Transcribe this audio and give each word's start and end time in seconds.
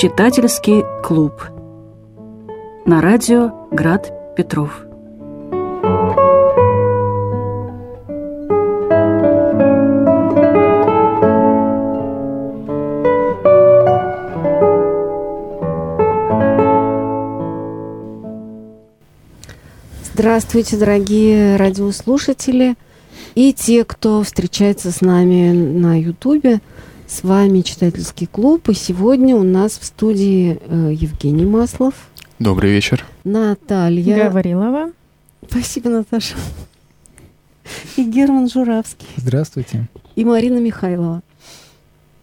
Читательский 0.00 0.84
клуб. 1.02 1.42
На 2.86 3.02
радио 3.02 3.50
Град 3.72 4.12
Петров. 4.36 4.84
Здравствуйте, 20.04 20.76
дорогие 20.76 21.56
радиослушатели 21.56 22.76
и 23.34 23.52
те, 23.52 23.84
кто 23.84 24.22
встречается 24.22 24.92
с 24.92 25.00
нами 25.00 25.50
на 25.50 26.00
Ютубе. 26.00 26.60
С 27.08 27.22
вами 27.22 27.62
читательский 27.62 28.26
клуб, 28.26 28.68
и 28.68 28.74
сегодня 28.74 29.34
у 29.34 29.42
нас 29.42 29.78
в 29.78 29.84
студии 29.84 30.60
э, 30.60 30.92
Евгений 30.92 31.46
Маслов. 31.46 31.94
Добрый 32.38 32.70
вечер. 32.70 33.02
Наталья. 33.24 34.24
Гаврилова. 34.24 34.92
Спасибо, 35.48 35.88
Наташа. 35.88 36.34
И 37.96 38.04
Герман 38.04 38.50
Журавский. 38.50 39.08
Здравствуйте. 39.16 39.88
И 40.16 40.24
Марина 40.26 40.58
Михайлова. 40.58 41.22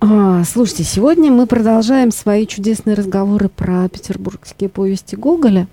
А, 0.02 0.43
слушайте, 0.43 0.84
сегодня 0.84 1.32
мы 1.32 1.48
продолжаем 1.48 2.12
свои 2.12 2.45
чудесные 2.45 2.93
разговоры 2.93 3.49
про 3.49 3.90
петербургские 3.90 4.70
повести 4.70 5.15
Гоголя. 5.15 5.67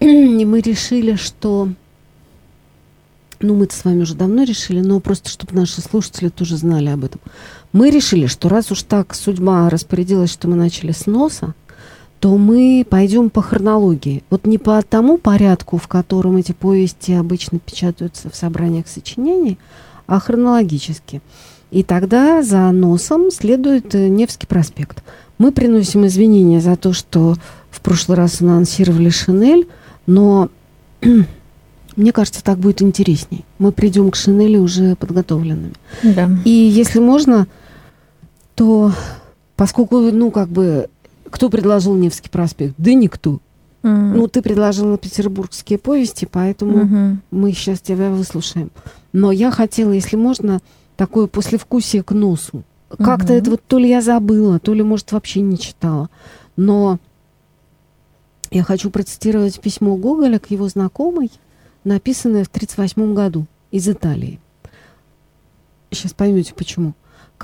И 0.00 0.44
мы 0.44 0.60
решили, 0.62 1.14
что 1.14 1.68
ну, 3.40 3.54
мы-то 3.54 3.76
с 3.76 3.84
вами 3.84 4.02
уже 4.02 4.14
давно 4.14 4.42
решили, 4.42 4.80
но 4.80 5.00
просто 5.00 5.28
чтобы 5.28 5.54
наши 5.54 5.80
слушатели 5.80 6.28
тоже 6.28 6.56
знали 6.56 6.88
об 6.88 7.04
этом. 7.04 7.20
Мы 7.74 7.90
решили, 7.90 8.26
что 8.26 8.48
раз 8.48 8.70
уж 8.70 8.84
так 8.84 9.16
судьба 9.16 9.68
распорядилась, 9.68 10.32
что 10.32 10.46
мы 10.46 10.54
начали 10.54 10.92
с 10.92 11.06
носа, 11.06 11.54
то 12.20 12.36
мы 12.38 12.86
пойдем 12.88 13.30
по 13.30 13.42
хронологии. 13.42 14.22
Вот 14.30 14.46
не 14.46 14.58
по 14.58 14.80
тому 14.80 15.18
порядку, 15.18 15.76
в 15.76 15.88
котором 15.88 16.36
эти 16.36 16.52
повести 16.52 17.10
обычно 17.10 17.58
печатаются 17.58 18.30
в 18.30 18.36
собраниях 18.36 18.86
сочинений, 18.86 19.58
а 20.06 20.20
хронологически. 20.20 21.20
И 21.72 21.82
тогда 21.82 22.44
за 22.44 22.70
носом 22.70 23.32
следует 23.32 23.92
э, 23.96 24.06
Невский 24.06 24.46
проспект. 24.46 25.02
Мы 25.38 25.50
приносим 25.50 26.06
извинения 26.06 26.60
за 26.60 26.76
то, 26.76 26.92
что 26.92 27.34
в 27.72 27.80
прошлый 27.80 28.16
раз 28.16 28.40
анонсировали 28.40 29.08
Шинель, 29.10 29.66
но 30.06 30.48
мне 31.96 32.12
кажется, 32.12 32.44
так 32.44 32.58
будет 32.58 32.82
интересней. 32.82 33.44
Мы 33.58 33.72
придем 33.72 34.12
к 34.12 34.14
Шинели 34.16 34.58
уже 34.58 34.94
подготовленными. 34.94 35.74
Да. 36.04 36.30
И 36.44 36.50
если 36.50 37.00
можно, 37.00 37.48
то 38.54 38.92
поскольку, 39.56 39.98
ну, 40.00 40.30
как 40.30 40.48
бы, 40.48 40.88
кто 41.30 41.50
предложил 41.50 41.94
Невский 41.94 42.28
проспект? 42.28 42.74
Да 42.78 42.92
никто. 42.92 43.40
Mm. 43.82 44.14
Ну, 44.14 44.28
ты 44.28 44.40
предложила 44.40 44.96
петербургские 44.96 45.78
повести, 45.78 46.24
поэтому 46.24 46.78
mm-hmm. 46.78 47.16
мы 47.30 47.52
сейчас 47.52 47.80
тебя 47.80 48.10
выслушаем. 48.10 48.70
Но 49.12 49.30
я 49.30 49.50
хотела, 49.50 49.92
если 49.92 50.16
можно, 50.16 50.60
такое 50.96 51.26
послевкусие 51.26 52.02
к 52.02 52.12
носу. 52.12 52.62
Mm-hmm. 52.88 53.04
Как-то 53.04 53.34
это 53.34 53.50
вот 53.50 53.62
то 53.66 53.78
ли 53.78 53.88
я 53.88 54.00
забыла, 54.00 54.58
то 54.58 54.72
ли, 54.72 54.82
может, 54.82 55.12
вообще 55.12 55.40
не 55.40 55.58
читала. 55.58 56.08
Но 56.56 56.98
я 58.50 58.62
хочу 58.62 58.90
процитировать 58.90 59.60
письмо 59.60 59.96
Гоголя 59.96 60.38
к 60.38 60.50
его 60.50 60.68
знакомой, 60.68 61.30
написанное 61.82 62.44
в 62.44 62.48
1938 62.48 63.14
году 63.14 63.46
из 63.70 63.88
Италии. 63.88 64.40
Сейчас 65.90 66.12
поймете 66.12 66.54
почему. 66.54 66.94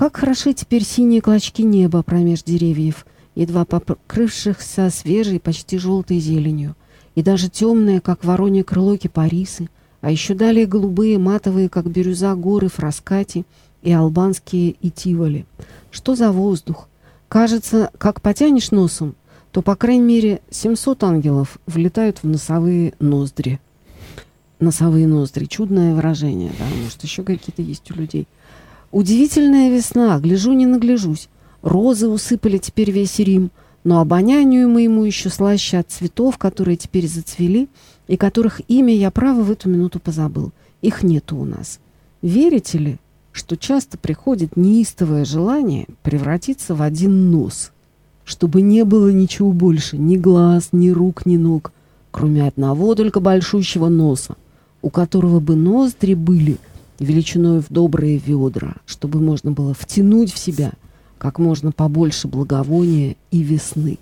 Как 0.01 0.17
хороши 0.17 0.53
теперь 0.53 0.83
синие 0.83 1.21
клочки 1.21 1.61
неба 1.61 2.01
промеж 2.01 2.41
деревьев, 2.41 3.05
едва 3.35 3.65
покрывшихся 3.65 4.89
свежей, 4.89 5.39
почти 5.39 5.77
желтой 5.77 6.17
зеленью, 6.17 6.75
и 7.13 7.21
даже 7.21 7.49
темные, 7.49 8.01
как 8.01 8.25
воронье 8.25 8.63
крыло 8.63 8.97
кипарисы, 8.97 9.69
а 10.01 10.09
еще 10.09 10.33
далее 10.33 10.65
голубые, 10.65 11.19
матовые, 11.19 11.69
как 11.69 11.85
бирюза, 11.85 12.33
горы 12.33 12.67
Фраскати 12.67 13.45
и 13.83 13.91
албанские 13.91 14.75
Итиволи. 14.81 15.45
Что 15.91 16.15
за 16.15 16.31
воздух? 16.31 16.89
Кажется, 17.29 17.91
как 17.99 18.23
потянешь 18.23 18.71
носом, 18.71 19.13
то, 19.51 19.61
по 19.61 19.75
крайней 19.75 20.01
мере, 20.15 20.41
700 20.49 21.03
ангелов 21.03 21.59
влетают 21.67 22.23
в 22.23 22.27
носовые 22.27 22.95
ноздри 22.99 23.59
носовые 24.61 25.07
ноздри. 25.07 25.45
Чудное 25.45 25.93
выражение, 25.93 26.51
да, 26.57 26.65
может, 26.81 27.03
еще 27.03 27.23
какие-то 27.23 27.61
есть 27.61 27.89
у 27.91 27.95
людей. 27.95 28.27
Удивительная 28.91 29.69
весна, 29.69 30.19
гляжу, 30.19 30.51
не 30.51 30.65
нагляжусь. 30.65 31.29
Розы 31.61 32.09
усыпали 32.09 32.57
теперь 32.57 32.91
весь 32.91 33.19
Рим, 33.19 33.51
но 33.85 34.01
обонянию 34.01 34.67
моему 34.67 35.05
еще 35.05 35.29
слаще 35.29 35.77
от 35.77 35.89
цветов, 35.89 36.37
которые 36.37 36.75
теперь 36.75 37.07
зацвели, 37.07 37.69
и 38.07 38.17
которых 38.17 38.61
имя 38.67 38.93
я 38.93 39.09
право 39.09 39.43
в 39.43 39.51
эту 39.51 39.69
минуту 39.69 39.99
позабыл. 39.99 40.51
Их 40.81 41.03
нету 41.03 41.37
у 41.37 41.45
нас. 41.45 41.79
Верите 42.21 42.77
ли, 42.77 42.97
что 43.31 43.55
часто 43.55 43.97
приходит 43.97 44.57
неистовое 44.57 45.23
желание 45.23 45.87
превратиться 46.03 46.75
в 46.75 46.81
один 46.81 47.31
нос, 47.31 47.71
чтобы 48.25 48.61
не 48.61 48.83
было 48.83 49.09
ничего 49.09 49.53
больше, 49.53 49.97
ни 49.97 50.17
глаз, 50.17 50.69
ни 50.73 50.89
рук, 50.89 51.25
ни 51.25 51.37
ног, 51.37 51.71
кроме 52.11 52.45
одного 52.45 52.93
только 52.95 53.21
большущего 53.21 53.87
носа, 53.87 54.35
у 54.81 54.89
которого 54.89 55.39
бы 55.39 55.55
ноздри 55.55 56.13
были 56.13 56.57
величиной 56.99 57.61
в 57.61 57.69
добрые 57.69 58.17
ведра, 58.17 58.75
чтобы 58.85 59.19
можно 59.19 59.51
было 59.51 59.73
втянуть 59.73 60.33
в 60.33 60.37
себя 60.37 60.73
как 61.17 61.37
можно 61.37 61.71
побольше 61.71 62.27
благовония 62.27 63.15
и 63.29 63.43
весны. 63.43 63.99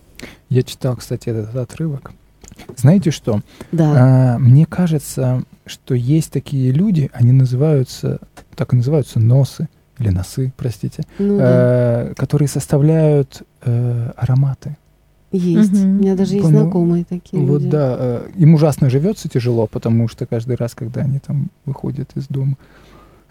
Я 0.49 0.63
читал, 0.63 0.95
кстати, 0.95 1.27
этот 1.29 1.53
отрывок. 1.55 2.13
Знаете 2.77 3.11
что? 3.11 3.41
Да. 3.71 4.35
А, 4.35 4.39
мне 4.39 4.65
кажется, 4.65 5.43
что 5.65 5.95
есть 5.95 6.31
такие 6.31 6.71
люди, 6.71 7.09
они 7.13 7.33
называются, 7.33 8.19
так 8.55 8.73
и 8.73 8.77
называются 8.77 9.19
носы, 9.19 9.67
или 9.97 10.09
носы, 10.09 10.53
простите, 10.55 11.03
ну, 11.17 11.37
да. 11.37 11.43
а, 11.43 12.13
которые 12.15 12.47
составляют 12.47 13.43
а, 13.61 14.13
ароматы. 14.15 14.77
Есть. 15.31 15.73
Угу. 15.73 15.81
У 15.81 15.85
меня 15.85 16.15
даже 16.15 16.33
есть 16.33 16.45
Помню, 16.45 16.61
знакомые 16.61 17.05
такие. 17.05 17.43
Вот 17.43 17.61
люди. 17.61 17.69
да. 17.69 17.95
Э, 17.99 18.29
им 18.35 18.55
ужасно 18.55 18.89
живется 18.89 19.29
тяжело, 19.29 19.67
потому 19.67 20.07
что 20.07 20.25
каждый 20.25 20.55
раз, 20.55 20.73
когда 20.73 21.01
они 21.01 21.19
там 21.19 21.49
выходят 21.65 22.09
из 22.15 22.27
дома, 22.27 22.55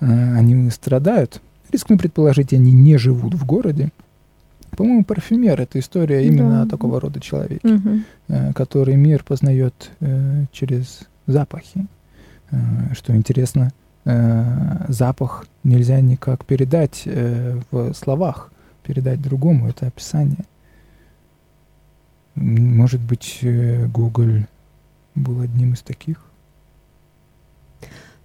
э, 0.00 0.36
они 0.36 0.70
страдают. 0.70 1.40
Рискну 1.72 1.98
предположить, 1.98 2.52
они 2.52 2.72
не 2.72 2.96
живут 2.98 3.34
в 3.34 3.44
городе. 3.44 3.90
По-моему, 4.70 5.04
парфюмер— 5.04 5.60
это 5.62 5.80
история 5.80 6.26
именно 6.26 6.64
да. 6.64 6.70
такого 6.70 7.00
рода 7.00 7.20
человека, 7.20 7.66
угу. 7.66 8.52
который 8.54 8.96
мир 8.96 9.24
познает 9.24 9.90
через 10.52 11.00
запахи. 11.26 11.86
Что 12.92 13.16
интересно, 13.16 13.72
запах 14.04 15.46
нельзя 15.64 16.00
никак 16.00 16.44
передать 16.44 17.02
в 17.70 17.92
словах, 17.94 18.52
передать 18.82 19.20
другому, 19.20 19.68
это 19.68 19.86
описание. 19.86 20.44
Может 22.40 23.00
быть, 23.00 23.38
э, 23.42 23.86
Google 23.86 24.46
был 25.14 25.40
одним 25.40 25.72
из 25.72 25.80
таких? 25.80 26.24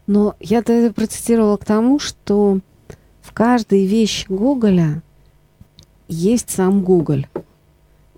Но 0.06 0.36
я 0.40 0.60
это 0.60 0.94
процитировала 0.94 1.58
к 1.58 1.66
тому, 1.66 1.98
что 1.98 2.60
в 3.22 3.32
каждой 3.32 3.86
вещи 3.86 4.26
Гоголя 4.30 5.02
есть 6.08 6.50
сам 6.50 6.84
Гоголь. 6.84 7.28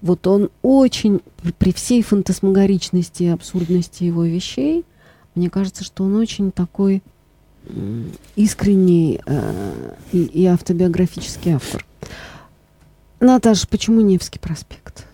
Вот 0.02 0.28
он 0.28 0.50
очень, 0.62 1.22
при 1.58 1.72
всей 1.72 2.02
фантасмагоричности 2.02 3.24
и 3.24 3.28
абсурдности 3.28 4.04
его 4.04 4.26
вещей, 4.26 4.84
мне 5.34 5.50
кажется, 5.50 5.84
что 5.84 6.04
он 6.04 6.16
очень 6.16 6.52
такой 6.52 7.02
искренний 8.36 9.22
э, 9.26 9.94
и, 10.12 10.24
и 10.24 10.46
автобиографический 10.46 11.54
автор. 11.54 11.86
Наташа, 13.20 13.68
почему 13.68 14.02
Невский 14.02 14.40
проспект? 14.40 15.06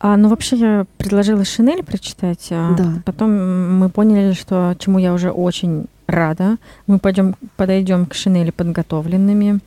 А, 0.00 0.16
ну, 0.16 0.28
вообще, 0.28 0.56
я 0.56 0.86
предложила 0.96 1.44
Шинель 1.44 1.82
прочитать. 1.82 2.48
А 2.50 2.74
да. 2.76 3.02
Потом 3.04 3.78
мы 3.78 3.88
поняли, 3.88 4.32
что 4.32 4.76
чему 4.78 4.98
я 4.98 5.12
уже 5.12 5.30
очень 5.30 5.86
рада. 6.06 6.56
Мы 6.86 6.98
пойдем, 6.98 7.34
подойдем 7.56 8.06
к 8.06 8.14
Шинели 8.14 8.50
подготовленными. 8.50 9.60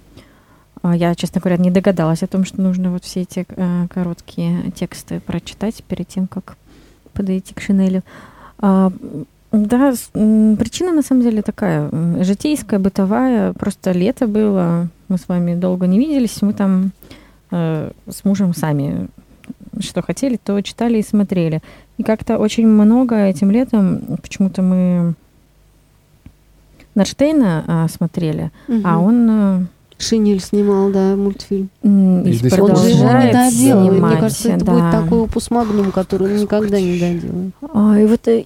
А, 0.81 0.95
я, 0.95 1.13
честно 1.15 1.41
говоря, 1.41 1.57
не 1.57 1.69
догадалась 1.69 2.23
о 2.23 2.27
том, 2.27 2.45
что 2.45 2.61
нужно 2.61 2.91
вот 2.91 3.03
все 3.03 3.21
эти 3.21 3.45
а, 3.57 3.87
короткие 3.87 4.71
тексты 4.71 5.19
прочитать 5.19 5.83
перед 5.83 6.07
тем, 6.07 6.27
как 6.27 6.57
подойти 7.13 7.53
к 7.53 7.61
Шинели. 7.61 8.01
А, 8.57 8.91
да, 9.51 9.93
причина 10.13 10.93
на 10.93 11.01
самом 11.01 11.23
деле 11.23 11.41
такая 11.41 11.89
житейская, 12.23 12.79
бытовая. 12.79 13.51
Просто 13.53 13.91
лето 13.91 14.27
было, 14.27 14.87
мы 15.09 15.17
с 15.17 15.27
вами 15.27 15.55
долго 15.55 15.87
не 15.87 15.99
виделись, 15.99 16.41
мы 16.41 16.53
там 16.53 16.91
э, 17.51 17.91
с 18.07 18.23
мужем 18.23 18.55
сами 18.55 19.09
что 19.81 20.01
хотели, 20.01 20.37
то 20.43 20.61
читали 20.61 20.99
и 20.99 21.03
смотрели. 21.03 21.61
И 21.97 22.03
как-то 22.03 22.37
очень 22.37 22.67
много 22.67 23.15
этим 23.25 23.51
летом 23.51 24.01
почему-то 24.21 24.61
мы 24.61 25.13
Нарштейна 26.95 27.63
а, 27.67 27.87
смотрели, 27.87 28.51
угу. 28.67 28.81
а 28.83 28.99
он... 28.99 29.29
А, 29.29 29.63
Шинель 29.97 30.41
снимал, 30.41 30.89
да, 30.89 31.15
мультфильм. 31.15 31.69
И 31.83 31.87
он 31.87 32.75
же 32.75 32.89
его 32.89 33.11
не 33.21 33.31
доделал. 33.31 33.91
Мне 33.91 34.17
кажется, 34.17 34.49
это 34.49 34.65
да. 34.65 34.71
будет 34.73 34.91
такой 34.91 35.19
опус 35.19 35.51
магнум, 35.51 35.91
который 35.91 36.27
он 36.27 36.37
никогда 36.37 36.81
не 36.81 36.99
доделает. 36.99 37.53
А, 37.71 37.99
и 37.99 38.05
вот 38.05 38.27
э, 38.27 38.45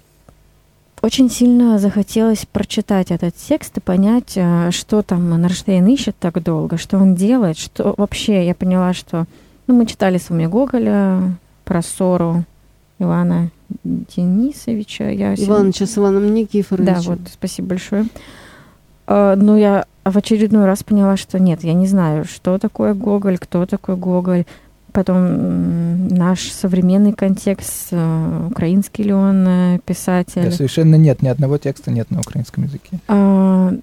очень 1.02 1.30
сильно 1.30 1.80
захотелось 1.80 2.46
прочитать 2.52 3.10
этот 3.10 3.36
текст 3.36 3.78
и 3.78 3.80
понять, 3.80 4.34
э, 4.36 4.70
что 4.72 5.02
там 5.02 5.30
Нарштейн 5.30 5.88
ищет 5.88 6.18
так 6.20 6.44
долго, 6.44 6.78
что 6.78 6.98
он 6.98 7.16
делает, 7.16 7.58
что 7.58 7.96
вообще 7.98 8.46
я 8.46 8.54
поняла, 8.54 8.94
что 8.94 9.26
ну, 9.68 9.76
мы 9.76 9.86
читали 9.86 10.18
с 10.18 10.30
вами 10.30 10.46
Гоголя 10.46 11.38
про 11.64 11.82
ссору 11.82 12.44
Ивана 13.00 13.50
Денисовича. 13.84 15.10
Я 15.10 15.34
Ивановича 15.36 15.86
с 15.86 15.98
Иваном 15.98 16.34
Никифоровичем. 16.34 16.94
Да, 16.94 17.02
вот, 17.02 17.20
спасибо 17.32 17.70
большое. 17.70 18.06
А, 19.08 19.36
но 19.36 19.58
я 19.58 19.86
в 20.04 20.18
очередной 20.18 20.66
раз 20.66 20.84
поняла, 20.84 21.18
что 21.18 21.40
нет, 21.40 21.64
я 21.64 21.74
не 21.74 21.88
знаю, 21.88 22.26
что 22.26 22.58
такое 22.58 22.94
Гоголь, 22.94 23.38
кто 23.38 23.66
такой 23.66 23.96
Гоголь. 23.96 24.46
Потом 24.92 26.08
наш 26.08 26.52
современный 26.52 27.12
контекст, 27.12 27.88
э, 27.92 28.48
украинский 28.50 29.04
ли 29.04 29.12
он 29.12 29.46
э, 29.46 29.80
писатель. 29.84 30.46
Да, 30.46 30.52
совершенно 30.52 30.96
нет, 30.96 31.22
ни 31.22 31.28
одного 31.28 31.58
текста 31.58 31.92
нет 31.92 32.10
на 32.12 32.22
украинском 32.22 32.64
языке. 32.64 33.00
А... 33.10 33.74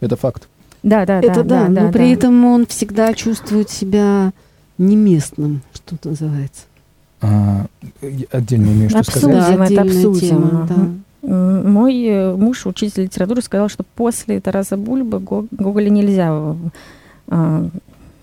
Это 0.00 0.16
факт. 0.16 0.48
Да, 0.88 1.04
да, 1.06 1.18
Это 1.18 1.42
да. 1.42 1.42
да, 1.42 1.62
да 1.62 1.68
но 1.68 1.86
да, 1.86 1.92
при 1.92 2.06
да. 2.08 2.12
этом 2.14 2.44
он 2.44 2.66
всегда 2.66 3.12
чувствует 3.14 3.70
себя 3.70 4.32
неместным, 4.78 5.62
что 5.72 5.96
называется. 6.08 6.62
А, 7.20 7.66
отдельно 8.30 8.66
имею 8.66 8.90
что 8.90 9.00
обсудим, 9.00 9.40
сказать. 9.40 9.58
Да, 9.58 9.64
это 9.66 9.82
обсудим. 9.82 10.28
Тема, 10.28 10.68
да. 10.68 11.28
Мой 11.28 12.04
э, 12.04 12.36
муж, 12.36 12.64
учитель 12.64 13.02
литературы, 13.02 13.42
сказал, 13.42 13.68
что 13.68 13.82
после 13.82 14.40
Тараса 14.40 14.76
Бульбы 14.76 15.18
Гоголя 15.18 15.90
нельзя 15.90 16.56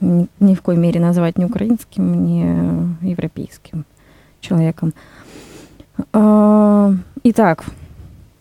ни 0.02 0.56
в 0.56 0.62
коей 0.62 0.80
мере 0.80 1.00
назвать 1.00 1.38
ни 1.38 1.46
украинским, 1.46 2.26
ни 2.26 3.08
европейским 3.08 3.86
человеком. 4.40 4.94
А, 6.14 6.94
итак, 7.24 7.66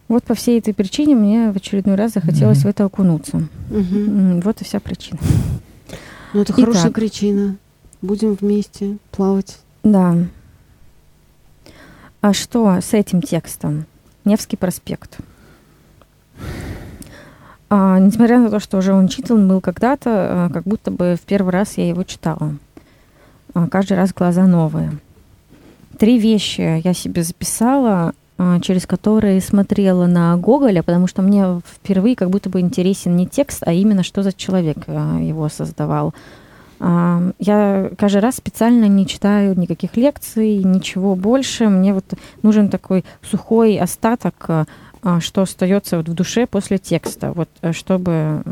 вот 0.09 0.25
по 0.25 0.35
всей 0.35 0.59
этой 0.59 0.75
причине 0.75 1.15
мне 1.15 1.51
в 1.51 1.57
очередной 1.57 1.95
раз 1.95 2.13
захотелось 2.13 2.59
mm-hmm. 2.59 2.63
в 2.63 2.67
это 2.67 2.85
окунуться. 2.85 3.49
Mm-hmm. 3.71 4.43
Вот 4.43 4.61
и 4.61 4.65
вся 4.65 4.81
причина. 4.81 5.19
Ну, 6.35 6.43
это 6.43 6.53
Итак, 6.53 6.65
хорошая 6.67 6.91
причина. 6.93 7.57
Будем 8.03 8.35
вместе 8.35 8.99
плавать. 9.11 9.59
Да. 9.83 10.17
А 12.21 12.33
что 12.33 12.81
с 12.81 12.93
этим 12.93 13.23
текстом? 13.23 13.87
Невский 14.25 14.57
проспект. 14.57 15.19
А, 17.71 17.99
несмотря 17.99 18.39
на 18.39 18.51
то, 18.51 18.61
что 18.61 18.79
уже 18.79 18.93
он 18.93 19.09
читан 19.09 19.49
был 19.49 19.61
когда-то, 19.61 20.11
а, 20.11 20.51
как 20.53 20.65
будто 20.65 20.91
бы 20.91 21.17
в 21.21 21.25
первый 21.25 21.53
раз 21.53 21.77
я 21.77 21.89
его 21.89 22.03
читала. 22.05 22.57
А, 23.55 23.69
каждый 23.69 23.97
раз 23.97 24.13
глаза 24.13 24.47
новые. 24.47 24.93
Три 25.99 26.19
вещи 26.19 26.81
я 26.85 26.95
себе 26.95 27.23
записала, 27.23 28.15
через 28.63 28.87
которые 28.87 29.41
смотрела 29.41 30.07
на 30.07 30.37
Гоголя, 30.37 30.83
потому 30.83 31.07
что 31.07 31.23
мне 31.23 31.61
впервые 31.65 32.17
как 32.17 32.31
будто 32.31 32.51
бы 32.51 32.61
интересен 32.61 33.15
не 33.15 33.29
текст, 33.29 33.63
а 33.65 33.73
именно 33.73 34.03
что 34.03 34.23
за 34.23 34.33
человек 34.33 34.79
а, 34.89 35.19
его 35.21 35.49
создавал. 35.49 36.15
А, 36.81 37.31
я 37.39 37.91
каждый 37.97 38.21
раз 38.21 38.37
специально 38.37 38.87
не 38.87 39.07
читаю 39.07 39.57
никаких 39.57 39.97
лекций, 39.97 40.65
ничего 40.65 41.15
больше. 41.15 41.69
Мне 41.69 41.95
вот 41.95 42.05
нужен 42.43 42.71
такой 42.71 43.05
сухой 43.23 43.79
остаток 43.79 44.67
а, 45.05 45.21
что 45.21 45.43
остается 45.43 45.99
вот 45.99 46.09
в 46.09 46.15
душе 46.15 46.47
после 46.47 46.79
текста, 46.79 47.33
вот 47.33 47.51
э, 47.61 47.73
чтобы 47.73 48.43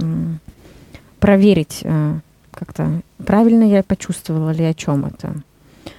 проверить 1.18 1.80
э, 1.82 2.18
как-то 2.50 3.00
правильно 3.24 3.64
я 3.64 3.82
почувствовала 3.82 4.50
ли 4.50 4.64
о 4.64 4.74
чем 4.74 5.06
это, 5.06 5.34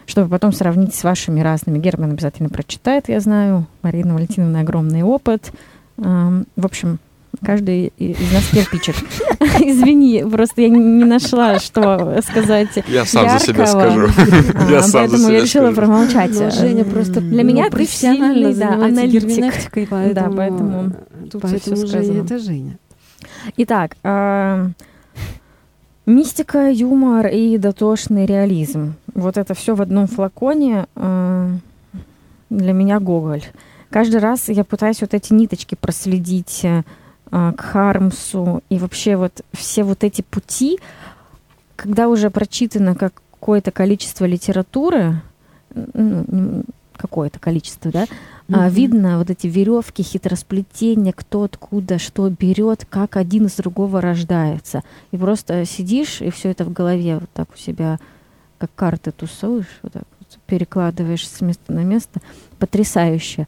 чтобы 0.05 0.29
потом 0.29 0.51
сравнить 0.51 0.93
с 0.95 1.03
вашими 1.03 1.41
разными. 1.41 1.79
Герман 1.79 2.11
обязательно 2.11 2.49
прочитает, 2.49 3.09
я 3.09 3.19
знаю. 3.19 3.65
Марина 3.81 4.13
Валентиновна 4.13 4.61
огромный 4.61 5.03
опыт. 5.03 5.51
В 5.97 6.43
общем, 6.65 6.99
каждый 7.43 7.93
из 7.97 8.17
нас 8.33 8.47
кирпичик. 8.51 8.95
Извини, 9.59 10.23
просто 10.29 10.61
я 10.61 10.69
не 10.69 11.03
нашла, 11.05 11.59
что 11.59 12.19
сказать 12.27 12.69
Я 12.87 13.05
сам 13.05 13.23
яркого. 13.25 13.39
за 13.39 13.45
себя 13.45 13.67
скажу. 13.67 14.01
Я 14.71 14.77
а, 14.79 14.81
сам 14.83 14.91
поэтому 15.09 15.29
я 15.29 15.41
решила 15.41 15.63
скажу. 15.71 15.75
промолчать. 15.75 16.31
Но 16.39 16.49
Женя 16.51 16.85
просто 16.85 17.21
Для 17.21 17.43
меня 17.43 17.69
профессионально 17.69 18.51
сильный, 18.53 18.53
да, 18.55 18.69
занимается 18.69 19.01
аналитик. 19.01 19.89
поэтому, 19.89 20.13
Да, 20.13 20.31
поэтому 20.35 20.91
тут 21.31 21.41
поэтому 21.41 21.75
Женя 21.75 21.87
сказано. 21.87 22.23
это 22.23 22.39
Женя. 22.39 22.77
Итак, 23.57 23.95
мистика, 26.05 26.69
юмор 26.69 27.27
и 27.27 27.57
дотошный 27.57 28.25
реализм. 28.25 28.95
Вот 29.13 29.37
это 29.37 29.53
все 29.53 29.75
в 29.75 29.81
одном 29.81 30.07
флаконе 30.07 30.87
а, 30.95 31.51
для 32.49 32.73
меня 32.73 32.99
Гоголь. 32.99 33.43
Каждый 33.89 34.19
раз 34.19 34.49
я 34.49 34.63
пытаюсь 34.63 35.01
вот 35.01 35.13
эти 35.13 35.33
ниточки 35.33 35.75
проследить 35.75 36.65
а, 37.31 37.51
к 37.53 37.61
Хармсу 37.61 38.61
и 38.69 38.77
вообще 38.77 39.15
вот 39.15 39.41
все 39.53 39.83
вот 39.83 40.03
эти 40.03 40.21
пути, 40.21 40.79
когда 41.75 42.07
уже 42.07 42.29
прочитано 42.29 42.95
какое-то 42.95 43.71
количество 43.71 44.25
литературы, 44.25 45.21
ну, 45.73 46.63
какое-то 46.95 47.39
количество, 47.39 47.91
да, 47.91 48.05
Мгм. 48.57 48.69
видно 48.73 49.17
вот 49.17 49.29
эти 49.29 49.47
веревки, 49.47 50.03
хитросплетения, 50.03 51.13
кто 51.15 51.43
откуда 51.43 51.99
что 51.99 52.29
берет, 52.29 52.85
как 52.89 53.17
один 53.17 53.45
из 53.45 53.55
другого 53.55 54.01
рождается. 54.01 54.83
И 55.11 55.17
просто 55.17 55.65
сидишь, 55.65 56.21
и 56.21 56.29
все 56.29 56.49
это 56.51 56.65
в 56.65 56.73
голове 56.73 57.15
вот 57.19 57.29
так 57.33 57.47
у 57.53 57.57
себя, 57.57 57.99
как 58.57 58.69
карты 58.75 59.11
тусуешь, 59.11 59.79
вот 59.81 59.93
так 59.93 60.03
вот 60.19 60.39
перекладываешь 60.45 61.27
с 61.27 61.41
места 61.41 61.73
на 61.73 61.83
место. 61.83 62.19
Потрясающе. 62.59 63.47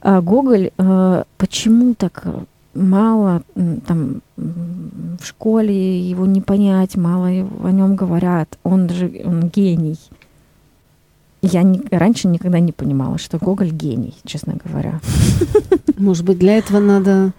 А 0.00 0.20
Гоголь, 0.20 0.70
э, 0.76 1.24
почему 1.38 1.94
так 1.94 2.24
мало 2.74 3.42
м, 3.54 3.80
там 3.80 4.20
в 4.36 5.24
школе 5.24 6.00
его 6.00 6.26
не 6.26 6.40
понять, 6.42 6.96
мало 6.96 7.26
о 7.26 7.70
нем 7.70 7.96
говорят. 7.96 8.58
Он 8.62 8.88
же 8.88 9.22
он 9.24 9.48
гений. 9.48 9.98
Я 11.52 11.62
ни- 11.62 11.82
раньше 11.90 12.28
никогда 12.28 12.60
не 12.60 12.72
понимала, 12.72 13.18
что 13.18 13.38
Гоголь 13.38 13.70
гений, 13.70 14.14
честно 14.24 14.54
говоря. 14.64 15.00
Может 15.96 16.24
быть, 16.24 16.38
для 16.38 16.58
этого 16.58 16.80
надо 16.80 17.32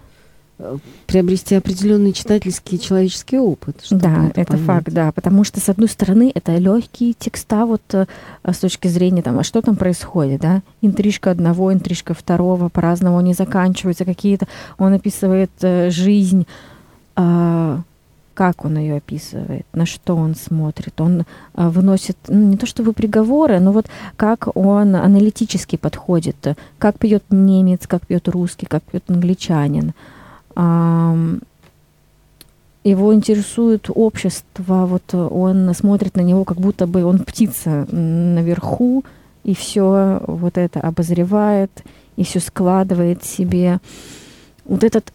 э, 0.58 0.78
приобрести 1.06 1.54
определенный 1.54 2.12
читательский 2.12 2.78
человеческий 2.80 3.38
опыт. 3.38 3.76
Да, 3.90 4.30
это, 4.34 4.52
понять. 4.52 4.66
факт, 4.66 4.88
да. 4.90 5.12
Потому 5.12 5.44
что, 5.44 5.60
с 5.60 5.68
одной 5.68 5.88
стороны, 5.88 6.32
это 6.34 6.56
легкие 6.56 7.14
текста, 7.14 7.66
вот 7.66 7.82
э, 7.92 8.06
с 8.44 8.58
точки 8.58 8.88
зрения, 8.88 9.22
там, 9.22 9.38
а 9.38 9.44
что 9.44 9.62
там 9.62 9.76
происходит, 9.76 10.40
да? 10.40 10.62
Интрижка 10.80 11.30
одного, 11.30 11.72
интрижка 11.72 12.14
второго, 12.14 12.68
по-разному 12.68 13.18
они 13.18 13.34
заканчиваются, 13.34 14.04
какие-то... 14.04 14.46
Он 14.78 14.92
описывает 14.94 15.50
э, 15.60 15.90
жизнь, 15.90 16.46
а, 17.20 17.82
как 18.38 18.64
он 18.64 18.78
ее 18.78 18.98
описывает, 18.98 19.66
на 19.72 19.84
что 19.84 20.14
он 20.14 20.36
смотрит. 20.36 21.00
Он 21.00 21.24
а, 21.54 21.70
выносит, 21.70 22.16
ну, 22.28 22.50
не 22.50 22.56
то 22.56 22.66
чтобы 22.66 22.92
приговоры, 22.92 23.58
но 23.58 23.72
вот 23.72 23.86
как 24.14 24.56
он 24.56 24.94
аналитически 24.94 25.74
подходит, 25.74 26.46
э, 26.46 26.54
как 26.78 27.00
пьет 27.00 27.24
немец, 27.30 27.88
как 27.88 28.06
пьет 28.06 28.28
русский, 28.28 28.66
как 28.66 28.84
пьет 28.84 29.02
англичанин. 29.10 29.92
Его 32.84 33.12
интересует 33.12 33.90
общество, 33.92 34.86
вот 34.86 35.12
он 35.14 35.74
смотрит 35.74 36.14
на 36.16 36.20
него, 36.20 36.44
как 36.44 36.58
будто 36.58 36.86
бы 36.86 37.04
он 37.04 37.18
птица 37.18 37.86
наверху, 37.90 39.04
и 39.42 39.52
все 39.56 40.22
вот 40.28 40.58
это 40.58 40.78
обозревает, 40.80 41.72
и 42.14 42.22
все 42.22 42.38
складывает 42.38 43.24
себе. 43.24 43.80
Вот 44.64 44.84
этот, 44.84 45.12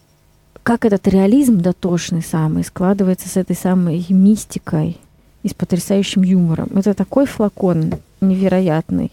как 0.64 0.86
этот 0.86 1.08
реализм 1.08 1.60
дотошный 1.60 2.22
самый 2.24 2.64
складывается 2.64 3.28
с 3.28 3.38
этой 3.38 3.56
самой 3.56 4.06
мистикой 4.10 4.98
и 5.44 5.50
с 5.50 5.54
потрясающим 5.54 6.24
юмором. 6.24 6.70
Это 6.76 6.94
такой 6.94 7.26
флакон 7.26 7.96
невероятный. 8.22 9.12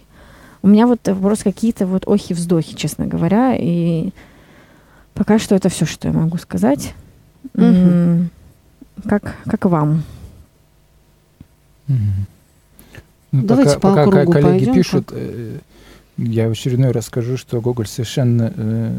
У 0.62 0.68
меня 0.68 0.86
вот 0.86 1.00
просто 1.00 1.44
какие-то 1.44 1.86
вот 1.86 2.06
охи-вздохи, 2.06 2.76
честно 2.76 3.06
говоря, 3.06 3.56
и 3.58 4.10
пока 5.14 5.38
что 5.38 5.54
это 5.56 5.68
все, 5.68 5.86
что 5.86 6.08
я 6.08 6.14
могу 6.14 6.38
сказать. 6.38 6.94
Мгм. 7.54 7.74
М, 7.74 8.30
Как, 9.08 9.34
как 9.44 9.64
вам? 9.64 10.02
Мгм. 11.88 12.26
Ну, 13.32 13.42
Давайте 13.42 13.74
пока, 13.76 14.04
по 14.04 14.10
пока 14.10 14.10
кругу 14.10 14.32
коллеги 14.32 14.48
пойдем, 14.66 14.74
пишут, 14.74 15.08
э, 15.12 15.58
я 16.20 16.48
в 16.48 16.52
очередной 16.52 16.90
раз 16.92 17.06
скажу, 17.06 17.36
что 17.36 17.60
Гоголь 17.60 17.86
совершенно 17.86 18.52
э, 18.54 18.92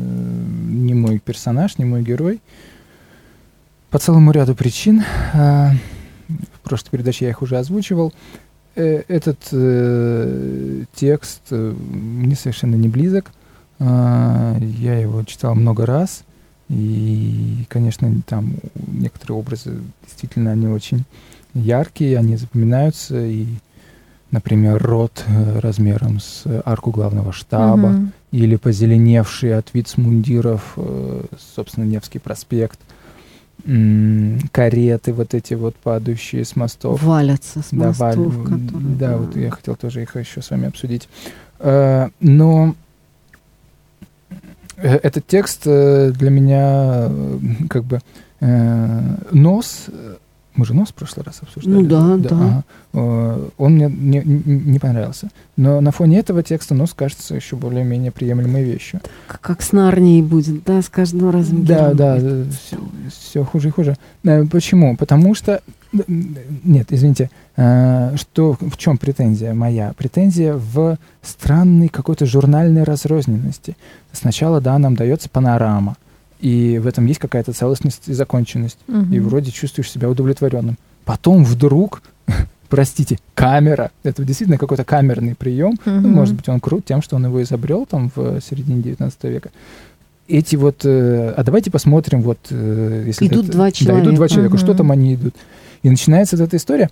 не 0.67 0.93
мой 0.93 1.19
персонаж, 1.19 1.77
не 1.77 1.85
мой 1.85 2.01
герой. 2.03 2.41
По 3.89 3.99
целому 3.99 4.31
ряду 4.31 4.55
причин. 4.55 5.03
А, 5.33 5.71
в 6.27 6.59
прошлой 6.61 6.91
передаче 6.91 7.25
я 7.25 7.31
их 7.31 7.41
уже 7.41 7.57
озвучивал. 7.57 8.13
Э, 8.75 9.03
этот 9.07 9.39
э, 9.51 10.83
текст 10.95 11.41
э, 11.51 11.73
мне 11.91 12.35
совершенно 12.35 12.75
не 12.75 12.87
близок. 12.87 13.31
А, 13.79 14.57
я 14.59 14.97
его 14.99 15.23
читал 15.23 15.55
много 15.55 15.85
раз. 15.85 16.23
И 16.69 17.65
конечно, 17.67 18.09
там 18.25 18.55
некоторые 18.75 19.37
образы 19.37 19.79
действительно 20.03 20.51
они 20.51 20.67
очень 20.67 21.03
яркие, 21.53 22.17
они 22.17 22.37
запоминаются, 22.37 23.25
и, 23.25 23.45
например, 24.31 24.81
рот 24.81 25.23
э, 25.27 25.59
размером 25.59 26.19
с 26.19 26.43
арку 26.65 26.91
главного 26.91 27.31
штаба, 27.31 27.87
угу. 27.87 28.07
или 28.31 28.55
позеленевший 28.55 29.57
от 29.57 29.73
вицмундиров, 29.73 30.73
э, 30.77 31.25
собственно, 31.55 31.85
Невский 31.85 32.19
проспект, 32.19 32.79
кареты 34.51 35.13
вот 35.13 35.35
эти 35.35 35.53
вот 35.53 35.75
падающие 35.75 36.43
с 36.43 36.55
мостов. 36.55 37.03
Валятся 37.03 37.61
с 37.61 37.71
мостов, 37.71 37.97
да, 37.99 38.05
валь... 38.05 38.43
которые... 38.43 38.95
Да, 38.95 39.17
вот 39.17 39.35
я 39.35 39.51
хотел 39.51 39.75
тоже 39.75 40.01
их 40.01 40.15
еще 40.15 40.41
с 40.41 40.49
вами 40.49 40.67
обсудить. 40.67 41.07
Э, 41.59 42.09
но 42.19 42.75
этот 44.77 45.27
текст 45.27 45.65
для 45.65 46.29
меня 46.31 47.07
как 47.69 47.83
бы 47.83 48.01
нос 49.31 49.85
мы 50.61 50.65
же 50.65 50.75
нос 50.75 50.89
в 50.89 50.93
прошлый 50.93 51.25
раз 51.25 51.39
обсуждали. 51.41 51.73
Ну 51.73 51.81
да, 51.87 52.17
да. 52.17 52.29
да. 52.29 52.35
Ага. 52.35 52.63
Э, 52.93 53.49
он 53.57 53.73
мне 53.73 53.87
не, 53.89 54.21
не 54.23 54.77
понравился. 54.77 55.29
Но 55.57 55.81
на 55.81 55.91
фоне 55.91 56.19
этого 56.19 56.43
текста 56.43 56.75
нос 56.75 56.93
кажется 56.93 57.33
еще 57.33 57.55
более-менее 57.55 58.11
приемлемой 58.11 58.63
вещью. 58.63 59.01
Как 59.25 59.63
с 59.63 59.71
Нарнией 59.71 60.21
будет, 60.21 60.63
да, 60.63 60.83
с 60.83 60.89
каждым 60.89 61.31
разом. 61.31 61.65
Да, 61.65 61.95
да, 61.95 62.17
все, 62.19 62.77
все 63.09 63.43
хуже 63.43 63.69
и 63.69 63.71
хуже. 63.71 63.95
Э, 64.23 64.45
почему? 64.45 64.95
Потому 64.95 65.33
что 65.33 65.61
нет, 66.07 66.87
извините, 66.91 67.31
э, 67.57 68.15
что 68.17 68.55
в 68.59 68.77
чем 68.77 68.99
претензия 68.99 69.55
моя? 69.55 69.93
Претензия 69.97 70.53
в 70.53 70.99
странной 71.23 71.89
какой-то 71.89 72.27
журнальной 72.27 72.83
разрозненности. 72.83 73.75
Сначала, 74.11 74.61
да, 74.61 74.77
нам 74.77 74.95
дается 74.95 75.27
панорама, 75.27 75.97
и 76.41 76.79
в 76.79 76.87
этом 76.87 77.05
есть 77.05 77.19
какая-то 77.19 77.53
целостность 77.53 78.07
и 78.07 78.13
законченность, 78.13 78.79
угу. 78.87 79.13
и 79.13 79.19
вроде 79.19 79.51
чувствуешь 79.51 79.91
себя 79.91 80.09
удовлетворенным. 80.09 80.77
Потом 81.05 81.43
вдруг, 81.45 82.01
простите, 82.69 83.19
камера, 83.35 83.91
это 84.03 84.23
действительно 84.23 84.57
какой-то 84.57 84.83
камерный 84.83 85.35
прием, 85.35 85.73
угу. 85.73 85.79
ну, 85.85 86.09
может 86.09 86.35
быть, 86.35 86.49
он 86.49 86.59
крут 86.59 86.85
тем, 86.85 87.01
что 87.01 87.15
он 87.15 87.25
его 87.25 87.41
изобрел 87.43 87.85
там 87.85 88.11
в 88.15 88.41
середине 88.41 88.81
19 88.81 89.23
века. 89.25 89.49
Эти 90.27 90.55
вот, 90.55 90.83
э, 90.83 91.33
а 91.35 91.43
давайте 91.43 91.69
посмотрим, 91.69 92.21
вот, 92.21 92.39
э, 92.49 93.03
если 93.05 93.27
идут 93.27 93.45
это, 93.45 93.53
два 93.53 93.71
человека, 93.71 93.97
да, 93.97 94.03
идут 94.05 94.15
два 94.15 94.27
человека, 94.27 94.53
угу. 94.55 94.61
что 94.61 94.73
там 94.73 94.91
они 94.91 95.15
идут. 95.15 95.35
И 95.83 95.89
начинается 95.89 96.37
вот 96.37 96.43
эта 96.43 96.57
история 96.57 96.89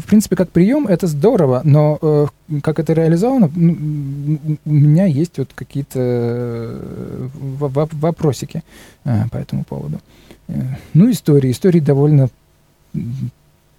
в 0.00 0.06
принципе, 0.06 0.36
как 0.36 0.50
прием 0.50 0.86
это 0.86 1.06
здорово, 1.06 1.62
но 1.64 1.98
э, 2.00 2.26
как 2.62 2.78
это 2.78 2.92
реализовано, 2.92 3.46
у 3.46 4.70
меня 4.70 5.06
есть 5.06 5.38
вот 5.38 5.50
какие-то 5.54 5.98
э, 5.98 7.28
вопросики 7.32 8.62
э, 9.04 9.28
по 9.30 9.36
этому 9.36 9.64
поводу. 9.64 10.00
Э, 10.48 10.54
ну, 10.94 11.10
истории. 11.10 11.50
Истории 11.50 11.80
довольно 11.80 12.28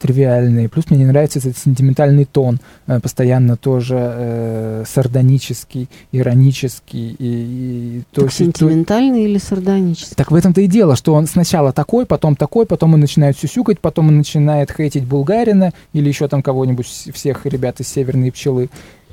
тривиальные. 0.04 0.68
Плюс 0.68 0.90
мне 0.90 1.00
не 1.00 1.06
нравится 1.06 1.40
этот 1.40 1.58
сентиментальный 1.58 2.26
тон, 2.26 2.60
э, 2.88 3.00
постоянно 3.00 3.56
тоже 3.56 3.96
э, 3.98 4.84
сардонический, 4.86 5.88
иронический. 6.12 7.16
И, 7.18 8.00
и 8.00 8.04
так 8.12 8.26
то, 8.26 8.30
сентиментальный 8.30 9.24
то... 9.24 9.30
или 9.30 9.38
сардонический? 9.38 10.16
Так 10.18 10.30
в 10.30 10.36
этом-то 10.36 10.60
и 10.60 10.68
дело, 10.68 10.98
что 10.98 11.14
он 11.14 11.26
сначала 11.26 11.72
такой, 11.72 12.06
потом 12.06 12.36
такой, 12.36 12.66
потом 12.66 12.96
он 12.96 13.00
начинает 13.00 13.38
сюсюкать, 13.38 13.80
потом 13.80 14.10
он 14.10 14.18
начинает 14.18 14.74
хейтить 14.76 15.06
Булгарина 15.06 15.72
или 15.94 16.10
еще 16.10 16.28
там 16.28 16.44
кого-нибудь, 16.44 16.86
всех 16.86 17.46
ребят 17.46 17.80
из 17.80 17.88
«Северной 17.88 18.34
пчелы». 18.34 18.70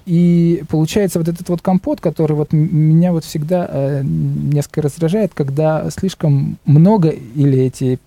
И 0.07 0.63
получается 0.69 1.19
вот 1.19 1.29
этот 1.29 1.49
вот 1.49 1.61
компот, 1.61 2.01
который 2.01 2.33
вот 2.33 2.53
меня 2.53 3.13
вот 3.13 3.25
всегда 3.25 3.69
э, 3.71 4.03
несколько 4.03 4.83
раздражает, 4.83 5.33
когда 5.35 5.89
слишком 5.91 6.59
много 6.65 7.09
или 7.09 7.59
эти 7.59 7.99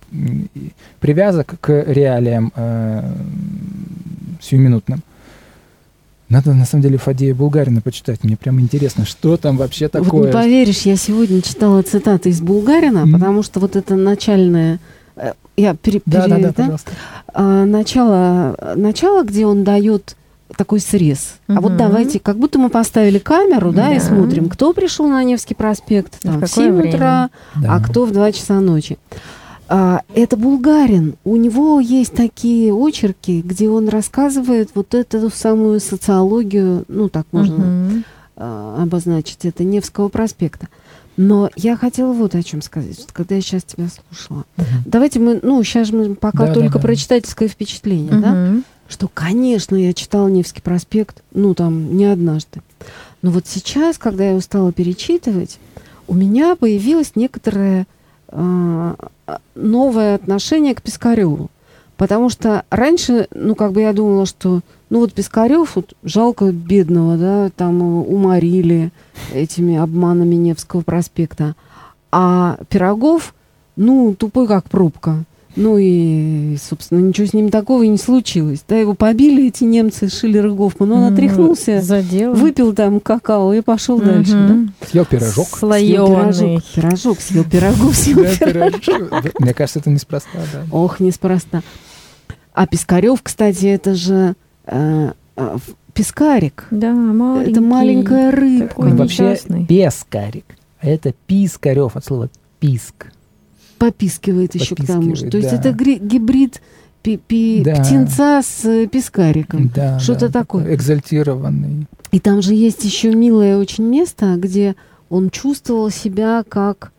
привязок 1.00 1.54
к 1.60 1.84
реалиям 1.86 2.52
э, 2.56 3.12
сиюминутным. 4.40 5.02
Надо, 6.28 6.52
на 6.54 6.64
самом 6.64 6.82
деле, 6.82 6.98
Фадея 6.98 7.34
Булгарина 7.34 7.80
почитать. 7.80 8.24
Мне 8.24 8.36
прям 8.36 8.58
интересно, 8.58 9.04
что 9.04 9.36
там 9.36 9.56
вообще 9.56 9.88
такое. 9.88 10.10
Вот 10.10 10.26
не 10.26 10.32
поверишь, 10.32 10.82
я 10.82 10.96
сегодня 10.96 11.42
читала 11.42 11.82
цитаты 11.82 12.30
из 12.30 12.40
Булгарина, 12.40 13.04
mm-hmm. 13.04 13.12
потому 13.12 13.42
что 13.42 13.60
вот 13.60 13.76
это 13.76 13.94
начальное... 13.94 14.80
Э, 15.16 15.34
я 15.56 15.76
пере, 15.76 16.00
да, 16.06 16.24
пере, 16.24 16.42
да, 16.42 16.52
да, 16.56 16.66
да. 16.66 16.76
А, 17.32 17.64
начало, 17.64 18.74
начало, 18.74 19.22
где 19.22 19.46
он 19.46 19.62
дает 19.62 20.16
такой 20.56 20.80
срез. 20.80 21.36
Угу. 21.48 21.58
А 21.58 21.60
вот 21.60 21.76
давайте, 21.76 22.20
как 22.20 22.38
будто 22.38 22.58
мы 22.58 22.68
поставили 22.68 23.18
камеру, 23.18 23.72
да, 23.72 23.88
да. 23.88 23.94
и 23.94 24.00
смотрим, 24.00 24.48
кто 24.48 24.72
пришел 24.72 25.08
на 25.08 25.22
Невский 25.24 25.54
проспект 25.54 26.20
там, 26.20 26.40
в 26.40 26.46
7 26.46 26.72
время? 26.72 26.88
утра, 26.88 27.30
да. 27.56 27.76
а 27.76 27.80
кто 27.80 28.04
в 28.04 28.12
2 28.12 28.32
часа 28.32 28.60
ночи. 28.60 28.98
А, 29.68 30.02
это 30.14 30.36
Булгарин. 30.36 31.16
У 31.24 31.36
него 31.36 31.80
есть 31.80 32.14
такие 32.14 32.72
очерки, 32.72 33.40
где 33.42 33.68
он 33.68 33.88
рассказывает 33.88 34.70
вот 34.74 34.94
эту 34.94 35.30
самую 35.30 35.80
социологию, 35.80 36.84
ну 36.88 37.08
так 37.08 37.26
можно 37.32 37.56
угу. 37.56 38.02
а, 38.36 38.82
обозначить 38.82 39.44
это, 39.44 39.64
Невского 39.64 40.08
проспекта. 40.08 40.68
Но 41.16 41.48
я 41.56 41.76
хотела 41.76 42.12
вот 42.12 42.34
о 42.34 42.42
чем 42.42 42.60
сказать, 42.60 43.06
когда 43.12 43.36
я 43.36 43.40
сейчас 43.40 43.62
тебя 43.62 43.86
слушала. 43.88 44.44
Угу. 44.58 44.66
Давайте 44.86 45.20
мы, 45.20 45.38
ну, 45.42 45.62
сейчас 45.62 45.90
мы 45.90 46.14
пока 46.14 46.46
да, 46.46 46.54
только 46.54 46.74
да, 46.74 46.78
да. 46.78 46.80
про 46.80 46.96
читательское 46.96 47.48
впечатление, 47.48 48.12
угу. 48.12 48.20
да? 48.20 48.54
Что, 48.88 49.08
конечно, 49.08 49.76
я 49.76 49.92
читала 49.92 50.28
Невский 50.28 50.60
проспект, 50.62 51.22
ну, 51.32 51.54
там, 51.54 51.96
не 51.96 52.04
однажды. 52.04 52.60
Но 53.22 53.30
вот 53.30 53.46
сейчас, 53.46 53.98
когда 53.98 54.24
я 54.24 54.30
его 54.30 54.40
стала 54.40 54.72
перечитывать, 54.72 55.58
у 56.06 56.14
меня 56.14 56.56
появилось 56.56 57.12
некоторое 57.14 57.86
э, 58.28 58.94
новое 59.54 60.14
отношение 60.14 60.74
к 60.74 60.82
Пискареву. 60.82 61.50
Потому 61.96 62.28
что 62.28 62.64
раньше, 62.70 63.28
ну, 63.32 63.54
как 63.54 63.72
бы 63.72 63.82
я 63.82 63.92
думала, 63.92 64.26
что, 64.26 64.60
ну, 64.90 64.98
вот 65.00 65.12
Пискарев, 65.12 65.76
вот 65.76 65.94
жалко 66.02 66.50
бедного, 66.50 67.16
да, 67.16 67.50
там 67.56 67.80
уморили 67.82 68.90
этими 69.32 69.76
обманами 69.76 70.34
Невского 70.34 70.82
проспекта. 70.82 71.54
А 72.10 72.58
Пирогов, 72.68 73.34
ну, 73.76 74.14
тупой 74.14 74.48
как 74.48 74.68
пробка. 74.68 75.24
Ну 75.56 75.78
и, 75.78 76.56
собственно, 76.60 76.98
ничего 77.00 77.26
с 77.26 77.32
ним 77.32 77.50
такого 77.50 77.82
и 77.84 77.88
не 77.88 77.98
случилось. 77.98 78.64
Да, 78.68 78.76
его 78.76 78.94
побили 78.94 79.48
эти 79.48 79.64
немцы 79.64 80.08
Шиллер 80.08 80.46
и 80.46 80.50
Гофман. 80.50 80.92
Он 80.92 81.12
отряхнулся, 81.12 81.80
Задел. 81.80 82.34
выпил 82.34 82.74
там 82.74 83.00
какао 83.00 83.52
и 83.54 83.60
пошел 83.60 84.00
mm-hmm. 84.00 84.04
дальше. 84.04 84.32
Да? 84.80 84.86
Съел 84.86 85.04
пирожок. 85.04 85.46
Слоеный. 85.48 85.92
Пирожок, 85.94 86.62
пирожок, 86.74 87.20
съел 87.20 87.44
пирогов, 87.44 87.94
съел 87.94 88.24
пирожок. 88.24 89.40
Мне 89.40 89.54
кажется, 89.54 89.78
это 89.78 89.90
неспроста, 89.90 90.38
да. 90.52 90.64
Ох, 90.72 90.98
неспроста. 91.00 91.62
А 92.52 92.66
Пискарев, 92.66 93.20
кстати, 93.22 93.66
это 93.66 93.94
же 93.94 94.34
э, 94.66 95.12
э, 95.36 95.58
пескарик. 95.92 96.66
Да, 96.70 96.92
маленький. 96.92 97.50
Это 97.52 97.60
маленькая 97.60 98.30
рыбка. 98.30 98.80
Вообще 98.80 99.38
пескарик. 99.68 100.44
А 100.80 100.88
это 100.88 101.12
пискарев 101.26 101.96
от 101.96 102.04
слова 102.04 102.28
писк 102.60 103.06
попискивает 103.84 104.54
еще 104.54 104.74
к 104.74 104.86
тому 104.86 105.14
же. 105.14 105.26
То 105.26 105.32
да. 105.32 105.38
есть 105.38 105.52
это 105.52 105.72
гибрид 105.72 106.60
пи 107.02 107.18
пи 107.18 107.62
да. 107.64 107.76
птенца 107.76 108.40
с 108.42 108.64
э, 108.64 108.86
пескариком. 108.86 109.70
Да, 109.74 109.98
Что-то 109.98 110.28
да, 110.28 110.40
такое. 110.40 110.74
Экзальтированный. 110.74 111.86
И 112.12 112.20
там 112.20 112.40
же 112.40 112.54
есть 112.54 112.84
еще 112.84 113.14
милое 113.14 113.58
очень 113.58 113.84
место, 113.84 114.36
где 114.36 114.74
он 115.10 115.30
чувствовал 115.30 115.90
себя 115.90 116.44
как 116.48 116.92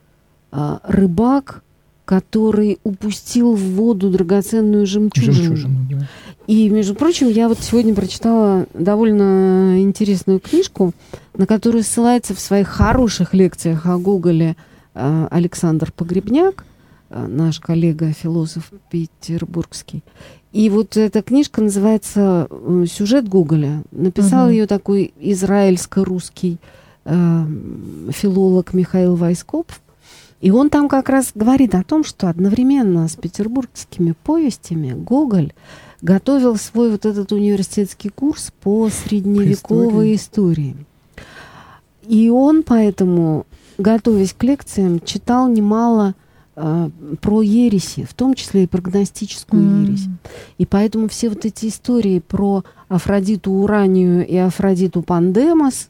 а, 0.51 0.80
рыбак, 0.84 1.63
который 2.06 2.77
упустил 2.84 3.56
в 3.56 3.62
воду 3.62 4.12
драгоценную 4.12 4.86
жемчужину. 4.86 5.34
жемчужину 5.34 5.88
да. 5.89 6.08
И, 6.46 6.70
между 6.70 6.94
прочим, 6.94 7.27
я 7.27 7.50
вот 7.50 7.60
сегодня 7.60 7.96
прочитала 7.96 8.68
довольно 8.75 9.82
интересную 9.82 10.39
книжку, 10.39 10.94
на 11.36 11.48
которую 11.48 11.84
ссылается 11.84 12.36
в 12.36 12.39
своих 12.39 12.68
хороших 12.68 13.34
лекциях 13.34 13.88
о 13.88 13.98
Гоголе 13.98 14.56
а, 14.94 15.27
Александр 15.32 15.92
Погребняк. 15.92 16.63
Э, 17.15 17.27
наш 17.27 17.62
коллега, 17.62 18.12
философ 18.12 18.72
петербургский. 18.91 20.03
И 20.51 20.69
вот 20.69 20.98
эта 20.98 21.22
книжка 21.22 21.62
называется 21.62 22.48
э, 22.50 22.86
«Сюжет 22.91 23.29
Гоголя». 23.29 23.84
Написал 23.91 24.50
uh-huh. 24.50 24.51
ее 24.51 24.67
такой 24.67 25.13
израильско-русский 25.22 26.57
э, 27.05 27.45
филолог 28.10 28.74
Михаил 28.74 29.15
Вайскопф. 29.15 29.81
И 30.41 30.51
он 30.51 30.69
там 30.69 30.89
как 30.89 31.07
раз 31.07 31.31
говорит 31.34 31.74
о 31.74 31.84
том, 31.84 32.03
что 32.03 32.27
одновременно 32.27 33.07
с 33.07 33.15
петербургскими 33.15 34.13
повестями 34.25 34.91
Гоголь 34.91 35.53
готовил 36.01 36.57
свой 36.57 36.91
вот 36.91 37.05
этот 37.05 37.31
университетский 37.31 38.10
курс 38.10 38.51
по 38.62 38.89
средневековой 38.89 40.15
истории. 40.15 40.75
истории. 40.75 40.86
И 42.10 42.29
он 42.29 42.63
поэтому, 42.63 43.45
готовясь 43.77 44.34
к 44.34 44.43
лекциям, 44.43 45.00
читал 45.00 45.48
немало 45.48 46.13
а, 46.57 46.89
про 47.19 47.41
ереси, 47.41 48.05
в 48.05 48.13
том 48.13 48.33
числе 48.33 48.63
и 48.63 48.67
прогностическую 48.67 49.62
mm. 49.62 49.83
ересь. 49.83 50.05
И 50.57 50.65
поэтому 50.65 51.09
все 51.09 51.29
вот 51.29 51.43
эти 51.43 51.67
истории 51.67 52.19
про 52.19 52.63
Афродиту 52.88 53.51
Уранию 53.51 54.25
и 54.25 54.38
Афродиту 54.38 55.01
Пандемос, 55.01 55.89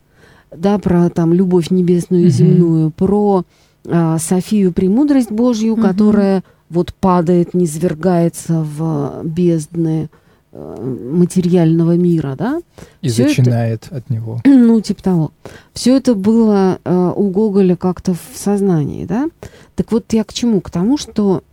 да, 0.56 0.80
про 0.80 1.10
там 1.10 1.34
любовь 1.34 1.70
небесную 1.70 2.24
и 2.24 2.26
mm-hmm. 2.28 2.30
земную, 2.30 2.92
про 2.92 3.44
э, 3.84 4.18
Софию 4.20 4.74
Премудрость 4.74 5.32
Божью, 5.32 5.74
угу. 5.74 5.82
которая 5.82 6.44
вот 6.70 6.94
падает, 6.96 7.54
низвергается 7.54 8.62
в 8.64 9.22
бездны 9.24 10.10
э, 10.12 10.25
материального 10.56 11.98
мира, 11.98 12.36
да? 12.38 12.62
И 13.02 13.10
Всё 13.10 13.28
зачинает 13.28 13.88
это, 13.88 13.98
от 13.98 14.10
него. 14.10 14.42
Ну, 14.46 14.82
типа 14.82 15.04
того. 15.04 15.32
Все 15.74 15.98
это 15.98 16.16
было 16.16 16.80
э, 16.84 17.14
у 17.16 17.30
Гоголя 17.30 17.76
как-то 17.76 18.14
в 18.14 18.38
сознании, 18.38 19.06
да? 19.06 19.28
Так 19.76 19.92
вот 19.92 20.12
я 20.14 20.24
к 20.24 20.34
чему? 20.34 20.62
К 20.62 20.70
тому, 20.70 20.98
что 20.98 21.44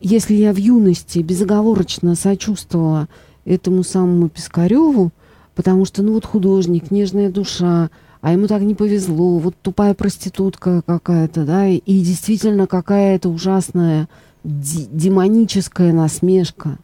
если 0.00 0.34
я 0.34 0.52
в 0.52 0.56
юности 0.56 1.20
безоговорочно 1.20 2.14
сочувствовала 2.14 3.08
этому 3.44 3.82
самому 3.82 4.28
Пискареву, 4.28 5.10
потому 5.54 5.84
что, 5.84 6.02
ну 6.02 6.12
вот 6.12 6.24
художник, 6.24 6.90
нежная 6.90 7.30
душа, 7.30 7.90
а 8.20 8.32
ему 8.32 8.46
так 8.46 8.62
не 8.62 8.74
повезло, 8.74 9.38
вот 9.38 9.54
тупая 9.62 9.94
проститутка 9.94 10.82
какая-то, 10.86 11.44
да, 11.44 11.66
и, 11.66 11.76
и 11.76 12.00
действительно 12.00 12.66
какая-то 12.66 13.28
ужасная 13.28 14.08
демоническая 14.44 15.92
насмешка, 15.92 16.78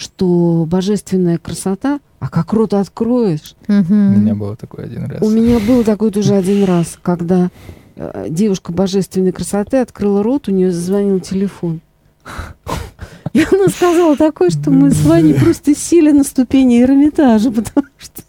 что 0.00 0.66
божественная 0.66 1.36
красота, 1.36 2.00
а 2.20 2.28
как 2.28 2.52
рот 2.54 2.72
откроешь. 2.72 3.54
Угу. 3.68 3.92
У 3.92 4.18
меня 4.18 4.34
было 4.34 4.56
такое 4.56 4.86
один 4.86 5.04
раз. 5.04 5.20
У 5.20 5.28
меня 5.28 5.58
был 5.58 5.84
такой 5.84 6.10
тоже 6.10 6.34
один 6.34 6.64
раз, 6.64 6.98
когда 7.02 7.50
э, 7.96 8.26
девушка 8.30 8.72
божественной 8.72 9.32
красоты 9.32 9.76
открыла 9.76 10.22
рот, 10.22 10.48
у 10.48 10.52
нее 10.52 10.72
зазвонил 10.72 11.20
телефон. 11.20 11.80
И 13.34 13.42
она 13.42 13.68
сказала 13.68 14.16
такое, 14.16 14.50
что 14.50 14.70
мы 14.70 14.90
с 14.90 15.04
Ваней 15.04 15.34
просто 15.34 15.74
сели 15.74 16.10
на 16.10 16.24
ступени 16.24 16.82
Эрмитажа, 16.82 17.50
потому 17.52 17.86
что 17.98 18.22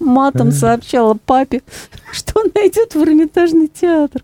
матом 0.00 0.50
сообщала 0.50 1.16
папе, 1.24 1.62
что 2.12 2.40
он 2.40 2.50
найдет 2.54 2.94
в 2.94 3.02
Эрмитажный 3.02 3.68
театр. 3.68 4.22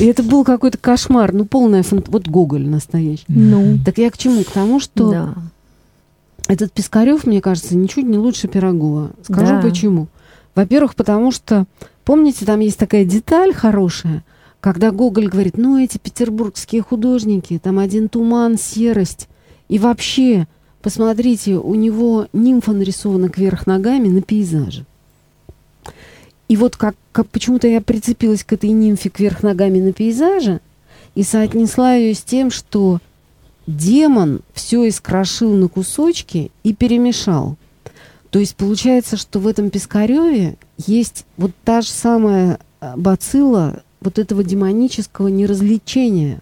И 0.00 0.06
это 0.06 0.22
был 0.22 0.42
какой-то 0.42 0.78
кошмар, 0.78 1.34
ну, 1.34 1.44
полная 1.44 1.82
фант... 1.82 2.08
Вот 2.08 2.26
Гоголь 2.26 2.66
настоящий. 2.66 3.26
Ну. 3.28 3.78
Так 3.84 3.98
я 3.98 4.10
к 4.10 4.16
чему? 4.16 4.42
К 4.42 4.50
тому, 4.50 4.80
что 4.80 5.10
да. 5.10 5.34
Этот 6.48 6.72
Пискарев, 6.72 7.26
мне 7.26 7.40
кажется, 7.40 7.76
ничуть 7.76 8.06
не 8.06 8.18
лучше 8.18 8.48
Пирогова. 8.48 9.10
Скажу 9.22 9.54
да. 9.54 9.60
почему. 9.62 10.08
Во-первых, 10.54 10.94
потому 10.94 11.32
что, 11.32 11.64
помните, 12.04 12.44
там 12.44 12.60
есть 12.60 12.78
такая 12.78 13.04
деталь 13.04 13.52
хорошая, 13.52 14.22
когда 14.60 14.92
Гоголь 14.92 15.28
говорит, 15.28 15.56
ну, 15.56 15.78
эти 15.78 15.98
петербургские 15.98 16.82
художники, 16.82 17.60
там 17.62 17.78
один 17.78 18.08
туман, 18.08 18.58
серость, 18.58 19.28
и 19.68 19.78
вообще, 19.78 20.46
посмотрите, 20.82 21.56
у 21.56 21.74
него 21.74 22.28
нимфа 22.32 22.72
нарисована 22.72 23.28
кверх 23.28 23.66
ногами 23.66 24.08
на 24.08 24.22
пейзаже. 24.22 24.84
И 26.48 26.56
вот 26.56 26.76
как, 26.76 26.94
как 27.12 27.28
почему-то 27.28 27.66
я 27.66 27.80
прицепилась 27.80 28.44
к 28.44 28.52
этой 28.52 28.70
нимфе 28.70 29.08
кверх 29.08 29.42
ногами 29.42 29.80
на 29.80 29.92
пейзаже 29.92 30.60
и 31.14 31.22
соотнесла 31.22 31.94
ее 31.94 32.14
с 32.14 32.22
тем, 32.22 32.50
что 32.50 33.00
демон 33.66 34.40
все 34.52 34.88
искрошил 34.88 35.54
на 35.54 35.68
кусочки 35.68 36.50
и 36.62 36.74
перемешал. 36.74 37.56
То 38.30 38.38
есть 38.38 38.56
получается, 38.56 39.16
что 39.16 39.38
в 39.38 39.46
этом 39.46 39.70
Пискареве 39.70 40.56
есть 40.76 41.24
вот 41.36 41.52
та 41.64 41.82
же 41.82 41.88
самая 41.88 42.58
а, 42.80 42.96
бацилла 42.96 43.82
вот 44.00 44.18
этого 44.18 44.42
демонического 44.44 45.28
неразличения, 45.28 46.40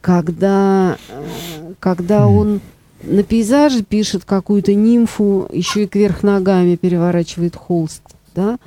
когда, 0.00 0.96
э, 1.08 1.72
когда 1.80 2.26
он 2.26 2.60
на 3.02 3.22
пейзаже 3.22 3.82
пишет 3.82 4.24
какую-то 4.24 4.74
нимфу, 4.74 5.48
еще 5.52 5.84
и 5.84 5.86
кверх 5.86 6.22
ногами 6.22 6.76
переворачивает 6.76 7.56
холст, 7.56 8.02
да, 8.34 8.58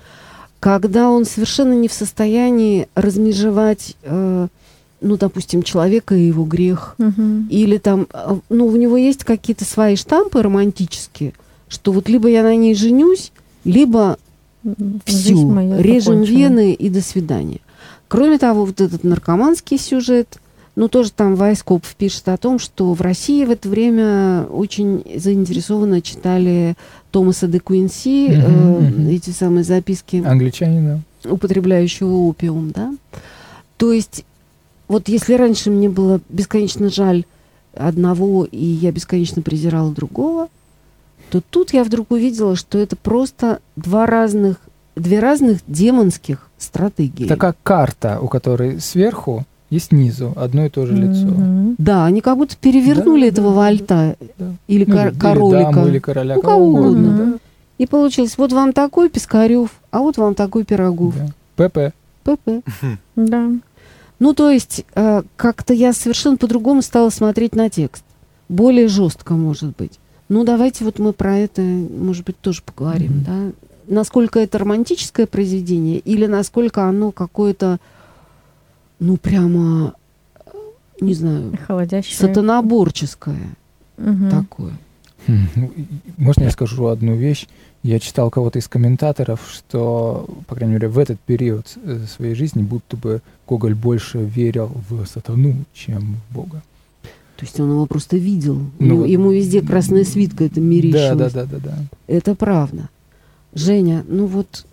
когда 0.59 1.09
он 1.09 1.25
совершенно 1.25 1.73
не 1.73 1.87
в 1.87 1.93
состоянии 1.93 2.87
размежевать, 2.95 3.95
э, 4.03 4.47
ну, 5.01 5.17
допустим, 5.17 5.63
человека 5.63 6.15
и 6.15 6.27
его 6.27 6.43
грех, 6.43 6.95
угу. 6.97 7.45
или 7.49 7.77
там, 7.77 8.07
э, 8.13 8.37
ну, 8.49 8.67
у 8.67 8.75
него 8.75 8.97
есть 8.97 9.23
какие-то 9.23 9.65
свои 9.65 9.95
штампы 9.95 10.41
романтические, 10.41 11.33
что 11.67 11.91
вот 11.91 12.09
либо 12.09 12.29
я 12.29 12.43
на 12.43 12.55
ней 12.55 12.75
женюсь, 12.75 13.31
либо 13.63 14.17
все, 15.05 15.33
режем 15.79 16.23
вены 16.23 16.73
и 16.73 16.89
до 16.89 17.01
свидания. 17.01 17.59
Кроме 18.07 18.37
того, 18.37 18.65
вот 18.65 18.81
этот 18.81 19.03
наркоманский 19.03 19.77
сюжет– 19.77 20.39
ну, 20.77 20.89
тоже 20.89 21.11
там 21.11 21.33
Вайскоп 21.35 21.83
пишет 21.97 22.29
о 22.29 22.37
том, 22.37 22.59
что 22.59 22.93
в 22.93 23.01
России 23.01 23.43
в 23.45 23.49
это 23.49 23.67
время 23.67 24.43
очень 24.43 25.03
заинтересованно 25.15 26.03
читали 26.03 26.75
Томаса 27.09 27.47
де 27.47 27.59
Куинси, 27.59 28.29
э, 28.29 29.11
эти 29.11 29.31
самые 29.31 29.63
записки 29.63 30.23
англичанина, 30.23 31.01
употребляющего 31.25 32.13
опиум, 32.27 32.69
да. 32.69 32.93
То 33.77 33.91
есть, 33.91 34.23
вот 34.87 35.09
если 35.09 35.33
раньше 35.33 35.69
мне 35.69 35.89
было 35.89 36.21
бесконечно 36.29 36.89
жаль 36.89 37.25
одного, 37.73 38.45
и 38.45 38.63
я 38.63 38.91
бесконечно 38.91 39.41
презирала 39.41 39.91
другого, 39.91 40.47
то 41.29 41.41
тут 41.41 41.73
я 41.73 41.83
вдруг 41.83 42.11
увидела, 42.11 42.55
что 42.55 42.77
это 42.77 42.95
просто 42.95 43.59
два 43.75 44.05
разных, 44.05 44.57
две 44.95 45.19
разных 45.19 45.59
демонских 45.67 46.49
стратегии. 46.57 47.25
Это 47.25 47.35
как 47.35 47.57
карта, 47.63 48.19
у 48.21 48.27
которой 48.27 48.79
сверху 48.79 49.45
и 49.69 49.79
снизу 49.79 50.33
одно 50.37 50.65
и 50.65 50.69
то 50.69 50.85
же 50.85 50.95
лицо. 50.95 51.27
Mm-hmm. 51.27 51.75
Да, 51.77 52.05
они 52.05 52.21
как 52.21 52.37
будто 52.37 52.55
перевернули 52.55 53.23
да, 53.23 53.27
этого 53.27 53.49
да, 53.49 53.55
вальта 53.55 54.15
да. 54.37 54.53
или 54.67 54.85
ну, 54.85 54.95
кор- 54.95 55.11
королика. 55.11 55.57
Или, 55.57 55.63
даму, 55.63 55.87
или 55.87 55.99
короля, 55.99 56.35
ну, 56.35 56.41
кого 56.41 56.65
угодно. 56.65 56.89
угодно. 56.89 57.31
Да. 57.33 57.39
И 57.77 57.85
получилось, 57.85 58.37
вот 58.37 58.53
вам 58.53 58.71
такой 58.71 59.09
Пискарев, 59.09 59.71
а 59.91 59.99
вот 59.99 60.17
вам 60.17 60.35
такой 60.35 60.63
Пирогов. 60.63 61.13
Да. 61.57 61.67
ПП. 61.67 61.93
ПП. 62.23 62.63
Да. 63.15 63.51
Ну, 64.19 64.33
то 64.33 64.49
есть, 64.49 64.85
э, 64.95 65.21
как-то 65.35 65.73
я 65.73 65.93
совершенно 65.93 66.37
по-другому 66.37 66.81
стала 66.81 67.09
смотреть 67.09 67.55
на 67.55 67.69
текст. 67.69 68.03
Более 68.49 68.87
жестко, 68.87 69.33
может 69.33 69.75
быть. 69.75 69.99
Ну, 70.29 70.43
давайте 70.43 70.83
вот 70.83 70.99
мы 70.99 71.13
про 71.13 71.37
это, 71.37 71.61
может 71.61 72.25
быть, 72.25 72.39
тоже 72.39 72.61
поговорим, 72.65 73.11
mm-hmm. 73.11 73.25
да? 73.25 73.51
Насколько 73.87 74.39
это 74.39 74.57
романтическое 74.57 75.27
произведение 75.27 75.99
или 75.99 76.25
насколько 76.25 76.83
оно 76.83 77.11
какое-то 77.11 77.79
ну, 78.99 79.17
прямо, 79.17 79.93
не 80.99 81.13
знаю, 81.13 81.57
Холодящее. 81.67 82.17
сатаноборческое 82.17 83.55
угу. 83.97 84.29
такое. 84.29 84.73
Ну, 85.27 85.71
можно 86.17 86.43
я 86.43 86.51
скажу 86.51 86.87
одну 86.87 87.15
вещь? 87.15 87.47
Я 87.83 87.99
читал 87.99 88.29
кого-то 88.29 88.59
из 88.59 88.67
комментаторов, 88.67 89.39
что, 89.51 90.27
по 90.47 90.55
крайней 90.55 90.73
мере, 90.75 90.87
в 90.87 90.97
этот 90.99 91.19
период 91.19 91.77
э, 91.83 92.05
своей 92.07 92.35
жизни 92.35 92.61
будто 92.61 92.97
бы 92.97 93.21
Гоголь 93.47 93.75
больше 93.75 94.19
верил 94.19 94.71
в 94.89 95.05
сатану, 95.05 95.55
чем 95.73 96.17
в 96.29 96.35
Бога. 96.35 96.61
То 97.37 97.45
есть 97.45 97.59
он 97.59 97.69
его 97.69 97.85
просто 97.85 98.17
видел. 98.17 98.59
Ну, 98.79 99.05
ему 99.05 99.31
везде 99.31 99.61
красная 99.61 100.03
свитка 100.03 100.45
это 100.45 100.59
мерещилось. 100.59 101.31
Да, 101.33 101.45
да, 101.45 101.45
да, 101.45 101.59
да, 101.59 101.59
да. 101.59 101.77
Это 102.07 102.33
правда. 102.33 102.89
Женя, 103.53 104.03
ну 104.07 104.25
вот 104.25 104.65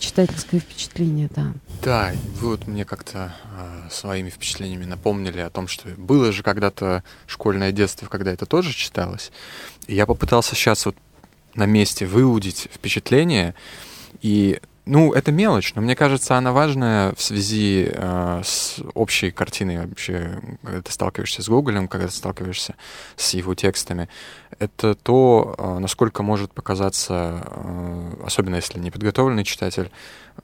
читательское 0.00 0.60
впечатление, 0.60 1.28
да. 1.34 1.52
Да, 1.82 2.12
вы 2.40 2.50
вот 2.50 2.66
мне 2.66 2.84
как-то 2.84 3.34
э, 3.56 3.88
своими 3.90 4.30
впечатлениями 4.30 4.84
напомнили 4.84 5.40
о 5.40 5.50
том, 5.50 5.68
что 5.68 5.88
было 5.90 6.32
же 6.32 6.42
когда-то 6.42 7.04
школьное 7.26 7.70
детство, 7.70 8.06
когда 8.06 8.32
это 8.32 8.46
тоже 8.46 8.72
читалось. 8.72 9.30
И 9.86 9.94
я 9.94 10.06
попытался 10.06 10.54
сейчас 10.54 10.86
вот 10.86 10.96
на 11.54 11.66
месте 11.66 12.06
выудить 12.06 12.68
впечатление, 12.72 13.54
и 14.22 14.60
ну, 14.86 15.14
это 15.14 15.32
мелочь, 15.32 15.74
но 15.74 15.82
мне 15.82 15.96
кажется, 15.96 16.36
она 16.36 16.52
важная 16.52 17.14
в 17.14 17.22
связи 17.22 17.88
э, 17.90 18.42
с 18.44 18.80
общей 18.94 19.30
картиной 19.30 19.78
вообще, 19.78 20.38
когда 20.62 20.82
ты 20.82 20.92
сталкиваешься 20.92 21.42
с 21.42 21.48
Гоголем, 21.48 21.88
когда 21.88 22.06
ты 22.06 22.12
сталкиваешься 22.12 22.74
с 23.16 23.32
его 23.32 23.54
текстами. 23.54 24.10
Это 24.58 24.94
то, 24.94 25.54
э, 25.56 25.78
насколько 25.78 26.22
может 26.22 26.52
показаться, 26.52 27.42
э, 27.46 28.12
особенно 28.26 28.56
если 28.56 28.78
неподготовленный 28.78 29.44
читатель, 29.44 29.90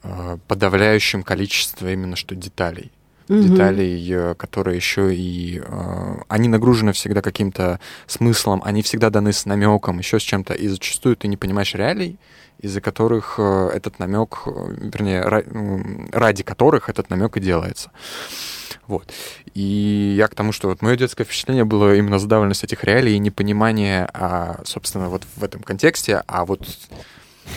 э, 0.02 0.38
подавляющим 0.48 1.22
количество 1.22 1.92
именно 1.92 2.16
что 2.16 2.34
деталей 2.34 2.90
mm-hmm. 3.30 3.42
деталей, 3.42 4.12
э, 4.12 4.34
которые 4.34 4.76
еще 4.76 5.14
и... 5.14 5.62
Э, 5.64 6.16
они 6.28 6.48
нагружены 6.48 6.92
всегда 6.92 7.22
каким-то 7.22 7.78
смыслом, 8.06 8.60
они 8.64 8.82
всегда 8.82 9.10
даны 9.10 9.32
с 9.32 9.46
намеком, 9.46 9.98
еще 9.98 10.18
с 10.18 10.22
чем-то, 10.22 10.54
и 10.54 10.68
зачастую 10.68 11.16
ты 11.16 11.28
не 11.28 11.36
понимаешь 11.36 11.74
реалий, 11.74 12.18
из-за 12.58 12.80
которых 12.80 13.36
э, 13.38 13.70
этот 13.74 13.98
намек, 13.98 14.42
вернее, 14.46 15.22
ради 16.12 16.42
которых 16.42 16.88
этот 16.88 17.08
намек 17.10 17.36
и 17.36 17.40
делается. 17.40 17.90
Вот. 18.86 19.08
И 19.54 20.14
я 20.16 20.26
к 20.26 20.34
тому, 20.34 20.52
что 20.52 20.68
вот 20.68 20.82
мое 20.82 20.96
детское 20.96 21.24
впечатление 21.24 21.64
было 21.64 21.94
именно 21.94 22.18
задавленность 22.18 22.64
этих 22.64 22.82
реалий 22.82 23.14
и 23.14 23.18
непонимание, 23.18 24.08
а, 24.12 24.60
собственно, 24.64 25.08
вот 25.08 25.22
в 25.36 25.44
этом 25.44 25.62
контексте, 25.62 26.22
а 26.26 26.44
вот 26.44 26.66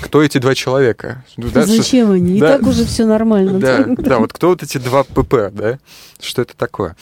кто 0.02 0.22
эти 0.24 0.38
два 0.38 0.56
человека? 0.56 1.24
Ну, 1.38 1.50
да, 1.50 1.66
Зачем 1.66 2.08
что... 2.08 2.14
они? 2.14 2.40
Да, 2.40 2.56
И 2.56 2.58
так 2.58 2.68
уже 2.68 2.86
все 2.86 3.06
нормально. 3.06 3.60
Да, 3.60 3.84
да, 3.98 4.20
вот 4.20 4.34
кто 4.34 4.50
вот 4.50 4.64
эти 4.64 4.78
два 4.78 5.04
ПП, 5.04 5.52
да? 5.52 5.80
Что 6.20 6.42
это 6.42 6.56
такое? 6.56 6.96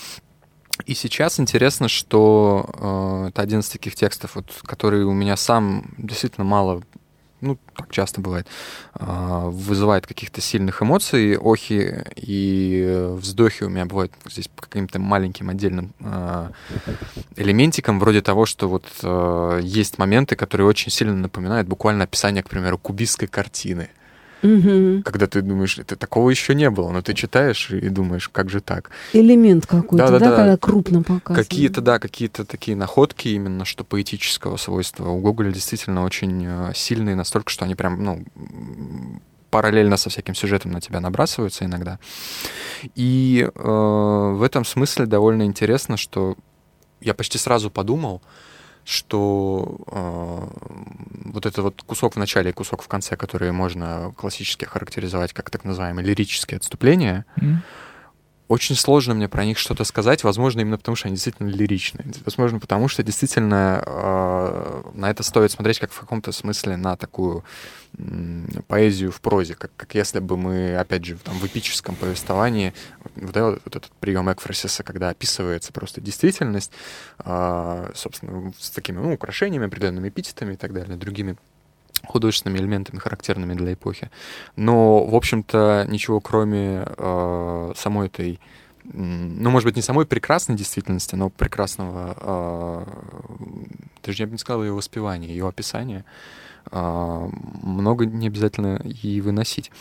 И 0.85 0.95
сейчас 0.95 1.39
интересно, 1.39 1.87
что 1.87 2.65
э, 2.73 3.29
это 3.29 3.41
один 3.41 3.59
из 3.59 3.69
таких 3.69 3.95
текстов, 3.95 4.35
вот, 4.35 4.45
который 4.63 5.03
у 5.03 5.13
меня 5.13 5.37
сам 5.37 5.85
действительно 5.97 6.45
мало 6.45 6.81
ну, 7.41 7.57
так 7.75 7.91
часто 7.91 8.21
бывает, 8.21 8.47
а, 8.93 9.49
вызывает 9.49 10.07
каких-то 10.07 10.41
сильных 10.41 10.81
эмоций, 10.81 11.37
охи 11.37 12.03
и 12.15 13.07
вздохи 13.15 13.63
у 13.63 13.69
меня 13.69 13.85
бывают 13.85 14.13
здесь 14.29 14.49
каким-то 14.55 14.99
маленьким 14.99 15.49
отдельным 15.49 15.93
а, 15.99 16.51
элементикам, 17.35 17.99
вроде 17.99 18.21
того, 18.21 18.45
что 18.45 18.69
вот 18.69 18.85
а, 19.03 19.59
есть 19.59 19.97
моменты, 19.97 20.35
которые 20.35 20.67
очень 20.67 20.91
сильно 20.91 21.15
напоминают 21.15 21.67
буквально 21.67 22.03
описание, 22.03 22.43
к 22.43 22.49
примеру, 22.49 22.77
кубистской 22.77 23.27
картины. 23.27 23.89
Угу. 24.43 25.03
Когда 25.03 25.27
ты 25.27 25.41
думаешь, 25.41 25.77
это 25.77 25.95
такого 25.95 26.29
еще 26.29 26.55
не 26.55 26.69
было, 26.69 26.91
но 26.91 27.01
ты 27.01 27.13
читаешь 27.13 27.69
и 27.69 27.89
думаешь, 27.89 28.29
как 28.29 28.49
же 28.49 28.61
так? 28.61 28.89
Элемент 29.13 29.65
какой-то, 29.65 30.07
да, 30.07 30.11
да, 30.11 30.19
да, 30.19 30.35
когда 30.35 30.57
крупно 30.57 31.03
показано. 31.03 31.43
Какие-то, 31.43 31.81
да, 31.81 31.99
какие-то 31.99 32.45
такие 32.45 32.75
находки 32.75 33.29
именно, 33.29 33.65
что 33.65 33.83
поэтического 33.83 34.57
свойства. 34.57 35.09
У 35.09 35.19
Гоголя 35.19 35.51
действительно 35.51 36.03
очень 36.03 36.45
э, 36.45 36.71
сильные, 36.75 37.15
настолько, 37.15 37.51
что 37.51 37.65
они 37.65 37.75
прям, 37.75 38.03
ну, 38.03 38.25
параллельно 39.51 39.97
со 39.97 40.09
всяким 40.09 40.33
сюжетом 40.33 40.71
на 40.71 40.81
тебя 40.81 40.99
набрасываются 40.99 41.65
иногда. 41.65 41.99
И 42.95 43.47
э, 43.53 43.61
в 43.61 44.41
этом 44.43 44.65
смысле 44.65 45.05
довольно 45.05 45.43
интересно, 45.43 45.97
что 45.97 46.35
я 47.01 47.13
почти 47.13 47.37
сразу 47.37 47.69
подумал, 47.69 48.21
что 48.85 49.77
э, 49.87 50.47
вот 51.25 51.45
этот 51.45 51.59
вот 51.59 51.81
кусок 51.83 52.15
в 52.15 52.17
начале 52.17 52.49
и 52.49 52.53
кусок 52.53 52.81
в 52.81 52.87
конце, 52.87 53.15
которые 53.15 53.51
можно 53.51 54.13
классически 54.17 54.65
характеризовать 54.65 55.33
как 55.33 55.49
так 55.49 55.65
называемые 55.65 56.05
лирические 56.05 56.57
отступления, 56.57 57.25
mm. 57.37 57.57
Очень 58.51 58.75
сложно 58.75 59.13
мне 59.13 59.29
про 59.29 59.45
них 59.45 59.57
что-то 59.57 59.85
сказать, 59.85 60.25
возможно, 60.25 60.59
именно 60.59 60.77
потому, 60.77 60.97
что 60.97 61.07
они 61.07 61.15
действительно 61.15 61.47
лиричные, 61.47 62.05
возможно, 62.25 62.59
потому 62.59 62.89
что 62.89 63.01
действительно 63.01 63.81
э, 63.85 64.81
на 64.93 65.09
это 65.09 65.23
стоит 65.23 65.51
смотреть 65.51 65.79
как 65.79 65.93
в 65.93 65.99
каком-то 65.99 66.33
смысле 66.33 66.75
на 66.75 66.97
такую 66.97 67.45
поэзию 68.67 69.11
в 69.11 69.21
прозе, 69.21 69.55
как, 69.55 69.71
как 69.77 69.95
если 69.95 70.19
бы 70.19 70.35
мы, 70.35 70.75
опять 70.75 71.05
же, 71.05 71.15
там, 71.15 71.35
в 71.35 71.45
эпическом 71.45 71.95
повествовании, 71.95 72.73
вот, 73.15 73.31
да, 73.31 73.51
вот 73.51 73.61
этот 73.65 73.91
прием 74.01 74.29
Экфросиса, 74.29 74.83
когда 74.83 75.09
описывается 75.09 75.71
просто 75.71 76.01
действительность, 76.01 76.73
э, 77.23 77.91
собственно, 77.95 78.51
с 78.59 78.69
такими 78.69 78.97
ну, 78.97 79.13
украшениями, 79.13 79.67
определенными 79.67 80.09
эпитетами 80.09 80.53
и 80.55 80.57
так 80.57 80.73
далее, 80.73 80.97
другими 80.97 81.37
художественными 82.05 82.59
элементами, 82.59 82.99
характерными 82.99 83.53
для 83.53 83.73
эпохи. 83.73 84.09
Но, 84.55 85.05
в 85.05 85.15
общем-то, 85.15 85.85
ничего 85.87 86.19
кроме 86.19 86.85
э, 86.85 87.73
самой 87.75 88.07
этой 88.07 88.39
ну, 88.83 89.51
может 89.51 89.67
быть, 89.67 89.75
не 89.75 89.83
самой 89.83 90.07
прекрасной 90.07 90.55
действительности, 90.55 91.15
но 91.15 91.29
прекрасного, 91.29 92.17
э, 92.19 92.85
даже 94.03 94.23
я 94.23 94.25
бы 94.25 94.33
не 94.33 94.37
сказал 94.39 94.63
ее 94.63 94.73
воспевания, 94.73 95.27
ее 95.27 95.47
описания, 95.47 96.03
а, 96.69 97.29
много 97.61 98.05
не 98.05 98.27
обязательно 98.27 98.77
и 98.77 99.21
выносить. 99.21 99.71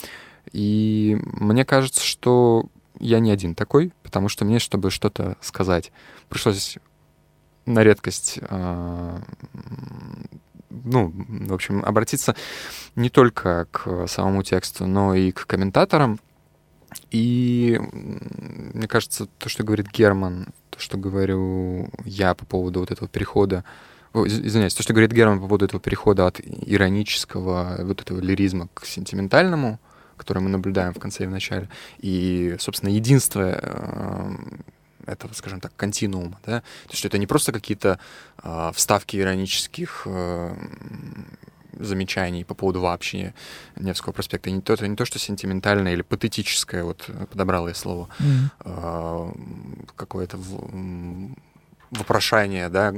И 0.53 1.19
мне 1.23 1.65
кажется, 1.65 2.05
что 2.05 2.67
я 2.99 3.21
не 3.21 3.31
один 3.31 3.55
такой, 3.55 3.93
потому 4.03 4.29
что 4.29 4.45
мне, 4.45 4.59
чтобы 4.59 4.91
что-то 4.91 5.37
сказать, 5.41 5.93
пришлось 6.29 6.79
на 7.67 7.83
редкость, 7.83 8.39
а, 8.43 9.23
ну, 10.71 11.13
в 11.29 11.53
общем, 11.53 11.85
обратиться 11.85 12.35
не 12.97 13.11
только 13.11 13.67
к 13.71 14.07
самому 14.07 14.43
тексту, 14.43 14.87
но 14.87 15.15
и 15.15 15.33
к 15.33 15.47
комментаторам. 15.47 16.19
И 17.11 17.81
мне 17.81 18.89
кажется, 18.89 19.27
то, 19.39 19.49
что 19.49 19.63
говорит 19.63 19.91
Герман, 19.91 20.49
то, 20.71 20.81
что 20.81 20.97
говорю 20.97 21.89
я 22.05 22.35
по 22.35 22.45
поводу 22.47 22.81
вот 22.81 22.91
этого 22.91 23.09
перехода 23.09 23.65
извиняюсь, 24.13 24.75
то, 24.75 24.83
что 24.83 24.93
говорит 24.93 25.13
Герман 25.13 25.39
по 25.39 25.47
поводу 25.47 25.65
этого 25.67 25.81
перехода 25.81 26.27
от 26.27 26.41
иронического 26.41 27.77
вот 27.81 28.01
этого 28.01 28.21
лиризма 28.21 28.69
к 28.75 28.85
сентиментальному, 28.85 29.79
который 30.17 30.43
мы 30.43 30.51
наблюдаем 30.51 30.93
в 30.93 30.99
конце 30.99 31.25
и 31.25 31.27
в 31.27 31.31
начале, 31.31 31.69
и, 31.99 32.57
собственно, 32.59 32.91
единство 32.91 33.61
э, 33.63 34.33
этого, 35.07 35.33
скажем 35.35 35.61
так, 35.61 35.75
континуума, 35.77 36.39
да, 36.47 36.61
то 36.61 36.93
есть 36.93 37.05
это 37.05 37.19
не 37.19 37.27
просто 37.27 37.53
какие-то 37.53 37.99
э, 38.43 38.71
вставки 38.75 39.17
иронических 39.17 40.03
э, 40.07 40.55
замечаний 41.79 42.45
по 42.45 42.55
поводу 42.55 42.81
вообще 42.81 43.33
Невского 43.77 44.13
проспекта. 44.13 44.51
Не 44.51 44.61
то, 44.61 44.73
это 44.73 44.87
не 44.89 44.97
то, 44.97 45.05
что 45.05 45.19
сентиментальное 45.19 45.93
или 45.93 46.03
патетическое, 46.03 46.85
вот 46.85 47.09
подобрал 47.31 47.69
я 47.69 47.75
слово, 47.75 48.09
mm. 48.19 48.35
э, 48.65 49.33
какое-то 49.97 50.37
в, 50.37 51.35
вопрошание, 51.91 52.69
да, 52.69 52.93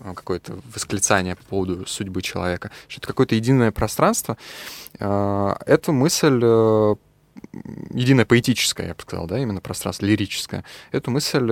Э, 0.00 0.12
какое-то 0.14 0.58
восклицание 0.74 1.36
по 1.36 1.44
поводу 1.44 1.86
судьбы 1.86 2.22
человека, 2.22 2.70
что 2.88 2.98
это 3.00 3.06
какое-то 3.06 3.34
единое 3.34 3.72
пространство. 3.72 4.36
Э, 4.98 5.54
эту 5.66 5.92
мысль 5.92 6.40
э, 6.42 6.96
единое 7.90 8.24
поэтическое, 8.24 8.88
я 8.88 8.94
бы 8.94 9.02
сказал, 9.02 9.26
да, 9.26 9.38
именно 9.38 9.60
пространство 9.60 10.06
лирическое. 10.06 10.64
Эту 10.92 11.10
мысль 11.10 11.50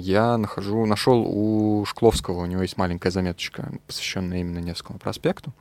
я 0.00 0.36
нахожу, 0.36 0.86
нашел 0.86 1.24
у 1.26 1.84
Шкловского, 1.84 2.42
у 2.42 2.46
него 2.46 2.62
есть 2.62 2.76
маленькая 2.76 3.10
заметочка, 3.10 3.72
посвященная 3.86 4.40
именно 4.40 4.58
Невскому 4.58 4.98
проспекту. 4.98 5.52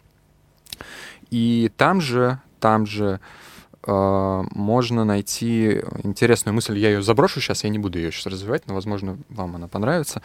И 1.30 1.72
там 1.78 2.02
же, 2.02 2.40
там 2.60 2.86
же 2.86 3.06
э, 3.16 3.47
можно 3.88 5.06
найти 5.06 5.82
интересную 6.04 6.54
мысль. 6.54 6.78
Я 6.78 6.90
ее 6.90 7.02
заброшу 7.02 7.40
сейчас, 7.40 7.64
я 7.64 7.70
не 7.70 7.80
буду 7.80 7.98
ее 7.98 8.12
сейчас 8.12 8.28
развивать, 8.28 8.68
но, 8.68 8.74
возможно, 8.74 9.18
вам 9.30 9.56
она 9.56 9.68
понравится. 9.68 10.22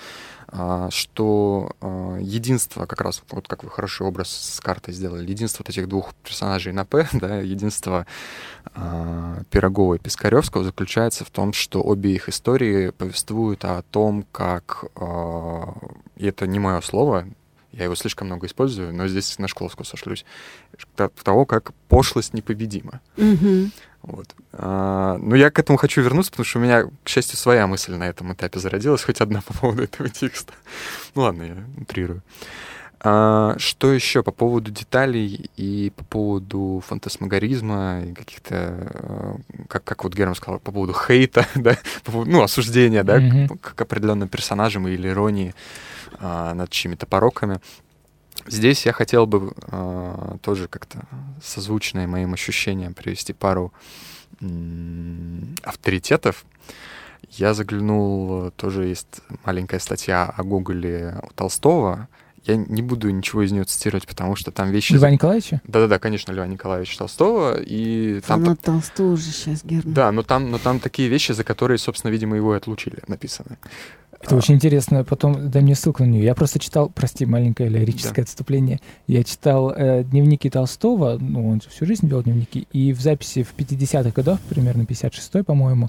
Э, 0.53 0.89
что 0.91 1.71
э, 1.81 2.19
единство, 2.21 2.87
как 2.87 3.01
раз, 3.01 3.23
вот 3.31 3.49
как 3.49 3.65
вы 3.65 3.71
хороший 3.71 4.07
образ 4.07 4.29
с 4.29 4.61
картой 4.61 4.93
сделали, 4.93 5.31
единство 5.31 5.63
вот 5.63 5.71
этих 5.71 5.89
двух 5.89 6.15
персонажей 6.15 6.73
на 6.73 6.85
П, 6.85 7.09
да, 7.13 7.41
единство 7.41 8.07
Пирогова 9.51 9.95
и 9.95 9.99
Пискаревского 9.99 10.65
заключается 10.65 11.25
в 11.25 11.31
том, 11.31 11.53
что 11.53 11.83
обе 11.83 12.15
их 12.15 12.29
истории 12.29 12.91
повествуют 12.91 13.65
о 13.65 13.83
том, 13.83 14.25
как, 14.31 14.85
и 16.17 16.27
это 16.27 16.47
не 16.47 16.59
мое 16.59 16.81
слово, 16.81 17.27
я 17.73 17.85
его 17.85 17.95
слишком 17.95 18.27
много 18.27 18.47
использую, 18.47 18.95
но 18.95 19.09
здесь 19.09 19.39
на 19.39 19.49
Шкловскую 19.49 19.87
сошлюсь, 19.87 20.25
того, 20.95 21.47
как 21.47 21.73
пошлость 21.89 22.35
непобедима. 22.35 23.01
Mm-hmm. 23.17 23.71
Вот. 24.03 24.35
А, 24.53 25.17
но 25.19 25.37
я 25.37 25.51
к 25.51 25.59
этому 25.59 25.79
хочу 25.79 26.03
вернуться, 26.03 26.33
потому 26.33 26.45
что 26.45 26.59
у 26.59 26.63
меня, 26.63 26.85
к 27.05 27.09
счастью, 27.09 27.39
своя 27.39 27.67
мысль 27.67 27.95
на 27.95 28.09
этом 28.09 28.33
этапе 28.33 28.59
зародилась, 28.59 29.05
хоть 29.05 29.21
одна 29.21 29.41
по 29.43 29.55
поводу 29.55 29.85
этого 29.85 30.09
текста. 30.09 30.53
Ну 31.15 31.23
ладно, 31.23 31.43
я 31.43 31.57
утрирую. 31.81 32.23
А, 33.05 33.57
что 33.59 33.93
еще 33.93 34.23
по 34.23 34.31
поводу 34.31 34.71
деталей 34.71 35.51
и 35.57 35.93
по 35.97 36.05
поводу 36.05 36.83
фантасмагоризма 36.87 38.03
и 38.07 38.13
каких-то, 38.13 38.57
а, 38.57 39.37
как, 39.69 39.83
как 39.85 40.05
вот 40.05 40.15
Герман 40.15 40.37
сказал, 40.37 40.61
по 40.61 40.73
поводу 40.73 40.95
хейта, 40.95 41.47
да, 41.55 41.77
по 42.05 42.13
поводу, 42.13 42.31
ну, 42.31 42.43
осуждения, 42.43 43.03
да, 43.03 43.19
mm-hmm. 43.19 43.59
к, 43.59 43.75
к 43.75 43.81
определенным 43.81 44.29
персонажам 44.29 44.87
или 44.87 45.09
иронии 45.09 45.55
а, 46.19 46.55
над 46.55 46.71
чьими-то 46.71 47.07
пороками. 47.07 47.61
Здесь 48.47 48.87
я 48.87 48.93
хотел 48.93 49.27
бы 49.27 49.53
а, 49.69 50.37
тоже 50.43 50.69
как-то 50.69 51.03
созвучное 51.43 52.07
моим 52.07 52.35
ощущениям 52.35 52.95
привести 52.95 53.33
пару 53.33 53.73
м- 54.41 55.55
авторитетов. 55.63 56.45
Я 57.31 57.55
заглянул, 57.55 58.51
тоже 58.53 58.87
есть 58.87 59.21
маленькая 59.45 59.81
статья 59.81 60.25
о 60.37 60.43
Гоголе 60.43 61.21
у 61.23 61.33
Толстого. 61.35 62.09
Я 62.45 62.57
не 62.57 62.83
буду 62.83 63.09
ничего 63.11 63.43
из 63.43 63.53
нее 63.53 63.63
цитировать, 63.63 64.07
потому 64.07 64.35
что 64.35 64.51
там 64.51 64.71
вещи... 64.71 64.95
Льва 64.95 65.11
Николаевича? 65.11 65.61
Да-да-да, 65.65 66.01
конечно, 66.01 66.33
Льва 66.33 66.47
Николаевича 66.49 66.99
Толстого. 66.99 67.57
И 67.61 68.21
там... 68.27 68.43
Ну, 68.43 68.57
Толстого 68.57 69.13
уже 69.13 69.31
сейчас, 69.31 69.63
Герман. 69.63 69.95
Да, 69.95 70.11
но 70.11 70.25
там, 70.25 70.51
но 70.51 70.59
там 70.59 70.81
такие 70.81 71.09
вещи, 71.09 71.31
за 71.33 71.45
которые, 71.45 71.79
собственно, 71.79 72.11
видимо, 72.11 72.35
его 72.35 72.55
и 72.55 72.57
отлучили, 72.57 72.99
написаны. 73.07 73.59
Это 74.23 74.35
а. 74.37 74.39
очень 74.39 74.55
интересно. 74.55 75.05
Потом 75.05 75.51
дай 75.51 75.63
мне 75.63 75.75
ссылку 75.75 76.05
на 76.05 76.09
нее. 76.09 76.25
Я 76.25 76.35
просто 76.35 76.59
читал, 76.59 76.89
прости, 76.89 77.27
маленькое 77.27 77.69
лирическое 77.69 78.17
да. 78.17 78.23
отступление. 78.23 78.81
Я 79.07 79.25
читал 79.25 79.71
э, 79.71 80.05
дневники 80.05 80.49
Толстого, 80.49 81.19
ну, 81.19 81.49
он 81.49 81.61
же 81.61 81.69
всю 81.69 81.87
жизнь 81.87 82.07
вел 82.07 82.23
дневники, 82.23 82.67
и 82.73 82.93
в 82.93 83.01
записи 83.01 83.43
в 83.43 83.55
50-х 83.57 84.11
годах, 84.11 84.39
примерно 84.49 84.83
56-й, 84.83 85.43
по-моему, 85.43 85.89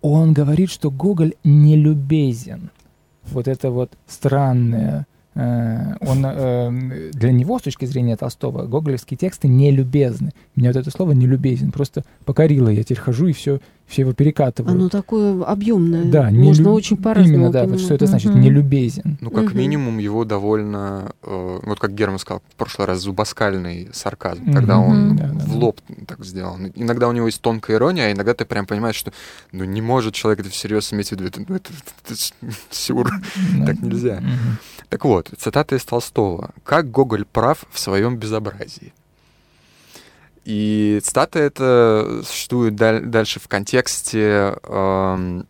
он 0.00 0.32
говорит, 0.32 0.70
что 0.70 0.90
Гоголь 0.90 1.34
не 1.42 1.76
любезен. 1.76 2.70
Вот 3.24 3.48
это 3.48 3.70
вот 3.70 3.92
странное. 4.06 5.06
Э, 5.34 5.94
он, 6.00 6.24
э, 6.24 7.10
для 7.12 7.32
него, 7.32 7.58
с 7.58 7.62
точки 7.62 7.84
зрения 7.84 8.16
Толстого, 8.16 8.66
гоголевские 8.66 9.18
тексты 9.18 9.48
не 9.48 9.72
любезны. 9.72 10.30
Меня 10.54 10.70
вот 10.70 10.76
это 10.76 10.90
слово 10.90 11.12
не 11.12 11.26
любезен 11.26 11.72
просто 11.72 12.04
покорило. 12.24 12.68
Я 12.68 12.84
теперь 12.84 12.98
хожу 12.98 13.26
и 13.26 13.32
все 13.32 13.60
все 13.88 14.02
его 14.02 14.12
перекатывают. 14.12 14.74
Оно 14.76 14.88
такое 14.88 15.42
объемное. 15.44 16.04
Да, 16.04 16.30
можно 16.30 16.64
люб... 16.64 16.72
очень 16.74 16.96
по-разному 16.98 17.36
Именно, 17.38 17.52
да, 17.52 17.60
понимать. 17.60 17.78
вот 17.80 17.84
что 17.86 17.94
это 17.94 18.06
значит, 18.06 18.30
Мгм. 18.32 18.40
нелюбезен. 18.42 19.18
Ну, 19.20 19.30
как 19.30 19.44
Мгм. 19.46 19.58
минимум, 19.58 19.98
его 19.98 20.24
довольно, 20.24 21.12
э, 21.22 21.58
вот 21.62 21.80
как 21.80 21.94
Герман 21.94 22.18
сказал 22.18 22.42
в 22.50 22.54
прошлый 22.56 22.86
раз, 22.86 23.00
зубоскальный 23.00 23.88
сарказм, 23.92 24.42
Мгм. 24.44 24.52
когда 24.52 24.78
он. 24.78 25.16
Да, 25.16 25.24
да, 25.28 25.32
в 25.44 25.52
да. 25.52 25.54
лоб 25.58 25.80
так 26.06 26.24
сделан. 26.24 26.70
Иногда 26.74 27.08
у 27.08 27.12
него 27.12 27.26
есть 27.26 27.40
тонкая 27.40 27.76
ирония, 27.78 28.06
а 28.08 28.12
иногда 28.12 28.34
ты 28.34 28.44
прям 28.44 28.66
понимаешь, 28.66 28.96
что 28.96 29.12
ну 29.52 29.64
не 29.64 29.80
может 29.80 30.14
человек 30.14 30.40
это 30.40 30.50
всерьез 30.50 30.92
иметь 30.92 31.08
в 31.08 31.12
виду. 31.12 31.24
Это, 31.24 31.40
ну, 31.48 31.56
это, 31.56 31.70
это 32.04 32.14
с- 32.14 32.34
сюр. 32.70 33.10
Да. 33.58 33.66
Так 33.66 33.80
нельзя. 33.80 34.22
Так 34.90 35.04
вот, 35.04 35.30
цитата 35.38 35.76
из 35.76 35.84
Толстого. 35.84 36.50
«Как 36.64 36.90
Гоголь 36.90 37.24
прав 37.24 37.64
в 37.70 37.78
своем 37.78 38.16
безобразии». 38.16 38.92
И 40.48 40.98
цитата 41.04 41.38
эта 41.38 42.22
существует 42.24 42.74
даль- 42.74 43.04
дальше 43.04 43.38
в 43.38 43.48
контексте 43.48 44.56
эм, 44.62 45.46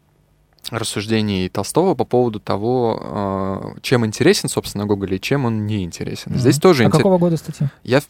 рассуждений 0.73 1.49
Толстого 1.49 1.95
по 1.95 2.05
поводу 2.05 2.41
того, 2.41 3.73
э, 3.77 3.81
чем 3.83 4.05
интересен, 4.05 4.49
собственно, 4.49 4.87
Гоголь 4.87 5.15
и 5.15 5.21
чем 5.21 5.45
он 5.45 5.67
не 5.67 5.85
интересен. 5.85 6.33
Мгм. 6.33 6.41
Здесь 6.41 6.59
тоже 6.59 6.83
А 6.83 6.87
интерес- 6.87 6.97
какого 6.97 7.19
года 7.19 7.37
статья? 7.37 7.71
Я, 7.85 8.01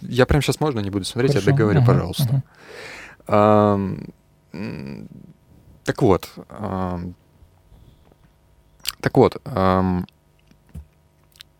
я 0.00 0.24
прям 0.24 0.40
сейчас 0.40 0.60
можно 0.60 0.80
не 0.80 0.88
буду 0.88 1.04
смотреть, 1.04 1.32
Хорошо. 1.32 1.50
я 1.50 1.52
договорю, 1.54 1.80
Ага, 1.80 1.86
пожалуйста. 1.92 2.42
м, 4.54 5.08
Так 5.84 6.00
вот. 6.00 6.30
ам, 6.48 7.14
Так 9.02 9.14
вот. 9.18 9.36
ам, 9.44 10.06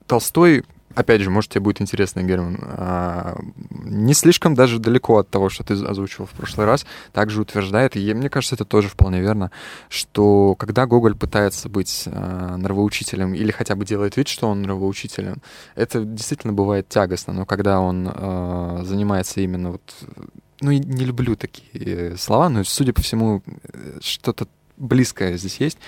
Толстой, 0.07 0.65
опять 0.95 1.21
же, 1.21 1.31
может, 1.31 1.51
тебе 1.51 1.61
будет 1.61 1.81
интересно, 1.81 2.23
Герман, 2.23 2.59
а, 2.61 3.39
не 3.85 4.15
слишком 4.15 4.55
даже 4.55 4.79
далеко 4.79 5.19
от 5.19 5.29
того, 5.29 5.49
что 5.49 5.65
ты 5.65 5.75
озвучивал 5.75 6.27
в 6.27 6.31
прошлый 6.31 6.67
раз, 6.67 6.87
также 7.13 7.41
утверждает, 7.41 7.97
и 7.97 8.15
мне 8.15 8.29
кажется, 8.29 8.55
это 8.57 8.65
тоже 8.65 8.89
вполне 8.89 9.21
верно, 9.21 9.51
что 9.89 10.55
когда 10.57 10.87
Гоголь 10.87 11.15
пытается 11.15 11.69
быть 11.69 12.05
а, 12.07 12.57
нравоучителем 12.57 13.35
или 13.35 13.51
хотя 13.51 13.75
бы 13.75 13.85
делает 13.85 14.17
вид, 14.17 14.29
что 14.29 14.49
он 14.49 14.63
нравоучителем, 14.63 15.39
это 15.75 16.05
действительно 16.05 16.53
бывает 16.53 16.89
тягостно, 16.89 17.33
но 17.33 17.47
когда 17.47 17.81
он 17.81 18.09
а, 18.13 18.83
занимается 18.85 19.41
именно 19.41 19.73
вот... 19.73 19.83
Ну, 20.63 20.73
не 20.73 21.07
люблю 21.07 21.37
такие 21.37 22.19
слова, 22.19 22.51
но, 22.51 22.65
судя 22.65 22.93
по 22.93 23.01
всему, 23.01 23.43
э, 23.47 23.99
что-то 24.03 24.47
близкое 24.81 25.37
здесь 25.37 25.59
есть. 25.61 25.79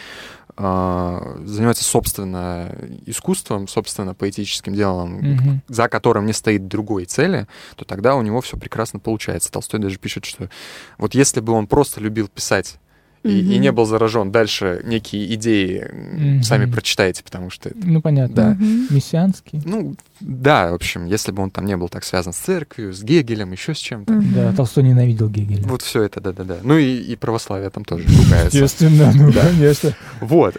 А, 0.57 1.38
занимается, 1.44 1.83
собственно, 1.83 2.76
искусством, 3.07 3.66
собственно, 3.68 4.14
поэтическим 4.14 4.74
делом, 4.74 5.14
Мгм. 5.14 5.62
за 5.68 5.88
которым 5.88 6.26
не 6.26 6.35
стоит 6.35 6.68
другой 6.68 7.07
цели, 7.07 7.46
то 7.76 7.85
тогда 7.87 8.14
у 8.16 8.22
него 8.22 8.40
все 8.42 8.59
прекрасно 8.59 8.98
получается. 8.98 9.50
Толстой 9.50 9.81
даже 9.81 9.98
пишет, 9.98 10.26
что 10.26 10.50
вот 10.98 11.14
если 11.14 11.40
бы 11.40 11.55
он 11.55 11.66
просто 11.66 12.00
любил 12.00 12.28
писать 12.28 12.76
и, 13.24 13.54
и 13.54 13.58
не 13.58 13.70
был 13.72 13.85
заражен 13.85 14.30
дальше 14.32 14.80
некие 14.85 15.35
идеи, 15.35 16.42
сами 16.42 16.70
прочитаете, 16.70 17.22
потому 17.22 17.50
что 17.50 17.68
это- 17.68 17.78
Ну, 17.85 18.00
понятно. 18.02 18.35
Да. 18.35 18.48
Мгм. 18.50 18.87
Мессианский. 18.90 19.61
ну, 19.64 19.94
да, 20.20 20.70
в 20.70 20.74
общем, 20.74 21.04
если 21.06 21.32
бы 21.32 21.42
он 21.42 21.50
там 21.50 21.64
не 21.66 21.76
был 21.76 21.88
так 21.88 22.04
связан 22.04 22.32
с 22.32 22.37
церковью, 22.37 22.92
с 22.92 23.02
Гегелем, 23.02 23.52
еще 23.52 23.74
с 23.74 23.78
чем-то. 23.78 24.12
Да, 24.35 24.52
Толстой 24.52 24.85
ненавидел 24.85 25.28
Гегеля. 25.28 25.62
Вот 25.66 25.82
все 25.82 26.02
это, 26.02 26.20
да-да-да. 26.20 26.56
Ну 26.62 26.76
и, 26.78 26.96
и 26.96 27.16
православие 27.16 27.70
там 27.70 27.85
тоже 27.85 28.04
ругается. 28.06 28.56
Естественно, 28.58 29.12
ну, 29.14 29.32
Да. 29.32 29.42
конечно. 29.42 29.94
Вот. 30.20 30.56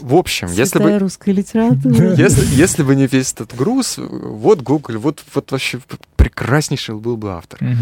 А, 0.00 0.04
В 0.04 0.14
общем, 0.14 0.48
если 0.48 0.78
Святая 0.78 0.94
бы... 0.94 0.98
русская 1.00 1.32
литература. 1.32 2.14
Если, 2.16 2.54
если 2.54 2.82
бы 2.82 2.94
не 2.94 3.06
весь 3.06 3.32
этот 3.32 3.54
груз, 3.54 3.96
вот 3.98 4.62
Google, 4.62 4.98
вот, 4.98 5.22
вот 5.34 5.52
вообще 5.52 5.80
прекраснейший 6.16 6.96
был 6.96 7.16
бы 7.16 7.32
автор. 7.32 7.62
Мгм. 7.62 7.76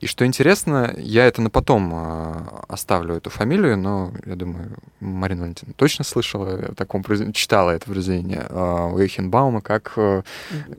И 0.00 0.06
что 0.06 0.24
интересно, 0.24 0.94
я 0.96 1.26
это 1.26 1.42
на 1.42 1.50
потом 1.50 1.90
а, 1.94 2.64
оставлю 2.68 3.16
эту 3.16 3.30
фамилию, 3.30 3.76
но 3.76 4.12
я 4.24 4.36
думаю, 4.36 4.78
Марина 5.00 5.42
Валентиновна 5.42 5.74
точно 5.76 6.04
слышала 6.04 6.70
о 6.70 6.74
таком 6.74 7.02
произведении, 7.02 7.34
читала 7.34 7.70
это 7.70 7.86
произведение 7.86 8.46
а, 8.48 8.86
у 8.86 8.98
Эйхенбаума, 8.98 9.60
как, 9.60 9.92
э, 9.96 10.22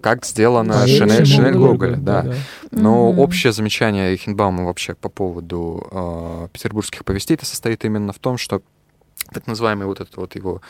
как 0.01 0.25
сделана 0.25 0.73
Да, 0.73 0.87
Шинель, 0.87 1.25
Шинель 1.25 1.53
Гоголя, 1.53 1.67
Гоголя. 1.71 1.95
Да. 1.97 2.21
да. 2.23 2.33
Но 2.71 3.11
Мгм. 3.11 3.19
общее 3.19 3.53
замечание 3.53 4.11
Эйхенбаума 4.11 4.65
вообще 4.65 4.95
по 4.95 5.09
поводу 5.09 5.87
э, 5.91 6.47
петербургских 6.51 7.05
повестей 7.05 7.35
это 7.35 7.45
состоит 7.45 7.85
именно 7.85 8.13
в 8.13 8.19
том, 8.19 8.37
что 8.37 8.61
так 9.33 9.47
называемый 9.47 9.87
вот 9.87 9.99
этот 10.01 10.15
вот 10.17 10.35
его 10.35 10.61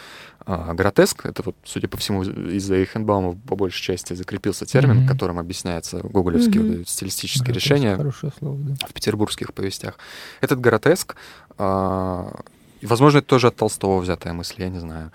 а, 0.46 0.74
гротеск, 0.74 1.26
это 1.26 1.42
вот, 1.44 1.56
судя 1.64 1.88
по 1.88 1.98
всему, 1.98 2.24
из-за 2.24 2.76
Эйхенбаума 2.76 3.36
по 3.48 3.56
большей 3.56 3.82
части 3.82 4.14
закрепился 4.14 4.66
термин, 4.66 4.98
Мгм. 5.00 5.08
которым 5.08 5.40
объясняется 5.40 6.00
гоголевские 6.04 6.64
Мгм. 6.64 6.78
вот 6.80 6.90
стилистические 6.90 7.46
Гротеск, 7.54 7.66
решения 7.66 8.12
слово, 8.40 8.58
да. 8.58 8.76
в 8.88 8.94
петербургских 8.94 9.54
повестях. 9.54 9.98
Этот 10.42 10.60
гротеск, 10.60 11.16
а, 11.58 12.40
возможно, 12.82 13.20
это 13.20 13.28
тоже 13.28 13.48
от 13.48 13.56
Толстого 13.56 14.00
взятая 14.00 14.34
мысль, 14.34 14.56
я 14.62 14.70
не 14.70 14.80
знаю, 14.80 15.12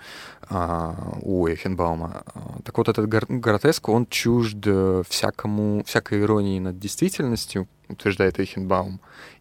а, 0.49 1.17
у 1.21 1.47
Эйхенбаума. 1.47 2.23
А, 2.33 2.59
Так 2.63 2.77
вот, 2.77 2.89
этот 2.89 3.07
гротеск, 3.07 3.89
он 3.89 4.05
чужд 4.07 4.57
э, 4.65 5.03
всякому, 5.07 5.83
всякой 5.85 6.21
иронии 6.21 6.59
над 6.59 6.79
действительностью, 6.79 7.67
утверждает 7.89 8.39
Эйхенбаум, 8.39 8.99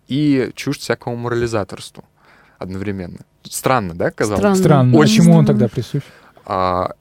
и 0.08 0.50
чужд 0.54 0.80
всякому 0.80 1.16
морализаторству 1.16 2.04
одновременно. 2.58 3.20
Странно, 3.44 3.94
да, 3.94 4.10
казалось? 4.10 4.40
Странно. 4.40 4.56
Странно. 4.56 4.96
Очень 4.98 5.18
Почему 5.18 5.36
он 5.36 5.46
тогда 5.46 5.68
присущ? 5.68 6.02
А, 6.44 6.92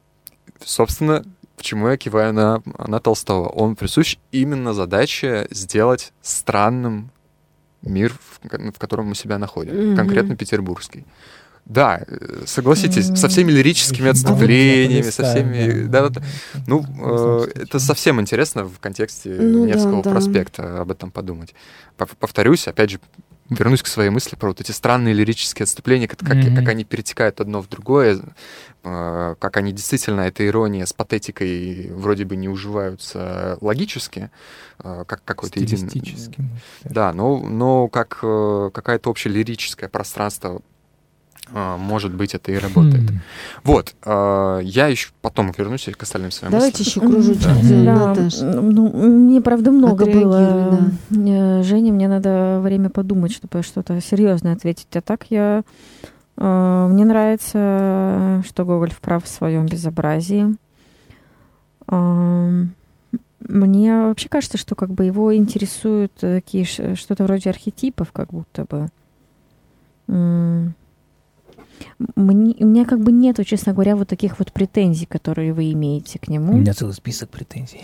собственно, 0.63 1.23
почему 1.57 1.87
я 1.89 1.97
киваю 1.97 2.33
на, 2.33 2.61
на 2.87 2.99
Толстого? 2.99 3.47
Он 3.49 3.75
присущ 3.75 4.17
именно 4.31 4.73
задаче 4.73 5.47
сделать 5.51 6.13
странным 6.21 7.11
мир, 7.81 8.13
в, 8.13 8.39
в 8.71 8.79
котором 8.79 9.07
мы 9.07 9.15
себя 9.15 9.37
находим, 9.37 9.87
Мгм. 9.89 9.95
конкретно 9.95 10.35
петербургский. 10.35 11.05
Да, 11.65 12.01
э, 12.07 12.43
согласитесь, 12.45 13.07
со 13.07 13.11
Мгм. 13.13 13.29
всеми 13.29 13.51
лирическими 13.51 14.09
отступлениями, 14.11 15.09
со 15.09 15.23
всеми... 15.23 15.87
Да, 15.87 16.09
да, 16.09 16.09
да. 16.09 16.21
Ну, 16.67 16.85
э, 16.99 17.47
это 17.55 17.79
совсем. 17.79 18.21
интересно 18.21 18.65
в 18.65 18.79
контексте 18.79 19.29
Ну 19.29 19.65
да, 19.65 19.71
Невского 19.73 20.03
да. 20.03 20.11
проспекта 20.11 20.81
об 20.81 20.91
этом 20.91 21.09
подумать. 21.09 21.55
Пов- 21.97 22.15
Повторюсь, 22.19 22.67
опять 22.67 22.91
же, 22.91 22.99
вернусь 23.49 23.83
к 23.83 23.87
своей 23.87 24.09
мысли 24.09 24.35
про 24.35 24.47
вот 24.49 24.61
эти 24.61 24.71
странные 24.71 25.13
лирические 25.13 25.63
отступления, 25.65 26.07
как, 26.07 26.21
Мгм. 26.21 26.55
как 26.55 26.67
они 26.67 26.83
перетекают 26.83 27.39
одно 27.41 27.61
в 27.61 27.69
другое, 27.69 28.19
э, 28.83 29.35
как 29.39 29.57
они 29.57 29.71
действительно, 29.71 30.21
эта 30.21 30.45
ирония 30.47 30.85
с 30.85 30.93
патетикой 30.93 31.91
вроде 31.91 32.25
бы 32.25 32.35
не 32.35 32.49
уживаются 32.49 33.57
логически, 33.61 34.31
э, 34.83 35.03
как 35.07 35.23
какой-то 35.23 35.59
единый... 35.59 35.89
Да, 36.83 37.13
но, 37.13 37.39
но 37.39 37.87
как 37.87 38.19
э, 38.23 38.71
какое-то 38.73 39.09
общее 39.09 39.33
лирическое 39.33 39.89
пространство 39.89 40.61
может 41.51 42.13
быть, 42.13 42.33
это 42.35 42.51
и 42.51 42.57
работает. 42.57 43.09
Хм. 43.09 43.19
Вот, 43.63 43.95
э, 44.05 44.59
я 44.63 44.87
еще 44.87 45.09
потом 45.21 45.51
вернусь 45.57 45.87
к 45.95 46.03
остальным 46.03 46.31
своим 46.31 46.51
Давайте 46.51 46.79
мыслям. 46.83 47.05
еще 47.05 47.13
кружочек 47.13 47.85
Да. 47.85 47.95
Да, 47.95 48.07
Наташ. 48.09 48.39
ну, 48.41 48.89
мне, 49.09 49.41
правда, 49.41 49.71
много 49.71 50.05
было. 50.05 50.67
Отреагируй, 50.67 51.59
Э, 51.59 51.63
Женя, 51.63 51.93
мне 51.93 52.07
надо 52.07 52.59
время 52.63 52.89
подумать, 52.89 53.31
чтобы 53.31 53.61
что-то 53.63 53.99
серьезное 54.01 54.53
ответить. 54.53 54.87
А 54.95 55.01
так 55.01 55.25
я... 55.29 55.63
э, 56.37 56.87
Мне 56.91 57.05
нравится, 57.05 58.41
что 58.47 58.65
Гоголь 58.65 58.91
вправ 58.91 59.23
в 59.23 59.27
своем 59.27 59.65
безобразии. 59.67 60.55
Мне 63.47 63.93
вообще 64.07 64.27
кажется, 64.27 64.57
что 64.57 64.73
как 64.75 64.89
бы 64.89 65.05
его 65.05 65.35
интересуют 65.35 66.11
такие 66.13 66.65
ш- 66.65 66.95
что-то 66.95 67.25
вроде 67.25 67.51
архетипов, 67.51 68.11
как 68.11 68.29
будто 68.29 68.65
бы. 68.65 68.89
Мне, 72.15 72.55
у 72.59 72.65
меня 72.65 72.85
как 72.85 72.99
бы 72.99 73.11
нету, 73.11 73.43
честно 73.43 73.73
говоря, 73.73 73.95
вот 73.95 74.07
таких 74.07 74.39
вот 74.39 74.51
претензий, 74.51 75.05
которые 75.05 75.53
вы 75.53 75.71
имеете 75.71 76.19
к 76.19 76.27
нему. 76.27 76.53
У 76.53 76.57
меня 76.57 76.73
целый 76.73 76.93
список 76.93 77.29
претензий. 77.29 77.81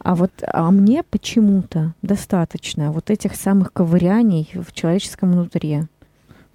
А 0.00 0.14
вот 0.14 0.32
а 0.46 0.70
мне 0.70 1.04
почему-то 1.04 1.94
достаточно 2.02 2.90
вот 2.90 3.10
этих 3.10 3.36
самых 3.36 3.72
ковыряний 3.72 4.50
в 4.54 4.72
человеческом 4.72 5.32
внутри. 5.32 5.82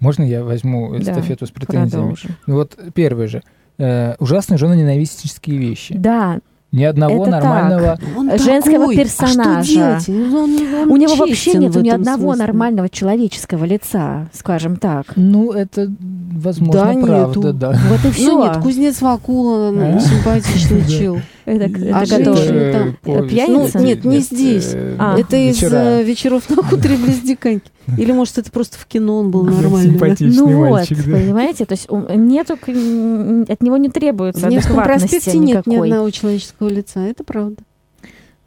Можно 0.00 0.22
я 0.22 0.44
возьму 0.44 0.92
Да, 0.92 0.98
эстафету 1.00 1.46
с 1.46 1.50
претензиями? 1.50 1.88
Продолжи. 1.90 2.28
Ну 2.46 2.54
вот 2.54 2.78
первое 2.94 3.26
же. 3.26 3.42
Э, 3.78 4.16
ужасные 4.18 4.58
жены 4.58 4.76
ненавистнические 4.76 5.56
вещи. 5.56 5.94
Да, 5.96 6.40
Ни 6.70 6.84
одного 6.84 7.22
Это 7.22 7.30
нормального... 7.30 7.98
Он 8.16 8.30
женского 8.38 8.78
такой, 8.80 8.96
персонажа. 8.96 9.58
А 9.58 9.62
что 9.64 9.72
делать? 9.72 10.08
Он- 10.08 10.34
он 10.34 10.90
у 10.90 10.96
него 10.96 11.14
вообще 11.16 11.52
в 11.58 11.82
ни 11.82 11.88
одного 11.88 12.24
смысле. 12.34 12.44
нормального 12.44 12.88
человеческого 12.90 13.64
лица, 13.64 14.28
скажем 14.34 14.76
так. 14.76 15.06
Ну, 15.16 15.52
это, 15.52 15.90
возможно, 16.32 16.72
Да, 16.84 16.92
правда, 17.00 17.26
нету. 17.38 17.52
да. 17.54 17.78
Вот 17.88 18.04
и 18.04 18.10
все. 18.10 18.32
Ну 18.32 18.44
нет, 18.44 18.56
кузнец 18.62 19.00
Вакула, 19.00 19.70
ну, 19.70 19.96
А? 19.96 20.00
симпатичный 20.00 20.84
чел. 20.86 21.18
это, 21.46 21.64
А 21.94 22.02
это 22.02 22.16
который- 22.18 22.72
там- 22.72 22.96
повесть. 23.02 23.28
пьяница? 23.34 23.78
Ну, 23.78 23.84
нет, 23.84 24.04
не 24.04 24.18
здесь. 24.18 24.70
э, 24.74 24.96
А. 24.98 25.18
Это 25.18 25.36
из 25.36 25.54
вечера. 25.62 25.74
э, 25.76 26.02
вечеров 26.02 26.50
на 26.50 26.62
хуторе 26.62 26.96
близ 26.98 27.20
Диканьки. 27.20 27.70
Или, 27.96 28.12
может, 28.12 28.36
это 28.36 28.50
просто 28.52 28.76
в 28.78 28.84
кино 28.84 29.20
он 29.20 29.30
был 29.30 29.44
нормальный. 29.44 29.92
да? 29.92 29.92
Симпатичный 29.94 30.36
Ну 30.36 30.58
вот, 30.58 30.70
мальчик, 30.72 30.98
да. 31.06 31.12
понимаете, 31.12 31.64
то 31.64 31.72
есть 31.72 31.88
нету, 31.90 32.52
от 32.52 33.62
него 33.62 33.76
не 33.78 33.88
требуется 33.88 34.46
адекватности 34.46 35.06
проспекте 35.08 35.38
нет 35.38 35.66
ни 35.66 35.70
никакой. 35.70 35.88
одного 35.90 36.10
человеческого 36.10 36.57
лица, 36.66 37.00
это 37.06 37.22
правда. 37.22 37.62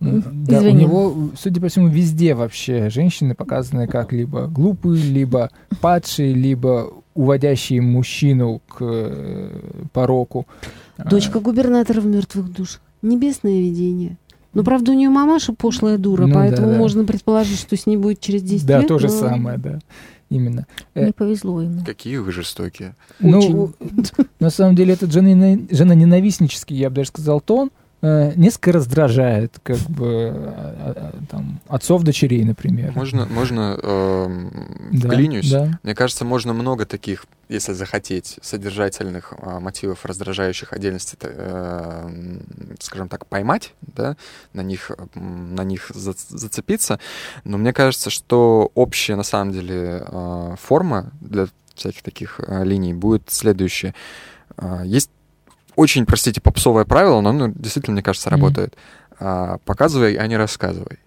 Да, 0.02 0.62
у 0.62 0.71
него, 0.71 1.30
судя 1.38 1.62
по 1.62 1.67
всему, 1.67 1.88
везде 1.88 2.34
вообще 2.34 2.89
женщины 2.89 3.36
показаны 3.36 3.88
как 3.88 4.12
либо 4.12 4.47
глупые, 4.47 5.02
либо 5.02 5.52
падшие, 5.80 6.34
либо 6.34 6.91
уводящие 7.13 7.82
мужчину 7.82 8.62
к 8.67 8.78
э, 8.82 9.50
пороку. 9.93 10.47
Дочка 10.97 11.39
губернатора 11.39 12.02
в 12.02 12.06
мертвых 12.08 12.52
душах. 12.52 12.82
Небесное 13.04 13.60
видение. 13.60 14.17
Но, 14.54 14.63
правда, 14.63 14.91
у 14.91 14.95
нее 14.95 15.10
мамаша 15.10 15.54
пошлая 15.54 15.97
дура, 15.97 16.26
ну, 16.26 16.34
поэтому 16.34 16.67
да, 16.67 16.74
да. 16.74 16.80
можно 16.80 17.06
предположить, 17.06 17.60
что 17.60 17.78
с 17.78 17.86
ней 17.86 17.97
будет 17.97 18.19
через 18.19 18.43
10 18.43 18.65
да, 18.65 18.80
лет. 18.80 18.88
Да, 18.88 18.88
то 18.88 19.00
же 19.00 19.08
но... 19.08 19.13
самое, 19.13 19.58
да. 19.58 19.80
Именно. 20.30 20.65
Не 20.95 21.10
э, 21.10 21.13
повезло 21.13 21.62
ему. 21.62 21.84
Какие 21.86 22.17
вы 22.17 22.32
жестокие. 22.32 22.95
Ну, 23.19 23.74
на 24.39 24.50
самом 24.50 24.76
деле, 24.76 24.93
этот 24.93 25.12
жена, 25.12 25.58
жена 25.69 25.93
ненавистнический, 25.93 26.76
я 26.76 26.89
бы 26.89 26.97
даже 26.97 27.10
сказал, 27.10 27.41
тон, 27.41 27.69
несколько 28.02 28.72
раздражает, 28.72 29.60
как 29.62 29.78
бы, 29.78 30.34
э, 30.34 30.94
э, 30.96 31.12
там, 31.30 31.60
отцов 31.68 32.04
дочерей, 32.04 32.44
например. 32.44 32.94
Можно, 32.96 33.26
можно 33.28 33.78
э, 33.82 34.50
вклинюсь. 34.94 35.52
Да, 35.52 35.66
да. 35.66 35.80
Мне 35.84 35.96
кажется, 35.96 36.26
можно 36.26 36.54
много 36.54 36.86
таких, 36.86 37.26
если 37.48 37.74
захотеть, 37.74 38.40
содержательных 38.42 39.34
э, 39.38 39.60
мотивов, 39.60 40.04
раздражающих 40.06 40.74
отдельности, 40.74 41.16
э, 41.22 42.10
скажем 42.80 43.08
так, 43.08 43.28
поймать, 43.28 43.74
да, 43.82 44.18
на 44.54 44.62
них, 44.62 44.92
на 45.14 45.64
них 45.64 45.92
за, 45.94 46.16
зацепиться. 46.30 47.00
Но 47.44 47.60
мне 47.60 47.72
кажется, 47.72 48.10
что 48.10 48.72
общая, 48.74 49.16
на 49.16 49.24
самом 49.24 49.54
деле, 49.54 50.04
э, 50.08 50.56
форма 50.60 51.12
для 51.22 51.48
всяких 51.76 52.02
таких 52.02 52.40
э, 52.40 52.64
линий 52.64 52.94
будет 52.94 53.24
следующая. 53.30 53.94
Э, 54.58 54.82
есть 54.86 55.12
очень, 55.75 56.05
простите, 56.05 56.41
попсовое 56.41 56.86
правило, 56.86 57.21
но 57.21 57.29
оно 57.29 57.47
действительно, 57.47 57.93
мне 57.93 58.03
кажется, 58.03 58.29
работает. 58.29 58.73
Mm-hmm. 58.73 59.15
А, 59.19 59.57
показывай, 59.65 60.15
а 60.15 60.27
не 60.27 60.38
рассказывай. 60.38 60.99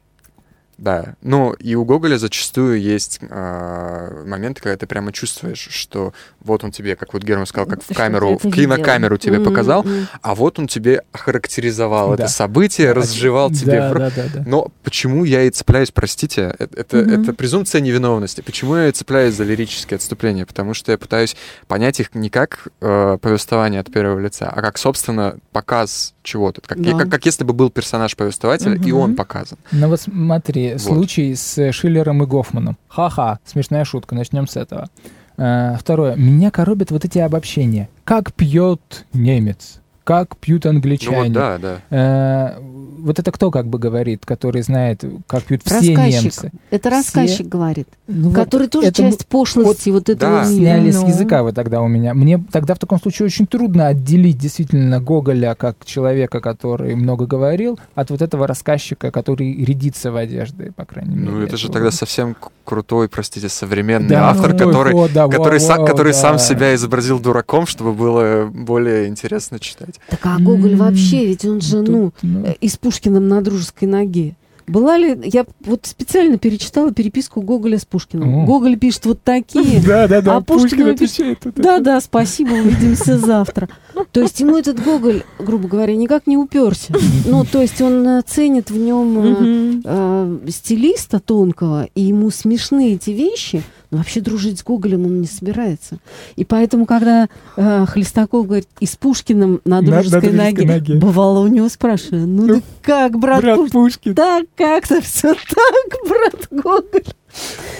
Да, 0.78 1.14
ну 1.22 1.52
и 1.52 1.74
у 1.74 1.84
Гоголя 1.84 2.18
зачастую 2.18 2.80
есть 2.80 3.20
э, 3.20 4.24
моменты, 4.26 4.60
когда 4.60 4.76
ты 4.76 4.86
прямо 4.86 5.12
чувствуешь, 5.12 5.68
что 5.70 6.12
вот 6.40 6.64
он 6.64 6.72
тебе, 6.72 6.96
как 6.96 7.12
вот 7.14 7.22
Герман 7.22 7.46
сказал, 7.46 7.68
как 7.68 7.82
в 7.82 7.94
камеру, 7.94 8.38
в 8.42 8.50
кинокамеру 8.50 9.16
тебе 9.16 9.36
mm-hmm. 9.36 9.44
показал, 9.44 9.86
а 10.22 10.34
вот 10.34 10.58
он 10.58 10.66
тебе 10.66 11.02
охарактеризовал 11.12 12.16
да. 12.16 12.24
это 12.24 12.32
событие, 12.32 12.88
да. 12.88 12.94
разжевал 12.94 13.50
да, 13.50 13.56
тебе. 13.56 13.80
Да, 13.80 13.94
да, 13.94 14.10
да, 14.10 14.22
да. 14.34 14.42
Но 14.46 14.68
почему 14.82 15.24
я 15.24 15.42
и 15.42 15.50
цепляюсь, 15.50 15.90
простите, 15.90 16.54
это, 16.58 16.80
это, 16.80 16.98
mm-hmm. 16.98 17.22
это 17.22 17.32
презумпция 17.34 17.80
невиновности. 17.80 18.40
Почему 18.40 18.76
я 18.76 18.88
и 18.88 18.92
цепляюсь 18.92 19.34
за 19.34 19.44
лирические 19.44 19.96
отступления? 19.96 20.46
Потому 20.46 20.74
что 20.74 20.92
я 20.92 20.98
пытаюсь 20.98 21.36
понять 21.68 22.00
их 22.00 22.14
не 22.14 22.30
как 22.30 22.68
э, 22.80 23.18
повествование 23.20 23.80
от 23.80 23.92
первого 23.92 24.18
лица, 24.18 24.50
а 24.50 24.60
как, 24.60 24.78
собственно, 24.78 25.36
показ 25.52 26.14
чего-то. 26.22 26.60
Как, 26.62 26.80
да. 26.80 26.98
как, 26.98 27.10
как 27.10 27.26
если 27.26 27.44
бы 27.44 27.52
был 27.52 27.70
персонаж 27.70 28.16
повествователя, 28.16 28.76
mm-hmm. 28.76 28.88
и 28.88 28.92
он 28.92 29.14
показан. 29.14 29.58
Ну 29.70 29.88
вот 29.88 30.00
смотри, 30.00 30.73
вот. 30.74 30.80
случай 30.80 31.34
с 31.34 31.72
Шиллером 31.72 32.22
и 32.22 32.26
Гофманом. 32.26 32.76
Ха-ха, 32.88 33.38
смешная 33.44 33.84
шутка, 33.84 34.14
начнем 34.14 34.46
с 34.46 34.56
этого. 34.56 34.88
Uh, 35.36 35.76
второе. 35.78 36.14
Меня 36.14 36.52
коробят 36.52 36.92
вот 36.92 37.04
эти 37.04 37.18
обобщения. 37.18 37.88
Как 38.04 38.32
пьет 38.32 39.04
немец? 39.12 39.80
Как 40.04 40.36
пьют 40.36 40.66
англичане. 40.66 41.16
Ну, 41.16 41.24
вот, 41.24 41.32
да, 41.32 41.58
да. 41.58 41.80
Э, 41.90 42.60
вот 43.04 43.18
это 43.18 43.32
кто 43.32 43.50
как 43.50 43.66
бы 43.66 43.78
говорит, 43.78 44.24
который 44.24 44.62
знает, 44.62 45.04
как 45.26 45.44
пьют 45.44 45.62
все 45.64 45.74
рассказчик. 45.76 46.22
немцы? 46.22 46.52
Это 46.70 46.90
рассказчик 46.90 47.40
все... 47.40 47.48
говорит, 47.48 47.88
ну, 48.06 48.30
который 48.32 48.64
вот 48.64 48.70
тоже 48.70 48.88
это... 48.88 49.02
часть 49.02 49.26
пошлости 49.26 49.90
вот, 49.90 50.00
вот 50.00 50.08
этого 50.08 50.42
да. 50.42 50.48
мира. 50.48 50.58
Сняли 50.58 50.92
ну. 50.92 51.00
с 51.00 51.08
языка 51.08 51.42
вы 51.42 51.52
тогда 51.52 51.80
у 51.80 51.88
меня. 51.88 52.14
Мне 52.14 52.42
тогда 52.52 52.74
в 52.74 52.78
таком 52.78 53.00
случае 53.00 53.26
очень 53.26 53.46
трудно 53.46 53.88
отделить 53.88 54.38
действительно 54.38 55.00
Гоголя 55.00 55.54
как 55.54 55.84
человека, 55.84 56.40
который 56.40 56.94
много 56.94 57.26
говорил, 57.26 57.78
от 57.94 58.10
вот 58.10 58.22
этого 58.22 58.46
рассказчика, 58.46 59.10
который 59.10 59.64
рядится 59.64 60.12
в 60.12 60.16
одежде, 60.16 60.72
по 60.72 60.84
крайней 60.84 61.16
мере. 61.16 61.30
Ну 61.30 61.42
это 61.42 61.56
же 61.56 61.70
тогда 61.70 61.90
совсем 61.90 62.36
крутой, 62.64 63.08
простите, 63.08 63.48
современный 63.48 64.08
да, 64.08 64.30
автор, 64.30 64.52
ну, 64.52 64.58
который, 64.58 64.94
о, 64.94 65.08
да, 65.08 65.28
который, 65.28 65.58
вау, 65.58 65.78
са, 65.78 65.84
который 65.84 66.12
да. 66.12 66.18
сам 66.18 66.38
себя 66.38 66.74
изобразил 66.74 67.20
дураком, 67.20 67.66
чтобы 67.66 67.92
было 67.92 68.46
более 68.46 69.08
интересно 69.08 69.58
читать 69.58 69.93
сказать. 69.94 70.10
Так 70.10 70.20
а 70.24 70.38
Гоголь 70.38 70.76
вообще, 70.76 71.26
ведь 71.26 71.44
он 71.44 71.60
же, 71.60 71.82
ну, 71.82 72.12
ну, 72.22 72.54
и 72.60 72.68
с 72.68 72.76
Пушкиным 72.76 73.28
на 73.28 73.40
дружеской 73.40 73.88
ноге. 73.88 74.36
Была 74.66 74.96
ли... 74.96 75.18
Я 75.24 75.44
вот 75.60 75.86
специально 75.86 76.38
перечитала 76.38 76.92
переписку 76.92 77.42
Гоголя 77.42 77.78
с 77.78 77.84
Пушкиным. 77.84 78.44
О. 78.44 78.46
Гоголь 78.46 78.78
пишет 78.78 79.04
вот 79.06 79.22
такие. 79.22 79.80
Да, 79.86 80.08
да, 80.08 80.22
да. 80.22 80.36
А 80.36 80.40
Пушкин 80.40 80.88
отвечает. 80.88 81.38
Да, 81.56 81.80
да, 81.80 82.00
спасибо, 82.00 82.52
увидимся 82.52 83.18
завтра. 83.18 83.68
То 84.12 84.22
есть 84.22 84.40
ему 84.40 84.56
этот 84.56 84.82
Гоголь, 84.82 85.22
грубо 85.38 85.68
говоря, 85.68 85.94
никак 85.94 86.26
не 86.26 86.36
уперся. 86.36 86.94
Ну, 87.26 87.44
то 87.44 87.60
есть 87.60 87.80
он 87.80 88.06
э, 88.06 88.22
ценит 88.26 88.70
в 88.70 88.76
нем 88.76 89.18
э, 89.18 89.80
э, 89.84 90.50
стилиста 90.50 91.20
тонкого, 91.20 91.88
и 91.94 92.02
ему 92.02 92.30
смешны 92.30 92.94
эти 92.94 93.10
вещи, 93.10 93.62
но 93.94 93.98
вообще 93.98 94.20
дружить 94.20 94.58
с 94.58 94.64
Гоголем 94.64 95.06
он 95.06 95.20
не 95.20 95.28
собирается. 95.28 95.98
И 96.34 96.44
поэтому, 96.44 96.84
когда 96.84 97.28
э, 97.56 97.86
Хлестаков 97.86 98.44
говорит, 98.44 98.66
и 98.80 98.86
с 98.86 98.96
Пушкиным 98.96 99.60
на 99.64 99.82
дружеской, 99.82 100.32
на, 100.32 100.36
на 100.36 100.44
ноге, 100.46 100.66
ноге, 100.66 100.94
бывало 100.96 101.38
у 101.38 101.46
него 101.46 101.68
спрашиваю, 101.68 102.26
ну, 102.26 102.46
ну 102.46 102.62
как, 102.82 103.16
брат, 103.16 103.40
брат 103.40 103.56
Пуш... 103.56 103.70
Пушкин? 103.70 104.14
Да, 104.14 104.42
как-то 104.56 105.00
все 105.00 105.32
так, 105.34 106.08
брат 106.08 106.48
Гоголь. 106.50 107.04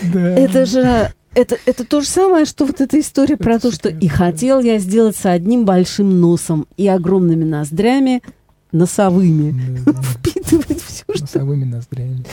Да. 0.03 0.21
Это 0.21 0.67
же 0.67 1.13
это, 1.35 1.57
это 1.67 1.85
то 1.85 2.01
же 2.01 2.07
самое, 2.07 2.45
что 2.45 2.65
вот 2.65 2.81
эта 2.81 3.01
история 3.01 3.37
про 3.37 3.59
то, 3.59 3.73
что 3.73 3.89
и 3.89 4.07
хотел 4.07 4.61
я 4.61 4.79
сделать 4.79 5.17
с 5.17 5.27
одним 5.27 5.65
большим 5.65 6.21
носом 6.21 6.69
и 6.77 6.87
огромными 6.87 7.43
ноздрями 7.43 8.23
носовыми. 8.71 9.83
Впитывать 10.03 10.81
все, 10.81 11.05
что... 11.13 11.23
Носовыми 11.23 11.65
ноздрями. 11.65 12.25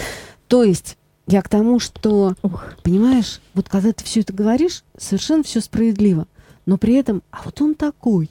То 0.48 0.64
есть 0.64 0.98
я 1.32 1.42
к 1.42 1.50
тому, 1.50 1.80
что, 1.80 2.36
Ух. 2.44 2.74
понимаешь, 2.84 3.40
вот 3.54 3.70
когда 3.70 3.94
ты 3.94 4.04
все 4.04 4.20
это 4.20 4.34
говоришь, 4.34 4.84
совершенно 4.98 5.44
все 5.44 5.62
справедливо. 5.62 6.28
Но 6.66 6.78
при 6.78 6.96
этом, 6.96 7.24
а 7.32 7.42
вот 7.46 7.62
он 7.62 7.76
такой. 7.76 8.30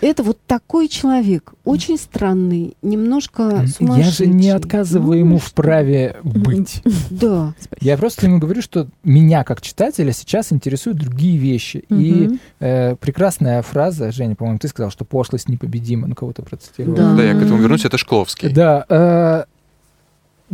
Это 0.00 0.22
вот 0.22 0.38
такой 0.46 0.86
человек, 0.86 1.54
очень 1.64 1.98
странный, 1.98 2.76
немножко 2.82 3.66
сумасшедший. 3.66 3.86
Я 4.04 4.10
же 4.10 4.26
не 4.26 4.50
отказываю 4.50 5.18
ему 5.18 5.38
в 5.38 5.52
праве 5.52 6.16
быть. 6.22 6.82
Да. 7.10 7.54
Я 7.80 7.96
просто 7.96 8.26
ему 8.26 8.38
говорю, 8.38 8.62
что 8.62 8.88
меня 9.02 9.42
как 9.42 9.62
читателя 9.62 10.12
сейчас 10.12 10.52
интересуют 10.52 10.98
другие 10.98 11.38
вещи. 11.38 11.84
И 11.88 12.38
э, 12.60 12.94
прекрасная 12.96 13.62
фраза, 13.62 14.12
Женя, 14.12 14.36
по-моему, 14.36 14.58
ты 14.58 14.68
сказал, 14.68 14.90
что 14.92 15.04
пошлость 15.04 15.48
непобедима, 15.48 16.06
ну 16.06 16.14
кого-то 16.14 16.42
процитировал. 16.42 16.96
Да. 16.96 17.16
да, 17.16 17.24
я 17.24 17.34
к 17.34 17.42
этому 17.42 17.58
вернусь, 17.58 17.84
это 17.84 17.98
Шкловский. 17.98 18.48
Да, 18.50 18.84
э, 18.88 19.44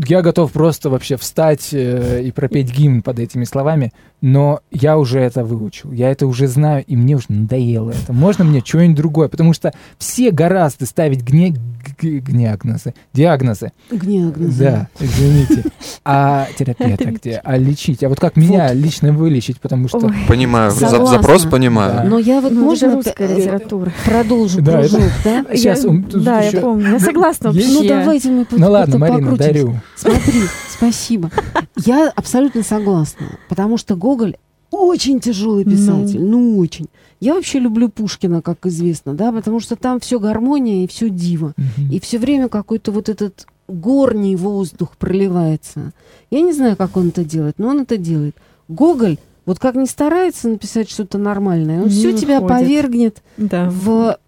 я 0.06 0.22
готов 0.22 0.52
просто 0.52 0.90
вообще 0.90 1.16
встать 1.16 1.70
э, 1.72 2.22
и 2.22 2.32
пропеть 2.32 2.72
гимн 2.72 3.02
под 3.02 3.18
этими 3.18 3.44
словами, 3.44 3.92
но 4.20 4.61
я 4.70 4.98
уже 4.98 5.20
это 5.20 5.44
выучил, 5.44 5.92
я 5.92 6.11
это 6.11 6.26
уже 6.26 6.46
знаю, 6.46 6.85
и 6.87 6.96
мне 6.96 7.16
уже 7.16 7.26
надоело 7.28 7.90
это. 7.90 8.12
Можно 8.12 8.44
мне 8.44 8.62
что-нибудь 8.64 8.96
другое? 8.96 9.28
Потому 9.28 9.52
что 9.52 9.72
все 9.98 10.30
гораздо 10.30 10.87
ставить 10.87 11.22
гне... 11.22 11.54
гниагнозы, 12.00 12.94
диагнозы. 13.12 13.72
Гниагнозы. 13.90 14.62
Да, 14.62 14.88
извините. 14.98 15.64
А 16.04 16.46
терапия 16.59 16.96
так 16.96 17.14
где? 17.14 17.40
А 17.42 17.56
лечить? 17.56 18.02
А 18.04 18.09
вот 18.09 18.20
как 18.20 18.37
меня 18.37 18.72
лично 18.72 19.12
вылечить, 19.12 19.61
потому 19.61 19.88
что... 19.88 20.11
Понимаю, 20.28 20.70
запрос 20.70 21.44
понимаю. 21.44 22.09
Но 22.09 22.18
я 22.18 22.40
вот, 22.40 22.52
можно 22.52 22.94
русская 22.94 23.35
литература? 23.35 23.92
Продолжу 24.04 24.62
кружок, 24.64 25.00
да? 25.24 25.44
Сейчас. 25.54 25.85
Да, 26.11 26.40
я 26.40 26.61
помню, 26.61 26.92
я 26.92 27.00
согласна 27.00 27.52
Ну 27.52 27.85
давайте 27.85 28.30
мы 28.30 28.46
Ну 28.50 28.70
ладно, 28.70 28.98
Марина, 28.98 29.37
дарю. 29.37 29.76
Смотри, 29.96 30.42
спасибо. 30.68 31.30
Я 31.76 32.12
абсолютно 32.14 32.62
согласна, 32.62 33.26
потому 33.48 33.78
что 33.78 33.96
Гоголь 34.10 34.36
очень 34.72 35.20
тяжелый 35.20 35.64
писатель, 35.64 36.20
ну, 36.20 36.54
ну 36.54 36.58
очень. 36.58 36.86
Я 37.20 37.34
вообще 37.34 37.60
люблю 37.60 37.88
Пушкина, 37.88 38.42
как 38.42 38.66
известно, 38.66 39.14
да, 39.14 39.30
потому 39.30 39.60
что 39.60 39.76
там 39.76 40.00
все 40.00 40.18
гармония 40.18 40.82
и 40.82 40.88
все 40.88 41.10
диво. 41.10 41.54
Угу. 41.56 41.92
И 41.92 42.00
все 42.00 42.18
время 42.18 42.48
какой-то 42.48 42.90
вот 42.90 43.08
этот 43.08 43.46
горний 43.68 44.34
воздух 44.34 44.96
проливается. 44.96 45.92
Я 46.30 46.40
не 46.40 46.52
знаю, 46.52 46.76
как 46.76 46.96
он 46.96 47.08
это 47.08 47.24
делает, 47.24 47.58
но 47.58 47.68
он 47.68 47.82
это 47.82 47.96
делает. 47.96 48.34
Гоголь, 48.68 49.18
вот 49.46 49.60
как 49.60 49.76
не 49.76 49.86
старается 49.86 50.48
написать 50.48 50.90
что-то 50.90 51.18
нормальное, 51.18 51.82
он 51.82 51.88
не 51.88 51.90
все 51.90 52.12
тебя 52.12 52.40
повергнет 52.40 53.22
да. 53.36 53.70
в 53.70 54.18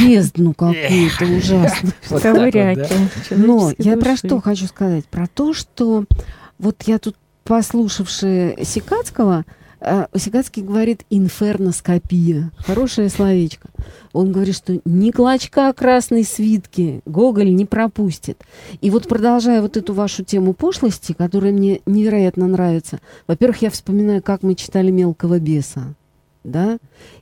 бездну 0.00 0.54
какую-то 0.54 1.24
ужасную. 1.24 1.92
Ковыряки. 2.22 2.94
Но 3.30 3.72
я 3.76 3.98
про 3.98 4.16
что 4.16 4.40
хочу 4.40 4.66
сказать? 4.66 5.04
Про 5.06 5.26
то, 5.26 5.52
что 5.52 6.04
вот 6.58 6.82
я 6.82 6.98
тут, 6.98 7.16
послушавши 7.50 8.56
Сикацкого, 8.62 9.44
э, 9.80 10.06
Сикацкий 10.16 10.62
говорит 10.62 11.04
инферноскопия. 11.10 12.52
Хорошее 12.58 13.08
словечко. 13.08 13.70
Он 14.12 14.30
говорит, 14.30 14.54
что 14.54 14.80
ни 14.84 15.10
клочка 15.10 15.72
красной 15.72 16.22
свитки 16.22 17.00
Гоголь 17.06 17.52
не 17.52 17.66
пропустит. 17.66 18.44
И 18.80 18.88
вот 18.88 19.08
продолжая 19.08 19.62
вот 19.62 19.76
эту 19.76 19.94
вашу 19.94 20.22
тему 20.22 20.54
пошлости, 20.54 21.12
которая 21.12 21.50
мне 21.50 21.80
невероятно 21.86 22.46
нравится, 22.46 23.00
во-первых, 23.26 23.62
я 23.62 23.70
вспоминаю, 23.70 24.22
как 24.22 24.44
мы 24.44 24.54
читали 24.54 24.92
«Мелкого 24.92 25.40
беса». 25.40 25.96
да? 26.44 26.78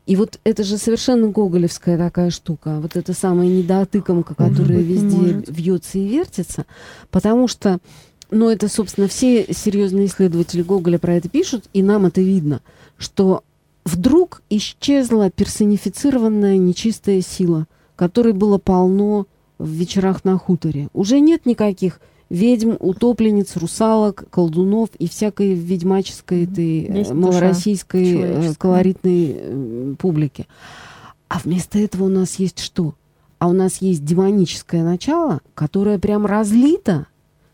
И 0.07 0.17
вот 0.17 0.39
это 0.45 0.63
же 0.63 0.79
совершенно 0.79 1.29
гоголевская 1.29 1.99
такая 1.99 2.31
штука, 2.31 2.81
вот 2.81 2.97
эта 2.97 3.15
самая 3.15 3.49
недоотыкомка, 3.49 4.35
которая 4.35 4.79
быть, 4.79 4.87
везде 4.87 5.17
может. 5.17 5.49
вьется 5.49 5.99
и 5.99 6.09
вертится, 6.09 6.67
потому 7.11 7.49
что, 7.49 7.79
ну, 8.31 8.51
это, 8.51 8.69
собственно, 8.69 9.09
все 9.09 9.53
серьезные 9.53 10.07
исследователи 10.07 10.63
Гоголя 10.63 10.99
про 10.99 11.15
это 11.15 11.29
пишут, 11.29 11.65
и 11.73 11.83
нам 11.83 12.07
это 12.07 12.21
видно, 12.21 12.61
что 12.99 13.43
вдруг 13.85 14.43
исчезла 14.51 15.31
персонифицированная 15.31 16.59
нечистая 16.59 17.23
сила, 17.23 17.67
которой 17.97 18.33
было 18.33 18.59
полно 18.59 19.27
в 19.59 19.69
вечерах 19.69 20.25
на 20.25 20.39
хуторе. 20.39 20.89
Уже 20.93 21.21
нет 21.21 21.47
никаких 21.47 22.01
ведьм, 22.31 22.75
утопленниц, 22.79 23.57
русалок, 23.57 24.27
колдунов 24.31 24.91
и 24.99 25.09
всякой 25.09 25.55
ведьмаческой 25.55 26.45
этой 26.45 26.99
Есть 26.99 27.13
малороссийской 27.13 28.15
э, 28.21 28.55
колоритной 28.59 29.37
э, 29.37 29.95
публики. 29.99 30.47
А 31.29 31.39
вместо 31.43 31.79
этого 31.79 32.05
у 32.05 32.09
нас 32.09 32.37
есть 32.37 32.59
что? 32.61 32.95
А 33.39 33.49
у 33.49 33.53
нас 33.53 33.79
есть 33.81 34.05
демоническое 34.05 34.83
начало, 34.83 35.41
которое 35.55 35.99
прям 35.99 36.27
разлито 36.27 37.07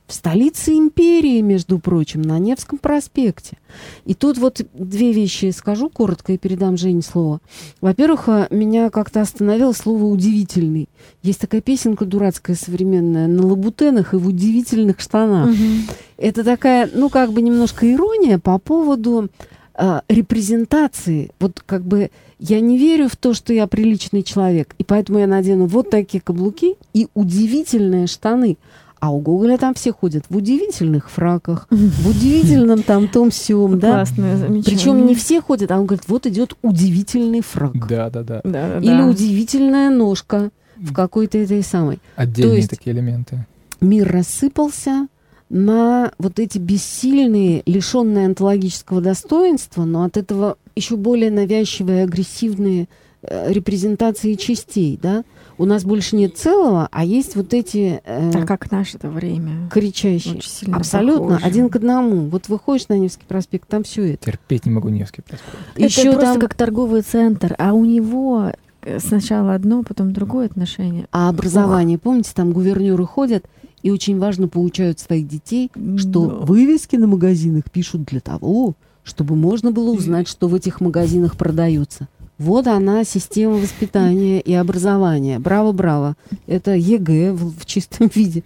в 0.07 0.12
столице 0.12 0.72
империи, 0.72 1.40
между 1.40 1.78
прочим, 1.78 2.20
на 2.20 2.38
Невском 2.38 2.78
проспекте. 2.78 3.57
И 4.05 4.12
тут 4.12 4.36
вот 4.36 4.61
две 4.74 5.12
вещи 5.12 5.50
скажу 5.50 5.88
коротко 5.88 6.32
и 6.34 6.38
передам 6.38 6.76
Жене 6.76 7.00
слово. 7.00 7.40
Во-первых, 7.80 8.28
э, 8.28 8.46
меня 8.50 8.90
как-то 8.90 9.22
остановило 9.22 9.72
слово 9.72 10.05
«удивительный». 10.05 10.90
Есть 11.22 11.40
такая 11.40 11.62
песенка 11.62 12.05
дурацкая 12.05 12.55
современная 12.55 13.26
«На 13.28 13.46
лабутенах 13.46 14.12
и 14.12 14.18
в 14.18 14.28
удивительных 14.28 15.00
штанах». 15.00 15.48
Угу. 15.48 15.94
Это 16.18 16.44
такая, 16.44 16.90
ну, 16.92 17.09
как 17.09 17.32
бы 17.32 17.40
немножко 17.40 17.90
ирония 17.90 18.38
по 18.38 18.59
поводу 18.59 19.30
э, 19.74 20.00
репрезентации. 20.09 21.30
Вот 21.40 21.62
как 21.64 21.82
бы 21.82 22.11
я 22.38 22.61
не 22.61 22.76
верю 22.76 23.09
в 23.09 23.16
то, 23.16 23.32
что 23.32 23.55
я 23.55 23.66
приличный 23.66 24.22
человек, 24.22 24.74
и 24.76 24.84
поэтому 24.84 25.18
я 25.18 25.26
надену 25.26 25.64
вот 25.64 25.88
такие 25.88 26.20
каблуки 26.20 26.76
и 26.92 27.09
удивительные 27.14 28.07
штаны– 28.07 28.59
а 29.05 29.11
у 29.11 29.20
Гоголя 29.20 29.59
там 29.59 29.74
все 29.74 29.92
ходят 29.92 30.24
в 30.30 30.36
удивительных 30.38 31.11
фраках, 31.11 31.66
в 31.70 32.09
удивительном 32.09 32.82
там 32.82 33.07
том 33.07 33.30
сём, 33.30 33.78
да? 33.78 33.96
Классное 33.96 34.38
замечание. 34.38 34.64
Причем 34.64 35.05
не 35.05 35.14
все 35.14 35.42
ходят, 35.42 35.70
а 35.70 35.78
он 35.78 35.84
говорит, 35.84 36.09
вот 36.09 36.26
идет 36.26 36.57
удивительный 36.62 37.42
фрак. 37.42 37.86
Да, 37.86 38.09
да, 38.09 38.22
да. 38.22 38.78
Или 38.78 39.02
удивительная 39.02 39.90
ножка 39.90 40.50
в 40.76 40.94
какой-то 40.94 41.36
этой 41.36 41.62
самой. 41.62 41.98
Отдельные 42.16 42.57
есть, 42.57 42.70
такие 42.70 42.96
элементы. 42.96 43.44
Мир 43.82 44.11
рассыпался 44.11 45.09
на 45.50 46.12
вот 46.16 46.38
эти 46.38 46.57
бессильные, 46.57 47.62
лишенные 47.66 48.24
онтологического 48.24 49.02
достоинства, 49.02 49.84
но 49.84 50.05
от 50.05 50.16
этого 50.16 50.57
еще 50.74 50.96
более 50.96 51.30
навязчивые, 51.30 52.05
агрессивные 52.05 52.88
э, 53.20 53.52
репрезентации 53.52 54.32
частей, 54.32 54.98
да? 55.00 55.24
У 55.59 55.64
нас 55.64 55.84
больше 55.84 56.16
нет 56.16 56.36
целого, 56.36 56.88
а 56.90 57.05
есть 57.05 57.36
вот 57.36 57.55
эти... 57.55 58.00
Э, 58.05 58.30
а 58.34 58.46
как 58.46 58.70
наше 58.70 58.96
это 58.96 59.09
время. 59.09 59.68
Кричащие. 59.70 60.40
Абсолютно, 60.72 61.34
похоже. 61.34 61.46
один 61.46 61.68
к 61.68 61.76
одному. 61.76 62.28
Вот 62.28 62.48
выходишь 62.48 62.88
на 62.88 62.98
Невский 62.98 63.24
проспект, 63.26 63.68
там 63.68 63.84
все 63.84 64.14
это. 64.14 64.26
Терпеть 64.26 64.66
не 64.66 64.72
могу 64.72 64.88
Невский 64.88 65.22
проспект. 65.22 65.57
Это 65.74 65.84
Еще 65.84 66.12
просто 66.12 66.32
там... 66.32 66.40
как 66.40 66.55
торговый 66.55 67.02
центр, 67.02 67.55
а 67.59 67.72
у 67.72 67.84
него 67.84 68.52
э, 68.82 68.98
сначала 68.98 69.55
одно, 69.55 69.82
потом 69.82 70.12
другое 70.12 70.46
отношение. 70.46 71.07
А 71.12 71.28
образование, 71.28 71.96
Ох. 71.96 72.02
помните, 72.02 72.32
там 72.34 72.52
гувернеры 72.52 73.07
ходят 73.07 73.46
и 73.82 73.90
очень 73.90 74.18
важно 74.18 74.48
получают 74.48 74.98
своих 74.98 75.28
детей, 75.28 75.70
что 75.98 76.26
да. 76.26 76.34
вывески 76.46 76.96
на 76.96 77.07
магазинах 77.07 77.64
пишут 77.70 78.05
для 78.05 78.20
того, 78.20 78.74
чтобы 79.05 79.36
можно 79.36 79.70
было 79.70 79.90
узнать, 79.90 80.26
что 80.26 80.48
в 80.48 80.55
этих 80.55 80.80
магазинах 80.80 81.36
продается. 81.36 82.09
Вот 82.39 82.66
она, 82.66 83.05
система 83.05 83.55
воспитания 83.55 84.41
и 84.41 84.53
образования. 84.55 85.39
Браво-браво. 85.39 86.16
Это 86.47 86.72
ЕГЭ 86.72 87.32
в, 87.32 87.61
в 87.61 87.66
чистом 87.66 88.11
виде. 88.14 88.43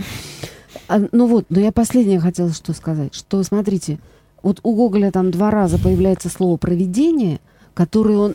А, 0.88 1.00
ну 1.12 1.26
вот, 1.26 1.46
но 1.48 1.60
я 1.60 1.72
последнее 1.72 2.20
хотела 2.20 2.52
что 2.52 2.72
сказать. 2.72 3.14
Что, 3.14 3.42
смотрите, 3.42 3.98
вот 4.42 4.60
у 4.62 4.74
Гоголя 4.74 5.10
там 5.10 5.30
два 5.30 5.50
раза 5.50 5.78
появляется 5.78 6.28
слово 6.28 6.56
«провидение», 6.56 7.40
которое 7.74 8.18
он 8.18 8.34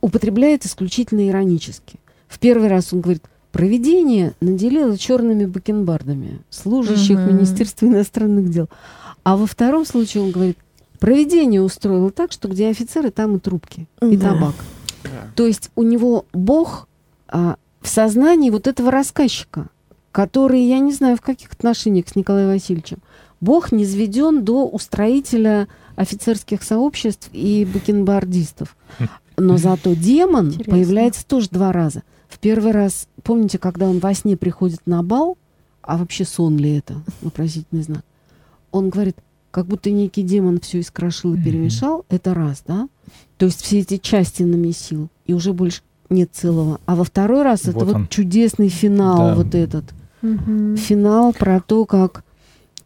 употребляет 0.00 0.66
исключительно 0.66 1.28
иронически. 1.28 1.98
В 2.28 2.38
первый 2.38 2.68
раз 2.68 2.92
он 2.92 3.00
говорит, 3.00 3.24
провидение 3.52 4.32
наделило 4.40 4.96
черными 4.96 5.46
бакенбардами 5.46 6.40
служащих 6.50 7.18
uh-huh. 7.18 7.32
Министерства 7.32 7.86
иностранных 7.86 8.50
дел. 8.50 8.68
А 9.22 9.36
во 9.36 9.46
втором 9.46 9.84
случае 9.84 10.24
он 10.24 10.30
говорит, 10.30 10.58
провидение 10.98 11.62
устроило 11.62 12.10
так, 12.10 12.32
что 12.32 12.48
где 12.48 12.68
офицеры, 12.68 13.10
там 13.10 13.36
и 13.36 13.38
трубки, 13.38 13.86
и 14.00 14.16
да. 15.04 15.30
То 15.36 15.46
есть 15.46 15.70
у 15.74 15.82
него 15.82 16.26
Бог 16.32 16.88
а, 17.28 17.56
в 17.80 17.88
сознании 17.88 18.50
вот 18.50 18.66
этого 18.66 18.90
рассказчика, 18.90 19.68
который, 20.12 20.62
я 20.62 20.78
не 20.78 20.92
знаю, 20.92 21.16
в 21.16 21.20
каких 21.20 21.52
отношениях 21.52 22.08
с 22.08 22.16
Николаем 22.16 22.48
Васильевичем, 22.48 22.98
Бог 23.40 23.72
не 23.72 23.84
сведен 23.84 24.44
до 24.44 24.66
устроителя 24.68 25.66
офицерских 25.96 26.62
сообществ 26.62 27.28
и 27.32 27.66
бакенбардистов. 27.72 28.76
Но 29.36 29.56
зато 29.56 29.94
демон 29.94 30.48
Интересно. 30.48 30.72
появляется 30.72 31.26
тоже 31.26 31.48
два 31.50 31.72
раза. 31.72 32.02
В 32.28 32.38
первый 32.38 32.72
раз, 32.72 33.08
помните, 33.22 33.58
когда 33.58 33.88
он 33.88 33.98
во 33.98 34.14
сне 34.14 34.36
приходит 34.36 34.80
на 34.86 35.02
бал, 35.02 35.36
а 35.82 35.96
вообще 35.96 36.24
сон 36.24 36.56
ли 36.56 36.76
это, 36.76 37.02
вопросительный 37.20 37.82
знак, 37.82 38.04
он 38.70 38.90
говорит, 38.90 39.16
как 39.50 39.66
будто 39.66 39.90
некий 39.90 40.22
демон 40.22 40.60
все 40.60 40.80
искрошил 40.80 41.34
и 41.34 41.42
перемешал, 41.42 42.06
это 42.08 42.34
раз, 42.34 42.62
да? 42.66 42.88
То 43.42 43.46
есть 43.46 43.60
все 43.60 43.80
эти 43.80 43.96
части 43.96 44.44
намесил, 44.44 45.08
и 45.26 45.34
уже 45.34 45.52
больше 45.52 45.80
нет 46.10 46.30
целого. 46.32 46.78
А 46.86 46.94
во 46.94 47.02
второй 47.02 47.42
раз 47.42 47.64
вот 47.64 47.74
это 47.74 47.86
он. 47.86 48.02
вот 48.02 48.08
чудесный 48.08 48.68
финал, 48.68 49.16
да. 49.16 49.34
вот 49.34 49.56
этот. 49.56 49.84
Угу. 50.22 50.76
Финал 50.76 51.32
про 51.32 51.58
то, 51.58 51.84
как... 51.84 52.22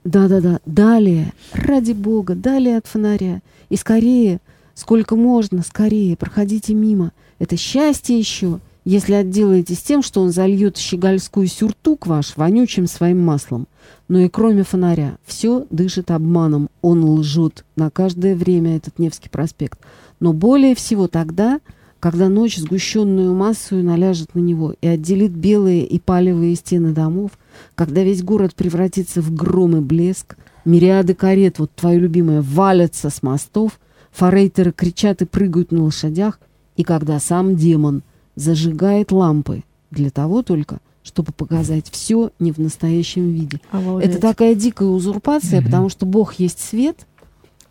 Да-да-да, 0.05 0.61
далее, 0.65 1.35
ради 1.53 1.93
бога, 1.93 2.35
далее 2.35 2.79
от 2.79 2.87
фонаря. 2.87 3.43
И 3.69 3.77
скорее, 3.77 4.41
сколько 4.73 5.15
можно, 5.15 5.61
скорее, 5.61 6.17
проходите 6.17 6.73
мимо. 6.73 7.13
Это 7.39 7.59
счастье 7.59 8.19
еще, 8.19 8.61
если 8.87 9.13
отделаетесь 9.13 9.83
тем, 9.83 10.03
что 10.03 10.23
он 10.23 10.31
зальет 10.33 10.79
щегольскую 10.79 11.49
сюртук 11.49 12.07
ваш 12.07 12.35
вонючим 12.35 12.87
своим 12.87 13.23
маслом. 13.23 13.67
Но 14.09 14.21
и 14.21 14.31
кроме 14.31 14.63
фонаря, 14.63 15.19
все 15.27 15.67
дышит 15.69 16.11
обманом, 16.11 16.71
он 16.81 17.05
лжет 17.05 17.67
на 17.77 17.91
каждое 17.91 18.35
время 18.35 18.79
этот 18.79 18.99
Невский 18.99 19.29
проспект 19.29 19.79
но 20.21 20.33
более 20.33 20.75
всего 20.75 21.09
тогда, 21.09 21.61
когда 22.01 22.29
ночь 22.29 22.57
сгущенную 22.57 23.35
массою 23.35 23.85
наляжет 23.85 24.35
на 24.35 24.41
него 24.41 24.75
и 24.81 24.87
отделит 24.87 25.33
белые 25.33 25.87
и 25.87 25.99
палевые 25.99 26.55
стены 26.55 26.93
домов, 26.93 27.33
когда 27.75 28.03
весь 28.03 28.23
город 28.23 28.55
превратится 28.55 29.21
в 29.21 29.35
гром 29.35 29.77
и 29.77 29.81
блеск, 29.81 30.37
мириады 30.65 31.15
карет, 31.15 31.59
вот 31.59 31.71
твоя 31.75 31.99
любимая, 31.99 32.43
валятся 32.43 33.11
с 33.11 33.23
мостов, 33.23 33.81
форейтеры 34.11 34.73
кричат 34.73 35.23
и 35.23 35.25
прыгают 35.25 35.73
на 35.73 35.85
лошадях, 35.85 36.41
и 36.77 36.85
когда 36.85 37.19
сам 37.19 37.57
демон 37.57 38.03
зажигает 38.35 39.13
лампы 39.13 39.63
для 39.91 40.11
того 40.11 40.43
только, 40.43 40.79
чтобы 41.03 41.33
показать 41.33 41.89
все 41.91 42.31
не 42.39 42.53
в 42.53 42.59
настоящем 42.59 43.31
виде. 43.31 43.61
Обалдеть. 43.71 44.11
Это 44.11 44.21
такая 44.21 44.55
дикая 44.55 44.89
узурпация, 44.89 45.61
mm-hmm. 45.61 45.65
потому 45.65 45.89
что 45.89 46.05
Бог 46.05 46.35
есть 46.35 46.61
свет, 46.61 47.07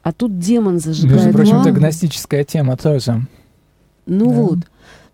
а 0.05 0.13
тут 0.13 0.37
демон 0.37 0.79
зажигает 0.79 1.15
Между 1.15 1.33
прочим, 1.33 1.61
это 1.61 1.71
гностическая 1.71 2.43
тема 2.43 2.77
тоже. 2.77 3.25
Ну 4.05 4.25
да. 4.29 4.33
вот. 4.33 4.59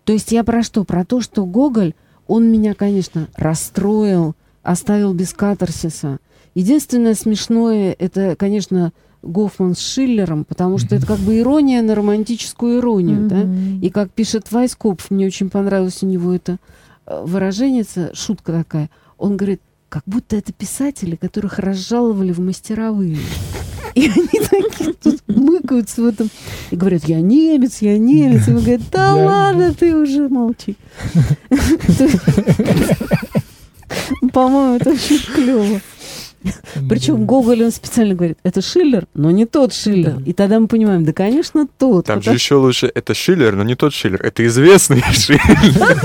То 0.04 0.12
есть 0.12 0.32
я 0.32 0.44
про 0.44 0.62
что? 0.62 0.84
Про 0.84 1.06
то, 1.06 1.22
что 1.22 1.46
Гоголь, 1.46 1.94
он 2.26 2.52
меня, 2.52 2.74
конечно, 2.74 3.28
расстроил, 3.34 4.36
оставил 4.62 5.14
без 5.14 5.32
катарсиса. 5.32 6.18
Единственное 6.54 7.14
смешное, 7.14 7.96
это, 7.98 8.36
конечно, 8.36 8.92
Гофман 9.22 9.76
с 9.76 9.78
Шиллером, 9.78 10.44
потому 10.44 10.76
что 10.76 10.94
это 10.94 11.06
как 11.06 11.20
бы 11.20 11.38
ирония 11.38 11.80
на 11.80 11.94
романтическую 11.94 12.80
иронию, 12.80 13.28
да? 13.28 13.46
И 13.80 13.88
как 13.88 14.10
пишет 14.10 14.52
Вайскопф, 14.52 15.10
мне 15.10 15.26
очень 15.26 15.48
понравилось 15.48 16.02
у 16.02 16.06
него 16.06 16.34
это 16.34 16.58
э, 17.06 17.22
выражение, 17.24 17.86
шутка 18.12 18.52
такая. 18.52 18.90
Он 19.16 19.38
говорит, 19.38 19.62
как 19.88 20.02
будто 20.04 20.36
это 20.36 20.52
писатели, 20.52 21.16
которых 21.16 21.58
разжаловали 21.58 22.32
в 22.32 22.40
мастеровые. 22.40 23.16
И 23.94 24.08
они 24.08 24.40
такие 24.48 24.94
тут 24.94 25.20
мыкаются 25.26 26.02
в 26.02 26.06
этом 26.06 26.30
и 26.70 26.76
говорят, 26.76 27.04
я 27.04 27.20
немец, 27.20 27.78
я 27.82 27.98
немец. 27.98 28.48
И 28.48 28.52
он 28.52 28.60
говорит, 28.60 28.80
да 28.90 29.14
ладно, 29.14 29.74
ты 29.74 29.94
уже 29.94 30.28
молчи. 30.28 30.76
По-моему, 34.32 34.76
это 34.76 34.90
очень 34.90 35.20
клево. 35.34 35.80
Причем 36.88 37.26
Гоголь, 37.26 37.64
он 37.64 37.70
специально 37.70 38.14
говорит, 38.14 38.38
это 38.42 38.62
Шиллер, 38.62 39.06
но 39.14 39.30
не 39.30 39.44
тот 39.46 39.74
Шиллер. 39.74 40.20
И 40.24 40.32
тогда 40.32 40.58
мы 40.58 40.66
понимаем, 40.66 41.04
да, 41.04 41.12
конечно, 41.12 41.68
тот. 41.78 42.06
Там 42.06 42.22
же 42.22 42.32
еще 42.32 42.54
лучше, 42.56 42.90
это 42.92 43.14
Шиллер, 43.14 43.54
но 43.54 43.62
не 43.62 43.74
тот 43.74 43.92
Шиллер, 43.92 44.24
это 44.24 44.44
известный 44.46 45.02
Шиллер. 45.12 46.00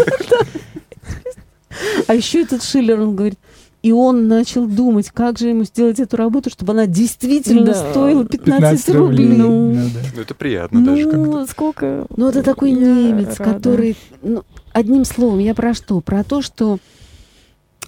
А 2.07 2.13
еще 2.13 2.41
этот 2.41 2.63
Шиллер, 2.63 2.99
он 3.01 3.15
говорит, 3.15 3.39
и 3.87 3.91
он 3.93 4.27
начал 4.27 4.67
думать, 4.67 5.09
как 5.11 5.37
же 5.39 5.47
ему 5.49 5.63
сделать 5.63 5.99
эту 5.99 6.17
работу, 6.17 6.49
чтобы 6.49 6.73
она 6.73 6.85
действительно 6.87 7.65
Да. 7.67 7.89
стоила 7.91 8.25
15, 8.25 8.85
15 8.85 8.89
рублей. 8.95 9.25
рублей. 9.27 9.37
Ну, 9.37 9.73
Ну 9.73 9.89
да. 9.93 9.99
Ну, 10.15 10.21
это 10.21 10.33
приятно 10.35 10.85
даже. 10.85 11.03
когда- 11.09 11.17
Ну, 11.25 11.47
сколько... 11.47 12.05
ну, 12.15 12.27
это 12.29 12.43
такой 12.43 12.71
Я 12.71 12.77
немец, 12.77 13.39
рада. 13.39 13.53
который... 13.53 13.95
ну, 14.21 14.43
одним 14.73 15.05
словом, 15.05 15.39
я 15.39 15.55
про 15.55 15.73
что? 15.73 16.01
Про 16.01 16.23
то, 16.23 16.41
что 16.41 16.79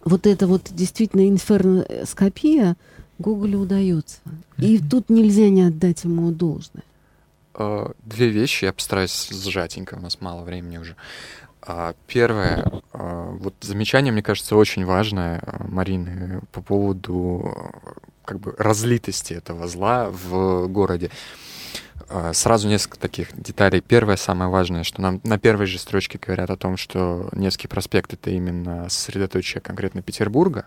вот 0.06 0.26
это 0.28 0.48
вот 0.48 0.70
действительно 0.72 1.28
инферноскопия 1.28 2.78
Гоголю 3.18 3.60
удается. 3.60 4.18
И 4.58 4.80
тут 4.80 5.10
нельзя 5.10 5.50
не 5.50 5.64
отдать 5.64 6.04
ему 6.06 6.32
должное. 6.32 6.84
Э, 7.56 7.88
Две 8.06 8.30
вещи, 8.30 8.66
я 8.66 8.72
постараюсь 8.74 9.30
сжатенько, 9.32 9.96
у 9.96 10.00
нас 10.02 10.22
мало 10.22 10.44
времени 10.44 10.78
уже. 10.78 10.96
А, 10.96 11.39
Первое, 12.08 12.66
э, 12.94 13.38
вот 13.40 13.54
замечание, 13.62 14.12
мне 14.12 14.24
кажется, 14.24 14.56
очень 14.56 14.86
важное 14.86 15.40
э, 15.42 15.64
Марины 15.68 16.42
по 16.52 16.62
поводу 16.62 17.54
э, 17.56 18.00
как 18.26 18.40
бы 18.40 18.56
разлитости 18.58 19.34
этого 19.34 19.68
зла 19.68 20.10
в 20.10 20.68
городе. 20.68 21.12
Э, 22.10 22.32
Сразу 22.34 22.68
несколько 22.68 23.00
таких 23.00 23.40
деталей. 23.40 23.82
Первое, 23.82 24.16
самое 24.16 24.50
важное, 24.50 24.84
что 24.84 25.02
нам 25.02 25.22
на 25.24 25.38
первой 25.38 25.68
же 25.68 25.78
строчке 25.78 26.20
говорят 26.20 26.50
о 26.50 26.58
том, 26.58 26.76
что 26.76 27.30
Невский 27.34 27.68
проспект— 27.68 28.14
это 28.14 28.32
именно 28.32 28.90
сосредоточие 28.90 29.62
конкретно 29.62 30.02
Петербурга. 30.02 30.66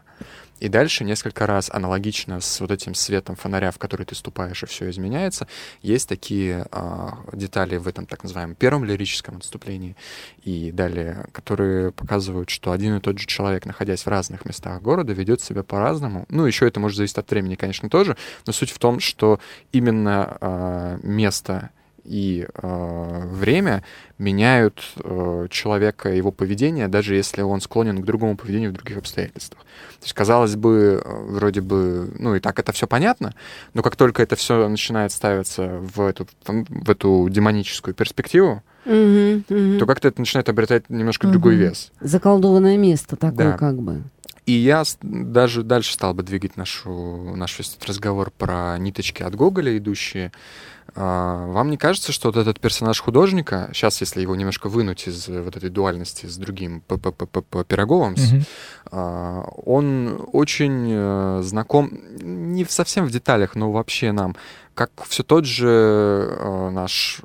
И 0.63 0.69
дальше 0.69 1.03
несколько 1.03 1.45
раз 1.49 1.69
аналогично 1.73 2.41
с 2.41 2.61
вот 2.61 2.71
этим 2.71 2.95
светом 2.95 3.35
фонаря, 3.35 3.73
в 3.73 3.79
который 3.79 4.07
ты 4.07 4.15
ступаешь, 4.15 4.63
и 4.63 4.67
все 4.67 4.89
изменяется, 4.91 5.49
есть 5.81 6.09
такие 6.09 6.67
а, 6.71 7.19
детали 7.33 7.79
в 7.79 7.89
этом 7.89 8.07
так 8.07 8.23
называемом 8.23 8.55
первом 8.55 8.85
лирическом 8.85 9.39
отступлении 9.39 9.97
и 10.45 10.71
далее, 10.71 11.27
которые 11.33 11.91
показывают, 11.91 12.49
что 12.49 12.71
один 12.71 12.97
и 12.97 13.01
тот 13.01 13.19
же 13.19 13.27
человек, 13.27 13.67
находясь 13.67 14.07
в 14.07 14.07
разных 14.07 14.45
местах 14.45 14.81
города, 14.83 15.13
ведет 15.13 15.41
себя 15.41 15.65
по-разному. 15.65 16.27
Ну, 16.29 16.47
еще 16.47 16.69
это 16.69 16.79
может 16.79 16.97
зависеть 16.97 17.19
от 17.19 17.29
времени, 17.29 17.57
конечно, 17.57 17.91
тоже, 17.91 18.17
но 18.47 18.53
суть 18.53 18.71
в 18.71 18.79
том, 18.79 19.01
что 19.01 19.41
именно 19.73 20.39
а, 20.41 21.01
место 21.03 21.71
и 22.05 22.47
э, 22.55 23.27
время 23.31 23.83
меняют 24.19 24.81
э, 24.97 25.47
человека, 25.51 26.09
его 26.11 26.31
поведение, 26.33 26.89
даже 26.89 27.15
если 27.15 27.43
он 27.43 27.61
склонен 27.61 28.03
к 28.03 28.05
другому 28.05 28.37
поведению 28.37 28.71
в 28.71 28.75
других 28.75 28.99
обстоятельствах. 28.99 29.63
То 29.63 30.05
есть, 30.05 30.13
казалось 30.15 30.57
бы, 30.57 31.03
э, 31.05 31.23
вроде 31.31 31.61
бы, 31.61 32.11
ну 32.19 32.35
и 32.35 32.41
так 32.41 32.59
это 32.59 32.73
все 32.73 32.87
понятно, 32.87 33.35
но 33.75 33.83
как 33.83 33.97
только 33.97 34.23
это 34.23 34.37
все 34.37 34.69
начинает 34.69 35.13
ставиться 35.13 35.79
в 35.81 36.01
эту, 36.01 36.27
в 36.47 36.91
эту 36.91 37.29
демоническую 37.31 37.95
перспективу, 37.95 38.63
Мгм, 38.85 39.45
мгм. 39.49 39.79
то 39.79 39.87
как-то 39.87 40.09
это 40.09 40.21
начинает 40.21 40.49
обретать 40.49 40.91
немножко 40.91 41.29
другой 41.29 41.55
Мгм. 41.55 41.63
вес. 41.63 41.93
Заколдованное 42.01 42.77
место 42.77 43.17
такое 43.17 43.53
Да. 43.53 43.59
как 43.59 43.77
бы. 43.81 44.03
И 44.45 44.53
я 44.53 44.83
даже 45.03 45.63
дальше 45.63 45.95
стал 45.95 46.15
бы 46.15 46.25
двигать 46.25 46.57
нашу, 46.57 47.37
наш 47.37 47.61
разговор 47.87 48.33
про 48.37 48.77
ниточки 48.77 49.23
от 49.23 49.37
Гоголя 49.37 49.77
идущие. 49.79 50.33
А, 50.95 51.47
Вам 51.47 51.71
не 51.71 51.77
кажется, 51.77 52.13
что 52.13 52.29
вот 52.29 52.37
этот 52.37 52.61
персонаж 52.61 53.01
художника, 53.01 53.71
сейчас, 53.73 54.01
если 54.01 54.21
его 54.21 54.37
немножко 54.37 54.69
вынуть 54.69 55.09
из 55.09 55.29
э, 55.29 55.41
вот 55.41 55.57
этой 55.57 55.71
дуальности 55.71 56.27
с 56.27 56.37
другим 56.37 56.83
ППП 56.83 57.65
Пироговым, 57.67 58.15
а, 58.91 59.43
он 59.65 60.23
очень 60.33 60.89
э, 60.91 61.41
знаком, 61.43 61.99
не 62.21 62.65
совсем 62.67 63.07
в 63.07 63.11
деталях, 63.11 63.55
но 63.55 63.73
вообще 63.73 64.13
нам, 64.13 64.37
как 64.75 64.91
все 65.07 65.23
тот 65.23 65.47
же 65.47 65.67
э, 65.69 66.71
наш 66.71 67.23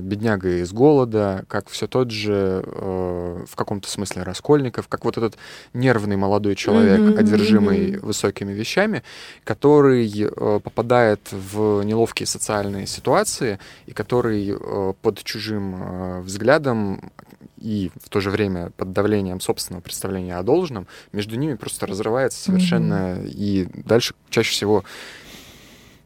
бедняга 0.00 0.60
из 0.62 0.72
голода, 0.72 1.44
как 1.48 1.68
все 1.68 1.86
тот 1.86 2.10
же 2.10 2.62
в 2.64 3.56
каком-то 3.56 3.88
смысле 3.88 4.22
Раскольников, 4.22 4.88
как 4.88 5.04
вот 5.04 5.16
этот 5.16 5.36
нервный 5.74 6.16
молодой 6.16 6.54
человек, 6.54 7.18
одержимый 7.18 7.98
высокими 7.98 8.52
вещами, 8.52 9.02
который 9.44 10.28
попадает 10.60 11.20
в 11.30 11.82
неловкие 11.82 12.26
социальные 12.26 12.86
ситуации 12.92 13.58
и 13.86 13.92
который 13.92 14.50
э, 14.50 14.92
под 15.02 15.22
чужим 15.22 15.74
э, 15.74 16.20
взглядом 16.20 17.12
и 17.58 17.90
в 18.02 18.08
то 18.08 18.20
же 18.20 18.30
время 18.30 18.70
под 18.76 18.92
давлением 18.92 19.40
собственного 19.40 19.82
представления 19.82 20.36
о 20.36 20.42
должном, 20.42 20.86
между 21.12 21.36
ними 21.36 21.54
просто 21.54 21.86
разрывается 21.86 22.42
совершенно, 22.42 23.20
и 23.24 23.68
дальше 23.84 24.14
чаще 24.30 24.50
всего 24.50 24.84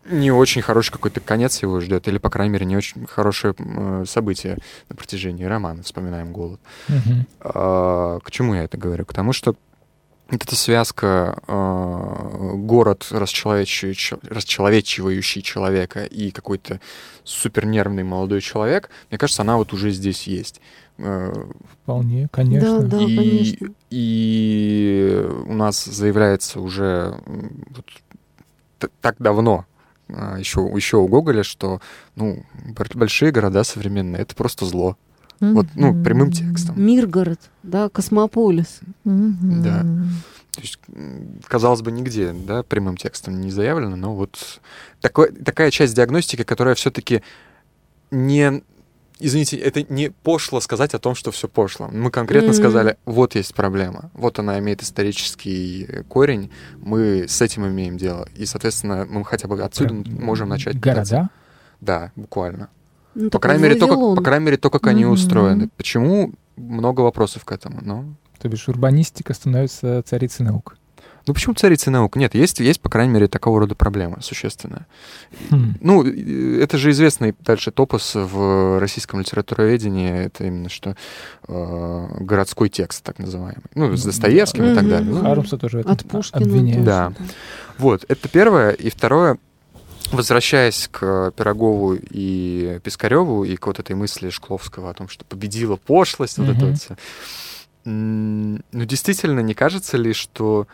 не 0.09 0.31
очень 0.31 0.63
хороший 0.63 0.93
какой-то 0.93 1.21
конец 1.21 1.63
его 1.63 1.81
ждет, 1.81 2.07
или, 2.09 2.19
по 2.19 2.31
крайней 2.31 2.53
мере, 2.53 2.67
не 2.67 2.77
очень 2.77 3.07
хорошее 3.07 3.55
э, 3.59 4.05
событие 4.07 4.59
на 4.89 4.97
протяжении 4.97 5.45
романа, 5.45 5.83
вспоминаем 5.83 6.33
голод. 6.33 6.61
Мгм. 6.89 7.27
А, 7.41 8.21
К 8.21 8.31
чему 8.31 8.55
я 8.55 8.65
это 8.65 8.77
говорю? 8.77 9.05
К 9.05 9.13
тому, 9.13 9.33
что 9.33 9.57
вот 10.29 10.43
эта 10.45 10.57
связка 10.57 11.39
э, 11.47 12.51
город, 12.55 13.07
расчеловечивающий, 13.11 14.19
расчеловечивающий 14.29 15.43
человека 15.43 16.05
и 16.05 16.31
какой-то 16.31 16.81
супернервный 17.23 18.03
молодой 18.03 18.41
человек, 18.41 18.91
мне 19.11 19.19
кажется, 19.19 19.43
она 19.43 19.57
вот 19.57 19.73
уже 19.73 19.91
здесь 19.91 20.27
есть. 20.27 20.61
Э, 20.99 21.33
Вполне, 21.83 22.29
конечно. 22.33 22.81
Да, 22.83 22.99
и, 23.03 23.17
конечно. 23.57 23.75
и 23.91 25.29
у 25.47 25.55
нас 25.55 25.85
заявляется 25.85 26.61
уже 26.61 27.21
вот 27.71 27.87
так 29.01 29.17
давно, 29.19 29.65
а, 30.09 30.39
еще, 30.39 30.61
еще 30.75 30.99
у 30.99 31.09
Гоголя, 31.09 31.43
что 31.43 31.81
ну, 32.15 32.45
большие 32.95 33.33
города 33.33 33.65
современные— 33.65 34.23
это 34.23 34.35
просто 34.35 34.65
зло. 34.65 34.97
Вот, 35.41 35.67
ну, 35.75 36.03
прямым 36.03 36.33
текстом. 36.33 36.81
Миргород, 36.83 37.41
да, 37.63 37.89
Космополис. 37.89 38.81
Да. 39.05 39.83
То 40.53 40.61
есть, 40.63 40.79
казалось 41.47 41.83
бы, 41.83 41.93
нигде, 41.93 42.33
да, 42.33 42.63
прямым 42.63 42.97
текстом 42.97 43.41
не 43.43 43.51
заявлено, 43.51 43.97
но 43.97 44.15
вот 44.15 44.39
такой, 45.03 45.31
такая 45.31 45.71
часть 45.71 45.95
диагностики, 45.95 46.45
которая 46.45 46.75
все-таки 46.75 47.23
не... 48.11 48.63
Извините, 49.19 49.57
это 49.57 49.83
не 49.83 50.11
пошло 50.11 50.61
сказать 50.61 50.93
о 50.93 50.99
том, 50.99 51.15
что 51.15 51.31
все 51.31 51.49
пошло. 51.49 51.89
Мы 51.89 52.11
конкретно 52.11 52.49
Мгм. 52.51 52.57
сказали, 52.57 52.97
вот 53.07 53.35
есть 53.35 53.55
проблема, 53.55 54.11
вот 54.13 54.39
она 54.39 54.59
имеет 54.59 54.83
исторический 54.83 56.03
корень, 56.09 56.51
мы 56.79 57.25
с 57.27 57.41
этим 57.41 57.67
имеем 57.67 57.97
дело. 57.97 58.29
И, 58.37 58.45
соответственно, 58.45 59.07
мы 59.09 59.25
хотя 59.25 59.49
бы 59.49 59.63
отсюда 59.63 59.95
Прям 60.03 60.23
можем 60.23 60.51
начать. 60.51 60.75
пытаться- 60.81 61.15
Города? 61.15 61.31
Да, 61.81 62.13
буквально. 62.15 62.69
Ну, 63.19 63.31
По 63.31 63.39
крайней, 63.39 63.63
мере, 63.63 63.75
то, 63.77 63.89
как, 63.89 63.97
по 64.17 64.23
крайней 64.23 64.45
мере, 64.45 64.57
то, 64.59 64.69
как 64.71 64.87
они 64.87 65.05
Мгм. 65.05 65.15
устроены. 65.15 65.69
Почему? 65.77 66.33
Много 66.57 67.01
вопросов 67.01 67.45
к 67.45 67.53
этому, 67.53 67.79
но... 67.83 68.05
То 68.39 68.49
бишь 68.49 68.69
урбанистика 68.69 69.33
становится 69.33 70.03
царицей 70.03 70.45
наук. 70.45 70.77
Ну 71.27 71.35
почему 71.35 71.55
царица 71.55 71.91
наук? 71.91 72.15
Нет, 72.15 72.35
есть, 72.37 72.61
есть, 72.61 72.81
по 72.81 72.89
крайней 72.89 73.13
мере, 73.13 73.27
такого 73.27 73.59
рода 73.59 73.75
проблема 73.75 74.23
существенная. 74.23 74.87
Хм. 75.51 75.75
Ну, 75.81 76.05
э, 76.05 76.61
это 76.63 76.79
же 76.79 76.91
известный 76.91 77.35
дальше 77.41 77.73
топос 77.73 78.13
в 78.15 78.79
российском 78.79 79.19
литературоведении, 79.21 80.27
это 80.27 80.45
именно 80.45 80.69
что 80.69 80.95
э, 81.49 82.07
городской 82.21 82.69
текст, 82.69 83.03
так 83.03 83.19
называемый. 83.19 83.65
Ну, 83.75 83.97
с 83.97 84.05
Достоевским 84.05 84.67
и 84.67 84.75
так 84.77 84.89
далее. 84.89 85.11
Ну, 85.13 85.21
Хармса 85.23 85.57
тоже 85.59 85.79
в 85.79 85.81
этом 85.81 85.93
От 85.95 86.05
Пушкина. 86.05 86.43
обвиняют. 86.45 86.85
Да. 86.85 87.13
Вот, 87.79 88.05
это 88.07 88.29
первое. 88.29 88.71
И 88.71 88.89
второе, 88.91 89.39
возвращаясь 90.13 90.89
к 90.91 91.33
Пирогову 91.37 91.95
и 91.95 92.81
Пискареву 92.83 93.45
и 93.45 93.57
к 93.57 93.67
вот 93.67 93.79
этой 93.79 93.95
мысли 93.97 94.31
Шкловского 94.31 94.91
о 94.91 94.95
том, 94.95 95.09
что 95.09 95.25
победила 95.25 95.77
пошлость, 95.77 96.39
вот 96.39 96.49
это 96.49 96.67
вот 96.67 96.79
всё. 96.79 96.97
М, 97.85 98.63
Ну, 98.73 98.85
действительно, 98.85 99.41
не 99.41 99.55
кажется 99.55 99.97
ли, 99.97 100.13
что 100.13 100.67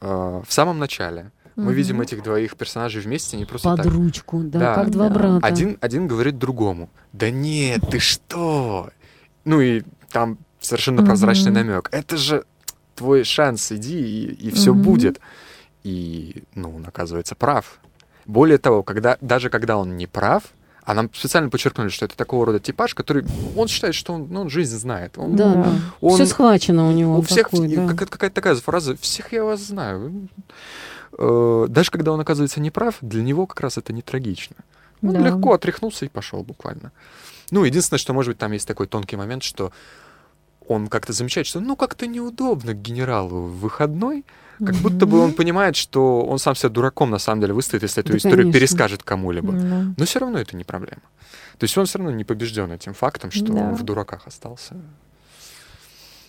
э, 0.00 0.42
в 0.46 0.52
самом 0.52 0.78
начале 0.78 1.30
мы 1.56 1.72
видим 1.72 2.00
этих 2.00 2.22
двоих 2.22 2.56
персонажей 2.56 3.00
вместе, 3.00 3.36
не 3.36 3.44
просто 3.44 3.70
Под 3.70 3.84
так. 3.84 3.92
ручку, 3.92 4.40
да, 4.40 4.58
Да. 4.58 4.74
как 4.74 4.90
два 4.90 5.08
Да. 5.08 5.14
брата. 5.14 5.46
Один, 5.46 5.78
один 5.80 6.06
говорит 6.08 6.38
другому. 6.38 6.90
Да 7.12 7.30
нет, 7.30 7.80
ты 7.90 8.00
что? 8.00 8.90
Ну 9.44 9.60
и 9.60 9.82
там 10.10 10.38
совершенно 10.60 11.04
прозрачный 11.04 11.52
Мгм. 11.52 11.60
намек. 11.68 11.88
Это 11.92 12.16
же 12.16 12.44
твой 12.96 13.24
шанс, 13.24 13.70
иди, 13.72 14.24
и, 14.26 14.50
все 14.50 14.72
Мгм. 14.72 14.82
будет. 14.82 15.20
И, 15.84 16.42
ну, 16.54 16.74
он 16.76 16.86
оказывается 16.86 17.34
прав. 17.34 17.78
Более 18.26 18.58
того, 18.58 18.82
когда, 18.82 19.16
даже 19.20 19.50
когда 19.50 19.76
он 19.76 19.96
не 19.96 20.06
прав, 20.06 20.44
а 20.84 20.94
нам 20.94 21.08
специально 21.14 21.48
подчеркнули, 21.48 21.88
что 21.88 22.04
это 22.04 22.16
такого 22.16 22.46
рода 22.46 22.60
типаж, 22.60 22.94
который, 22.94 23.24
он 23.56 23.68
считает, 23.68 23.94
что 23.94 24.12
он, 24.12 24.28
ну, 24.30 24.42
он 24.42 24.50
жизнь 24.50 24.76
знает. 24.76 25.16
Он, 25.16 25.34
Да, 25.36 25.66
он- 26.00 26.14
Все 26.16 26.26
схвачено 26.26 26.88
у 26.88 26.92
него. 26.92 27.18
у 27.18 27.22
всех 27.22 27.48
такой, 27.50 27.68
и 27.70 27.76
да. 27.76 27.88
как- 27.94 28.10
какая-то 28.10 28.34
такая 28.34 28.54
фраза 28.56 28.94
«всех 28.96 29.32
я 29.32 29.44
вас 29.44 29.60
знаю». 29.60 30.28
Э, 31.18 31.66
Даже 31.68 31.90
когда 31.90 32.12
он 32.12 32.20
оказывается 32.20 32.60
неправ, 32.60 32.96
для 33.00 33.22
него 33.22 33.46
как 33.46 33.60
раз 33.60 33.78
это 33.78 33.92
не 33.92 34.02
трагично. 34.02 34.56
Он 35.02 35.12
Да. 35.12 35.20
легко 35.20 35.52
отряхнулся 35.54 36.04
и 36.04 36.08
пошел 36.08 36.42
буквально. 36.42 36.92
Ну, 37.50 37.64
единственное, 37.64 37.98
что, 37.98 38.12
может 38.14 38.30
быть, 38.30 38.38
там 38.38 38.52
есть 38.52 38.66
такой 38.66 38.86
тонкий 38.86 39.16
момент, 39.16 39.42
что 39.42 39.70
он 40.68 40.88
как-то 40.88 41.12
замечает, 41.12 41.46
что 41.46 41.60
ну 41.60 41.76
как-то 41.76 42.06
неудобно 42.06 42.72
к 42.74 42.80
генералу 42.82 43.42
в 43.42 43.60
выходной, 43.60 44.24
как 44.58 44.74
будто 44.76 45.04
бы 45.06 45.18
он 45.18 45.32
понимает, 45.32 45.74
что 45.76 46.22
он 46.22 46.38
сам 46.38 46.54
себя 46.54 46.68
дураком 46.68 47.10
на 47.10 47.18
самом 47.18 47.40
деле 47.40 47.52
выставит, 47.54 47.82
если 47.82 48.02
эту 48.02 48.12
Да, 48.12 48.18
историю 48.18 48.38
конечно. 48.42 48.60
перескажет 48.60 49.02
кому-либо. 49.02 49.52
Да. 49.52 49.84
Но 49.96 50.04
все 50.04 50.20
равно 50.20 50.38
это 50.38 50.56
не 50.56 50.64
проблема. 50.64 51.02
То 51.58 51.64
есть 51.64 51.76
он 51.76 51.86
все 51.86 51.98
равно 51.98 52.12
не 52.12 52.24
побежден 52.24 52.70
этим 52.72 52.94
фактом, 52.94 53.30
что 53.30 53.46
Да. 53.46 53.60
он 53.60 53.74
в 53.74 53.82
дураках 53.82 54.26
остался. 54.26 54.74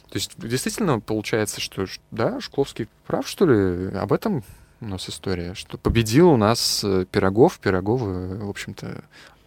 То 0.10 0.18
есть 0.18 0.32
действительно 0.38 1.00
получается, 1.00 1.60
что 1.62 1.86
да, 2.12 2.40
Шкловский 2.40 2.88
прав, 3.06 3.28
что 3.28 3.46
ли? 3.46 3.96
Об 3.98 4.14
этом 4.14 4.44
у 4.82 4.86
нас 4.86 5.10
история, 5.10 5.54
что 5.54 5.78
победил 5.78 6.30
у 6.30 6.38
нас 6.38 6.84
э, 6.84 7.06
Пирогов, 7.12 7.60
Пироговы, 7.60 8.38
в 8.46 8.50
общем-то, 8.50 9.04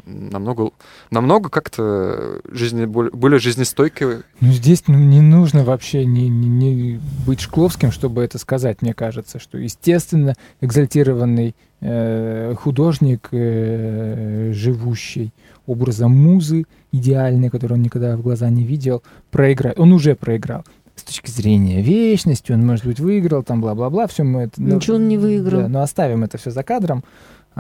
намного, 0.09 0.71
намного 1.11 1.49
как-то 1.49 2.41
жизни, 2.51 2.87
более 2.87 3.39
жизнестойкие. 3.39 4.23
Ну, 4.41 4.53
здесь 4.53 4.85
ну, 4.87 4.97
не 4.97 5.21
нужно 5.21 5.65
вообще 5.65 6.05
не, 6.05 6.29
не, 6.29 6.49
не 6.49 7.01
быть 7.27 7.41
Шкловским, 7.41 7.93
чтобы 7.93 8.23
это 8.23 8.39
сказать, 8.39 8.83
мне 8.83 8.95
кажется, 8.95 9.39
что, 9.39 9.59
естественно, 9.59 10.35
экзальтированный 10.61 11.55
э, 11.81 12.55
художник, 12.59 13.29
э, 13.33 14.53
живущий 14.55 15.33
образом 15.67 16.13
музы 16.13 16.65
идеальной, 16.93 17.51
которую 17.51 17.79
он 17.79 17.83
никогда 17.83 18.17
в 18.17 18.23
глаза 18.23 18.49
не 18.49 18.65
видел, 18.65 19.03
проиграет. 19.31 19.79
Он 19.79 19.93
уже 19.93 20.15
проиграл 20.15 20.65
с 20.97 21.03
точки 21.03 21.31
зрения 21.31 21.81
вечности, 21.81 22.51
он, 22.51 22.67
может 22.67 22.85
быть, 22.85 22.99
выиграл, 22.99 23.43
там, 23.43 23.61
бла-бла-бла, 23.61 24.09
все 24.09 24.25
мы 24.25 24.43
это... 24.43 24.61
Ничего 24.61 24.99
ну, 24.99 25.05
он 25.05 25.09
не 25.09 25.17
выиграл. 25.17 25.63
Да, 25.63 25.69
но 25.69 25.83
оставим 25.83 26.25
это 26.25 26.39
все 26.39 26.51
за 26.51 26.63
кадром. 26.65 27.05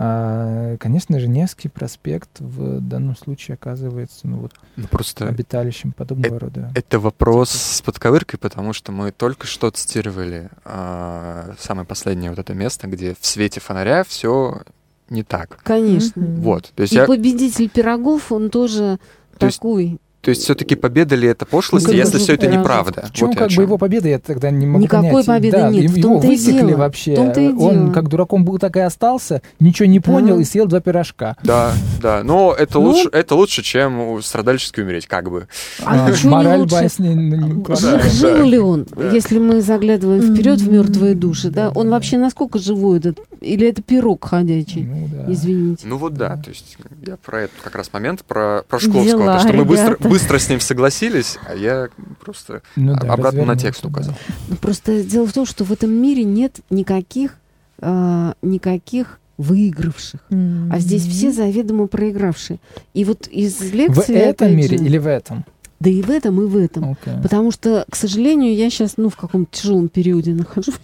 А, 0.00 0.76
конечно 0.76 1.18
же, 1.18 1.26
Невский 1.26 1.68
проспект 1.68 2.30
в 2.38 2.80
данном 2.80 3.16
случае 3.16 3.56
оказывается 3.56 4.28
ну, 4.28 4.36
вот, 4.36 4.52
ну, 4.76 4.86
просто 4.86 5.26
обиталищем 5.26 5.90
подобного 5.90 6.36
э- 6.36 6.38
рода. 6.38 6.72
Это 6.76 7.00
вопрос 7.00 7.50
с 7.50 7.82
подковыркой, 7.82 8.38
потому 8.38 8.72
что 8.72 8.92
мы 8.92 9.10
только 9.10 9.48
что 9.48 9.68
цитировали 9.72 10.50
а, 10.64 11.52
самое 11.58 11.84
последнее 11.84 12.30
вот 12.30 12.38
это 12.38 12.54
место, 12.54 12.86
где 12.86 13.16
в 13.18 13.26
свете 13.26 13.58
фонаря 13.58 14.04
все 14.04 14.62
не 15.10 15.24
так. 15.24 15.58
Конечно. 15.64 16.24
Вот. 16.24 16.70
То 16.76 16.82
есть 16.82 16.92
И 16.92 16.96
я... 16.96 17.04
победитель 17.04 17.68
пирогов, 17.68 18.30
он 18.30 18.50
тоже 18.50 19.00
то 19.36 19.50
такой. 19.50 19.84
Есть 19.84 20.00
то 20.20 20.30
есть 20.30 20.42
все-таки 20.42 20.74
победа 20.74 21.14
ли 21.14 21.28
это 21.28 21.46
пошлость, 21.46 21.86
ну, 21.86 21.92
если 21.92 22.18
все 22.18 22.34
это 22.34 22.48
неправда? 22.48 23.06
В 23.06 23.12
чем 23.12 23.28
вот 23.28 23.38
как 23.38 23.50
бы 23.52 23.62
его 23.62 23.78
победа, 23.78 24.08
я 24.08 24.18
тогда 24.18 24.50
не 24.50 24.66
могу 24.66 24.82
Никакой 24.82 25.24
понять. 25.24 25.26
победы 25.26 25.56
да, 25.56 25.70
нет, 25.70 25.84
его 25.84 25.96
в 25.96 26.02
том 26.02 26.20
высекли 26.20 26.66
дело. 26.68 26.76
вообще. 26.78 27.12
В 27.12 27.16
том-то 27.16 27.40
и 27.40 27.52
Он 27.52 27.92
как 27.92 28.08
дураком 28.08 28.44
был, 28.44 28.58
так 28.58 28.76
и 28.76 28.80
остался, 28.80 29.42
ничего 29.60 29.86
не 29.86 30.00
понял 30.00 30.36
да. 30.36 30.42
и 30.42 30.44
съел 30.44 30.66
два 30.66 30.80
пирожка. 30.80 31.36
Да, 31.44 31.72
да. 32.02 32.22
Но 32.24 32.52
это, 32.52 32.80
ну, 32.80 32.86
лучше, 32.86 33.08
это 33.12 33.36
лучше, 33.36 33.62
чем 33.62 34.20
страдальчески 34.20 34.80
умереть, 34.80 35.06
как 35.06 35.30
бы. 35.30 35.46
А, 35.84 36.08
а 36.08 36.26
мораль 36.26 36.60
лучше? 36.60 36.74
басни 36.74 37.14
ну, 37.14 37.62
да, 37.62 38.00
Жил 38.08 38.38
да. 38.38 38.42
ли 38.42 38.58
он, 38.58 38.86
да. 38.90 39.10
если 39.10 39.38
мы 39.38 39.60
заглядываем 39.62 40.34
вперед 40.34 40.60
в 40.60 40.70
мертвые 40.70 41.14
души, 41.14 41.50
да? 41.50 41.70
Он 41.70 41.90
вообще 41.90 42.18
насколько 42.18 42.58
живой 42.58 42.98
этот? 42.98 43.20
Или 43.40 43.68
это 43.68 43.82
пирог 43.82 44.24
ходячий? 44.24 44.82
Ну, 44.82 45.08
да. 45.12 45.32
Извините. 45.32 45.86
Ну 45.86 45.96
вот 45.96 46.14
да, 46.14 46.36
то 46.36 46.50
есть 46.50 46.76
я 47.06 47.16
про 47.16 47.42
этот 47.42 47.56
как 47.62 47.76
раз 47.76 47.92
момент, 47.92 48.24
про, 48.24 48.64
про 48.68 48.80
Шкловского, 48.80 49.04
Дела, 49.04 49.34
то, 49.34 49.48
что 49.48 49.52
мы 49.56 49.64
быстро, 49.64 49.96
быстро 50.08 50.38
с 50.38 50.48
ним 50.48 50.60
согласились, 50.60 51.38
а 51.46 51.54
я 51.54 51.88
просто 52.20 52.62
ну, 52.76 52.94
да, 52.94 53.12
обратно 53.12 53.44
на 53.44 53.56
текст 53.56 53.84
указал. 53.84 54.14
Да. 54.48 54.56
Просто 54.56 55.02
дело 55.02 55.26
в 55.26 55.32
том, 55.32 55.46
что 55.46 55.64
в 55.64 55.72
этом 55.72 55.90
мире 55.90 56.24
нет 56.24 56.60
никаких, 56.70 57.36
э, 57.80 58.32
никаких 58.42 59.20
выигравших, 59.38 60.20
mm-hmm. 60.30 60.68
а 60.72 60.78
здесь 60.80 61.06
все 61.06 61.32
заведомо 61.32 61.86
проигравшие. 61.86 62.58
И 62.92 63.04
вот 63.04 63.28
из 63.28 63.60
лекции... 63.72 64.14
В 64.14 64.16
этом 64.16 64.56
мире 64.56 64.78
же, 64.78 64.84
или 64.84 64.98
в 64.98 65.06
этом? 65.06 65.44
Да 65.80 65.90
и 65.90 66.02
в 66.02 66.10
этом, 66.10 66.42
и 66.42 66.46
в 66.46 66.56
этом. 66.56 66.84
Okay. 66.84 67.22
Потому 67.22 67.52
что, 67.52 67.84
к 67.88 67.94
сожалению, 67.94 68.54
я 68.54 68.68
сейчас 68.68 68.94
ну, 68.96 69.08
в 69.08 69.16
каком-то 69.16 69.56
тяжелом 69.56 69.88
периоде 69.88 70.34
нахожусь. 70.34 70.74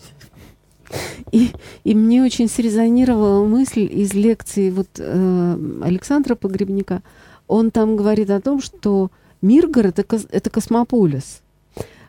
И, 1.33 1.51
и 1.83 1.95
мне 1.95 2.23
очень 2.23 2.49
срезонировала 2.49 3.45
мысль 3.45 3.89
из 3.91 4.15
лекции 4.15 4.71
вот, 4.71 4.89
э, 4.99 5.59
Александра 5.83 6.37
Погребника. 6.37 7.03
Он 7.55 7.71
там 7.71 7.95
говорит 7.95 8.31
о 8.31 8.41
том, 8.41 8.61
что 8.61 9.13
Миргород 9.41 10.01
это, 10.01 10.51
космополис. 10.51 11.41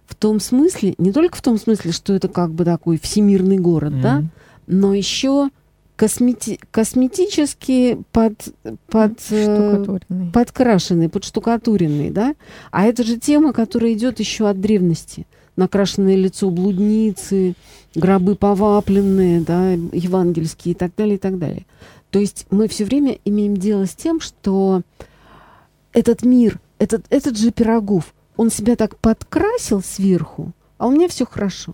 В 0.07 0.15
том 0.15 0.39
смысле, 0.39 0.95
не 0.97 1.11
только 1.11 1.37
в 1.37 1.41
том 1.43 1.59
смысле, 1.59 1.91
что 1.91 2.13
это 2.13 2.27
как 2.29 2.49
бы 2.49 2.65
такой 2.65 2.97
всемирный 2.97 3.59
город, 3.59 3.93
mm-hmm. 3.93 4.01
да, 4.01 4.23
но 4.65 4.95
еще 4.95 5.51
космети 5.97 6.59
косметически 6.71 7.99
под, 8.11 8.33
под, 8.87 9.19
э, 9.29 9.99
подкрашенный, 10.33 11.09
подштукатуренный, 11.09 12.09
да. 12.09 12.33
А 12.71 12.85
это 12.85 13.03
же 13.03 13.17
тема, 13.17 13.53
которая 13.53 13.93
идет 13.93 14.19
еще 14.19 14.49
от 14.49 14.59
древности. 14.59 15.27
Накрашенное 15.57 16.15
лицо 16.15 16.49
блудницы, 16.49 17.53
гробы 17.93 18.33
повапленные, 18.33 19.41
да, 19.41 19.73
евангельские 19.73 20.71
и 20.71 20.75
так 20.75 20.91
далее, 20.97 21.17
и 21.17 21.19
так 21.19 21.37
далее. 21.37 21.67
То 22.09 22.17
есть 22.17 22.47
мы 22.49 22.67
все 22.67 22.83
время 22.83 23.19
имеем 23.25 23.55
дело 23.57 23.85
с 23.85 23.93
тем, 23.93 24.19
что 24.19 24.81
этот 25.95 26.23
мир, 26.23 26.59
этот, 26.77 27.05
этот 27.09 27.37
же 27.37 27.51
Пирогов, 27.51 28.13
он 28.35 28.51
себя 28.51 28.75
так 28.75 28.97
подкрасил 28.97 29.81
сверху, 29.81 30.51
а 30.77 30.87
у 30.87 30.91
меня 30.91 31.07
все 31.07 31.25
хорошо. 31.25 31.73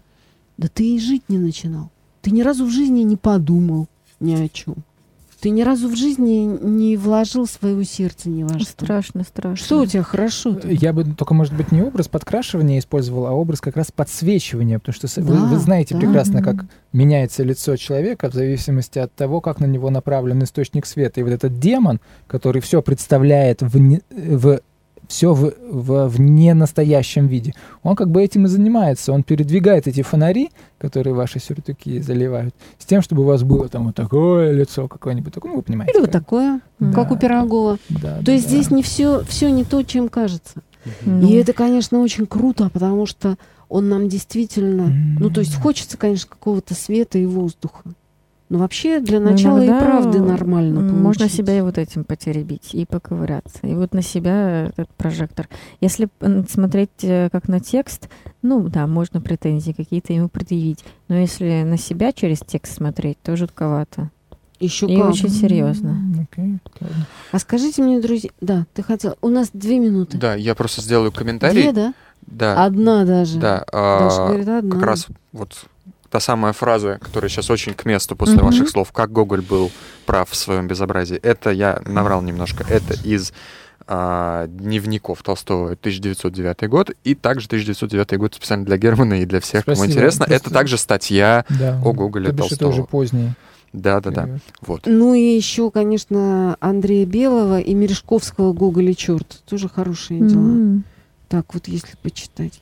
Да 0.58 0.68
ты 0.68 0.96
и 0.96 1.00
жить 1.00 1.24
не 1.28 1.40
начинал. 1.40 1.90
Ты 2.22 2.30
ни 2.30 2.42
разу 2.42 2.66
в 2.66 2.70
жизни 2.70 3.02
не 3.02 3.18
подумал 3.18 3.88
ни 4.20 4.36
о 4.36 4.48
чем. 4.48 4.76
Ты 5.42 5.50
ни 5.50 5.64
разу 5.64 5.90
в 5.90 5.96
жизни 5.96 6.46
не 6.62 6.98
вложил 6.98 7.48
своего 7.48 7.82
сердца 7.84 8.30
ни 8.30 8.44
во 8.44 8.60
что. 8.60 8.70
Страшно, 8.70 9.24
страшно. 9.24 9.66
Что 9.66 9.80
у 9.80 9.86
тебя 9.88 10.04
хорошо? 10.04 10.52
-то? 10.52 10.72
Я 10.72 10.94
бы 10.94 11.04
только, 11.04 11.34
может 11.34 11.56
быть, 11.56 11.72
не 11.72 11.82
образ 11.82 12.08
подкрашивания 12.08 12.78
использовал, 12.78 13.26
а 13.26 13.32
образ 13.32 13.60
как 13.60 13.76
раз 13.76 13.92
подсвечивания, 13.92 14.78
потому 14.78 14.94
что 14.94 15.08
да, 15.20 15.22
вы, 15.24 15.48
вы 15.48 15.58
знаете 15.58 15.96
да, 15.96 16.00
прекрасно, 16.00 16.44
как 16.44 16.66
меняется 16.94 17.42
лицо 17.44 17.76
человека 17.76 18.30
в 18.30 18.34
зависимости 18.34 19.00
от 19.00 19.16
того, 19.16 19.42
как 19.42 19.60
на 19.60 19.66
него 19.66 19.90
направлен 19.90 20.44
источник 20.44 20.86
света. 20.86 21.20
И 21.22 21.24
вот 21.24 21.34
этот 21.34 21.60
демон, 21.60 22.00
который 22.28 22.62
все 22.62 22.84
представляет 22.84 23.64
в, 23.64 24.00
в 24.12 24.62
все 25.12 25.34
в, 25.34 25.54
в, 25.70 26.08
в 26.08 26.20
ненастоящем 26.22 27.28
виде. 27.28 27.54
Он 27.84 27.96
как 27.96 28.10
бы 28.10 28.24
этим 28.24 28.46
и 28.46 28.48
занимается. 28.48 29.12
Он 29.12 29.24
передвигает 29.24 29.88
эти 29.88 30.02
фонари, 30.02 30.52
которые 30.80 31.14
ваши 31.14 31.40
сюртуки 31.40 32.00
заливают, 32.00 32.56
с 32.80 32.86
тем, 32.86 33.02
чтобы 33.02 33.24
у 33.24 33.26
вас 33.26 33.44
было 33.44 33.68
там 33.68 33.88
вот 33.88 33.96
такое 33.96 34.52
лицо 34.52 34.88
какое-нибудь 34.88 35.34
такое, 35.34 35.52
ну, 35.52 35.58
вы 35.58 35.64
понимаете. 35.64 35.94
Или 35.94 36.02
вот 36.02 36.12
такое, 36.12 36.62
да. 36.80 36.94
как 36.94 37.12
у 37.12 37.18
Пирогова. 37.18 37.78
Да, 37.90 38.18
то 38.18 38.24
да, 38.24 38.32
есть 38.32 38.46
да. 38.46 38.50
здесь 38.52 38.72
не 38.72 38.82
все, 38.82 39.24
все 39.26 39.52
не 39.52 39.66
то, 39.66 39.84
чем 39.84 40.08
кажется. 40.08 40.62
Mm. 41.04 41.28
И 41.28 41.34
это, 41.34 41.52
конечно, 41.52 42.00
очень 42.00 42.26
круто, 42.26 42.70
потому 42.72 43.06
что 43.06 43.38
он 43.68 43.90
нам 43.90 44.08
действительно, 44.08 44.84
mm. 44.84 45.18
ну, 45.20 45.30
то 45.30 45.42
есть 45.42 45.56
хочется, 45.56 45.98
конечно, 45.98 46.30
какого-то 46.30 46.74
света 46.74 47.18
и 47.18 47.26
воздуха. 47.26 47.84
Но 48.52 48.58
вообще 48.58 49.00
для 49.00 49.22
начала 49.22 49.66
Иногда 49.66 49.78
и 49.78 49.82
правды 49.82 50.20
нормально 50.20 50.82
получить. 50.82 50.98
Можно 50.98 51.30
себя 51.30 51.58
и 51.58 51.62
вот 51.62 51.78
этим 51.78 52.04
потеребить, 52.04 52.76
и 52.76 52.86
поковыряться. 52.86 53.60
И 53.66 53.74
вот 53.74 53.94
на 53.94 54.02
себя 54.02 54.66
этот 54.66 54.90
прожектор. 54.90 55.48
Если 55.80 56.10
смотреть 56.50 56.90
э, 57.02 57.30
как 57.32 57.48
на 57.48 57.62
текст, 57.62 58.10
ну 58.42 58.68
да, 58.68 58.88
можно 58.88 59.22
претензии 59.22 59.72
какие-то 59.72 60.12
ему 60.12 60.28
предъявить. 60.28 60.84
Но 61.08 61.16
если 61.16 61.64
на 61.64 61.78
себя 61.78 62.12
через 62.12 62.40
текст 62.40 62.76
смотреть, 62.76 63.18
то 63.24 63.38
жутковато. 63.38 64.12
Еще 64.60 64.86
и 64.86 64.98
как. 64.98 65.12
очень 65.12 65.30
серьезно. 65.30 65.96
Okay, 66.36 66.58
а 67.32 67.40
скажите 67.40 67.82
мне, 67.82 68.02
друзья, 68.02 68.32
да, 68.42 68.66
ты 68.74 68.84
хотел, 68.84 69.16
у 69.22 69.30
нас 69.30 69.50
две 69.54 69.80
минуты. 69.80 70.18
Да, 70.18 70.36
я 70.36 70.56
просто 70.56 70.82
сделаю 70.82 71.14
комментарий. 71.14 71.62
Две, 71.62 71.72
да? 71.72 71.94
Да. 72.28 72.66
Одна 72.66 73.06
даже. 73.06 73.40
Да. 73.40 73.60
Даша 73.72 74.26
а, 74.26 74.28
говорит, 74.28 74.48
одна. 74.50 74.76
Как 74.76 74.84
раз 74.84 75.08
вот 75.32 75.54
та 76.12 76.20
самая 76.20 76.52
фраза, 76.52 77.00
которая 77.02 77.30
сейчас 77.30 77.50
очень 77.50 77.74
к 77.74 77.86
месту 77.86 78.16
после 78.16 78.36
mm-hmm. 78.36 78.44
ваших 78.44 78.70
слов, 78.70 78.92
как 78.92 79.12
Гоголь 79.12 79.42
был 79.42 79.72
прав 80.06 80.30
в 80.30 80.36
своем 80.36 80.68
безобразии. 80.68 81.18
Это 81.18 81.52
я 81.52 81.82
наврал 81.86 82.22
немножко. 82.22 82.66
Это 82.70 82.96
из 83.06 83.32
а, 83.88 84.48
дневников 84.48 85.24
Толстого 85.24 85.72
1909 85.72 86.70
год, 86.70 86.92
и 87.06 87.16
также 87.16 87.48
1909 87.48 88.18
год 88.20 88.36
специально 88.36 88.66
для 88.66 88.78
Германа 88.78 89.22
и 89.22 89.26
для 89.26 89.40
всех, 89.40 89.62
Спасибо. 89.62 89.84
кому 89.84 89.92
интересно. 89.92 90.26
Просто... 90.26 90.48
Это 90.48 90.54
также 90.54 90.78
статья 90.78 91.46
да. 91.50 91.82
о 91.84 91.94
Гоголе 91.94 92.34
Толстого. 92.34 92.56
Это 92.56 92.68
уже 92.68 92.84
позднее. 92.84 93.36
Да, 93.72 94.02
да, 94.02 94.12
да. 94.12 94.30
Вот. 94.60 94.82
Ну 94.86 95.14
и 95.14 95.22
еще, 95.22 95.72
конечно, 95.72 96.58
Андрея 96.60 97.06
Белого 97.06 97.62
и 97.62 97.74
Мережковского 97.74 98.52
Гоголя 98.52 98.94
черт. 98.94 99.42
Тоже 99.48 99.70
хорошие 99.70 100.20
дела. 100.20 100.42
Mm-hmm. 100.42 100.82
Так 101.30 101.54
вот, 101.54 101.70
если 101.70 101.96
почитать. 102.02 102.60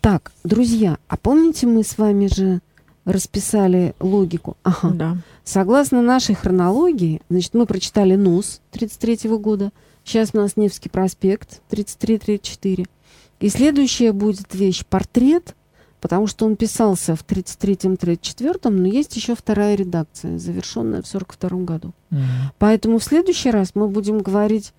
Так, 0.00 0.32
друзья, 0.42 0.96
а 1.08 1.18
помните, 1.18 1.66
мы 1.66 1.84
с 1.84 1.98
вами 1.98 2.28
же 2.28 2.60
расписали 3.08 3.94
логику. 4.00 4.56
Ага. 4.62 4.90
Да. 4.90 5.16
Согласно 5.44 6.02
нашей 6.02 6.34
хронологии, 6.34 7.22
значит, 7.30 7.54
мы 7.54 7.66
прочитали 7.66 8.16
НУС 8.16 8.60
33 8.72 9.30
года, 9.38 9.72
сейчас 10.04 10.30
у 10.34 10.36
нас 10.36 10.56
Невский 10.56 10.90
проспект 10.90 11.62
33-34. 11.70 12.86
И 13.40 13.48
следующая 13.48 14.12
будет 14.12 14.54
вещь 14.54 14.84
портрет, 14.84 15.54
потому 16.00 16.26
что 16.26 16.44
он 16.44 16.56
писался 16.56 17.16
в 17.16 17.24
33-34, 17.24 18.68
но 18.68 18.86
есть 18.86 19.16
еще 19.16 19.34
вторая 19.34 19.74
редакция, 19.74 20.38
завершенная 20.38 21.02
в 21.02 21.06
42 21.06 21.58
году. 21.60 21.92
Mm-hmm. 22.10 22.18
Поэтому 22.58 22.98
в 22.98 23.04
следующий 23.04 23.50
раз 23.50 23.70
мы 23.74 23.88
будем 23.88 24.18
говорить, 24.18 24.72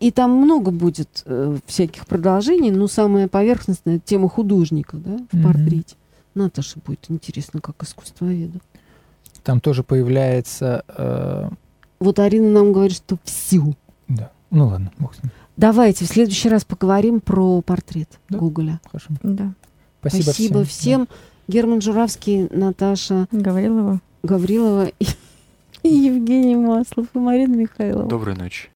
и 0.00 0.10
там 0.10 0.32
много 0.32 0.70
будет 0.70 1.22
э, 1.24 1.56
всяких 1.66 2.06
продолжений, 2.06 2.70
но 2.70 2.88
самая 2.88 3.28
поверхностная 3.28 3.98
тема 3.98 4.28
художника 4.28 4.96
да, 4.96 5.18
в 5.30 5.36
mm-hmm. 5.36 5.42
портрете. 5.42 5.96
Наташе 6.34 6.78
будет 6.84 7.06
интересно, 7.08 7.60
как 7.60 7.82
искусствоведу. 7.82 8.60
Там 9.42 9.60
тоже 9.60 9.82
появляется... 9.82 10.84
Э... 10.88 11.48
Вот 11.98 12.18
Арина 12.18 12.50
нам 12.50 12.72
говорит, 12.72 12.96
что 12.96 13.18
всю. 13.24 13.74
Да. 14.08 14.30
Ну 14.50 14.68
ладно, 14.68 14.92
бог 14.98 15.14
с 15.14 15.22
ним. 15.22 15.32
Давайте 15.56 16.04
в 16.04 16.08
следующий 16.08 16.48
раз 16.48 16.64
поговорим 16.64 17.20
про 17.20 17.60
портрет 17.60 18.18
да? 18.28 18.38
Гоголя. 18.38 18.80
Хорошо. 18.86 19.08
Да. 19.22 19.52
Спасибо, 20.00 20.22
Спасибо 20.22 20.64
всем. 20.64 21.06
всем. 21.06 21.08
Герман 21.48 21.80
Журавский, 21.80 22.48
Наташа 22.50 23.26
Гаврилова. 23.32 24.00
Гаврилова 24.22 24.86
и, 24.86 25.06
и 25.82 25.88
Евгений 25.88 26.56
Маслов 26.56 27.08
и 27.14 27.18
Марина 27.18 27.56
Михайлова. 27.56 28.08
Доброй 28.08 28.36
ночи. 28.36 28.68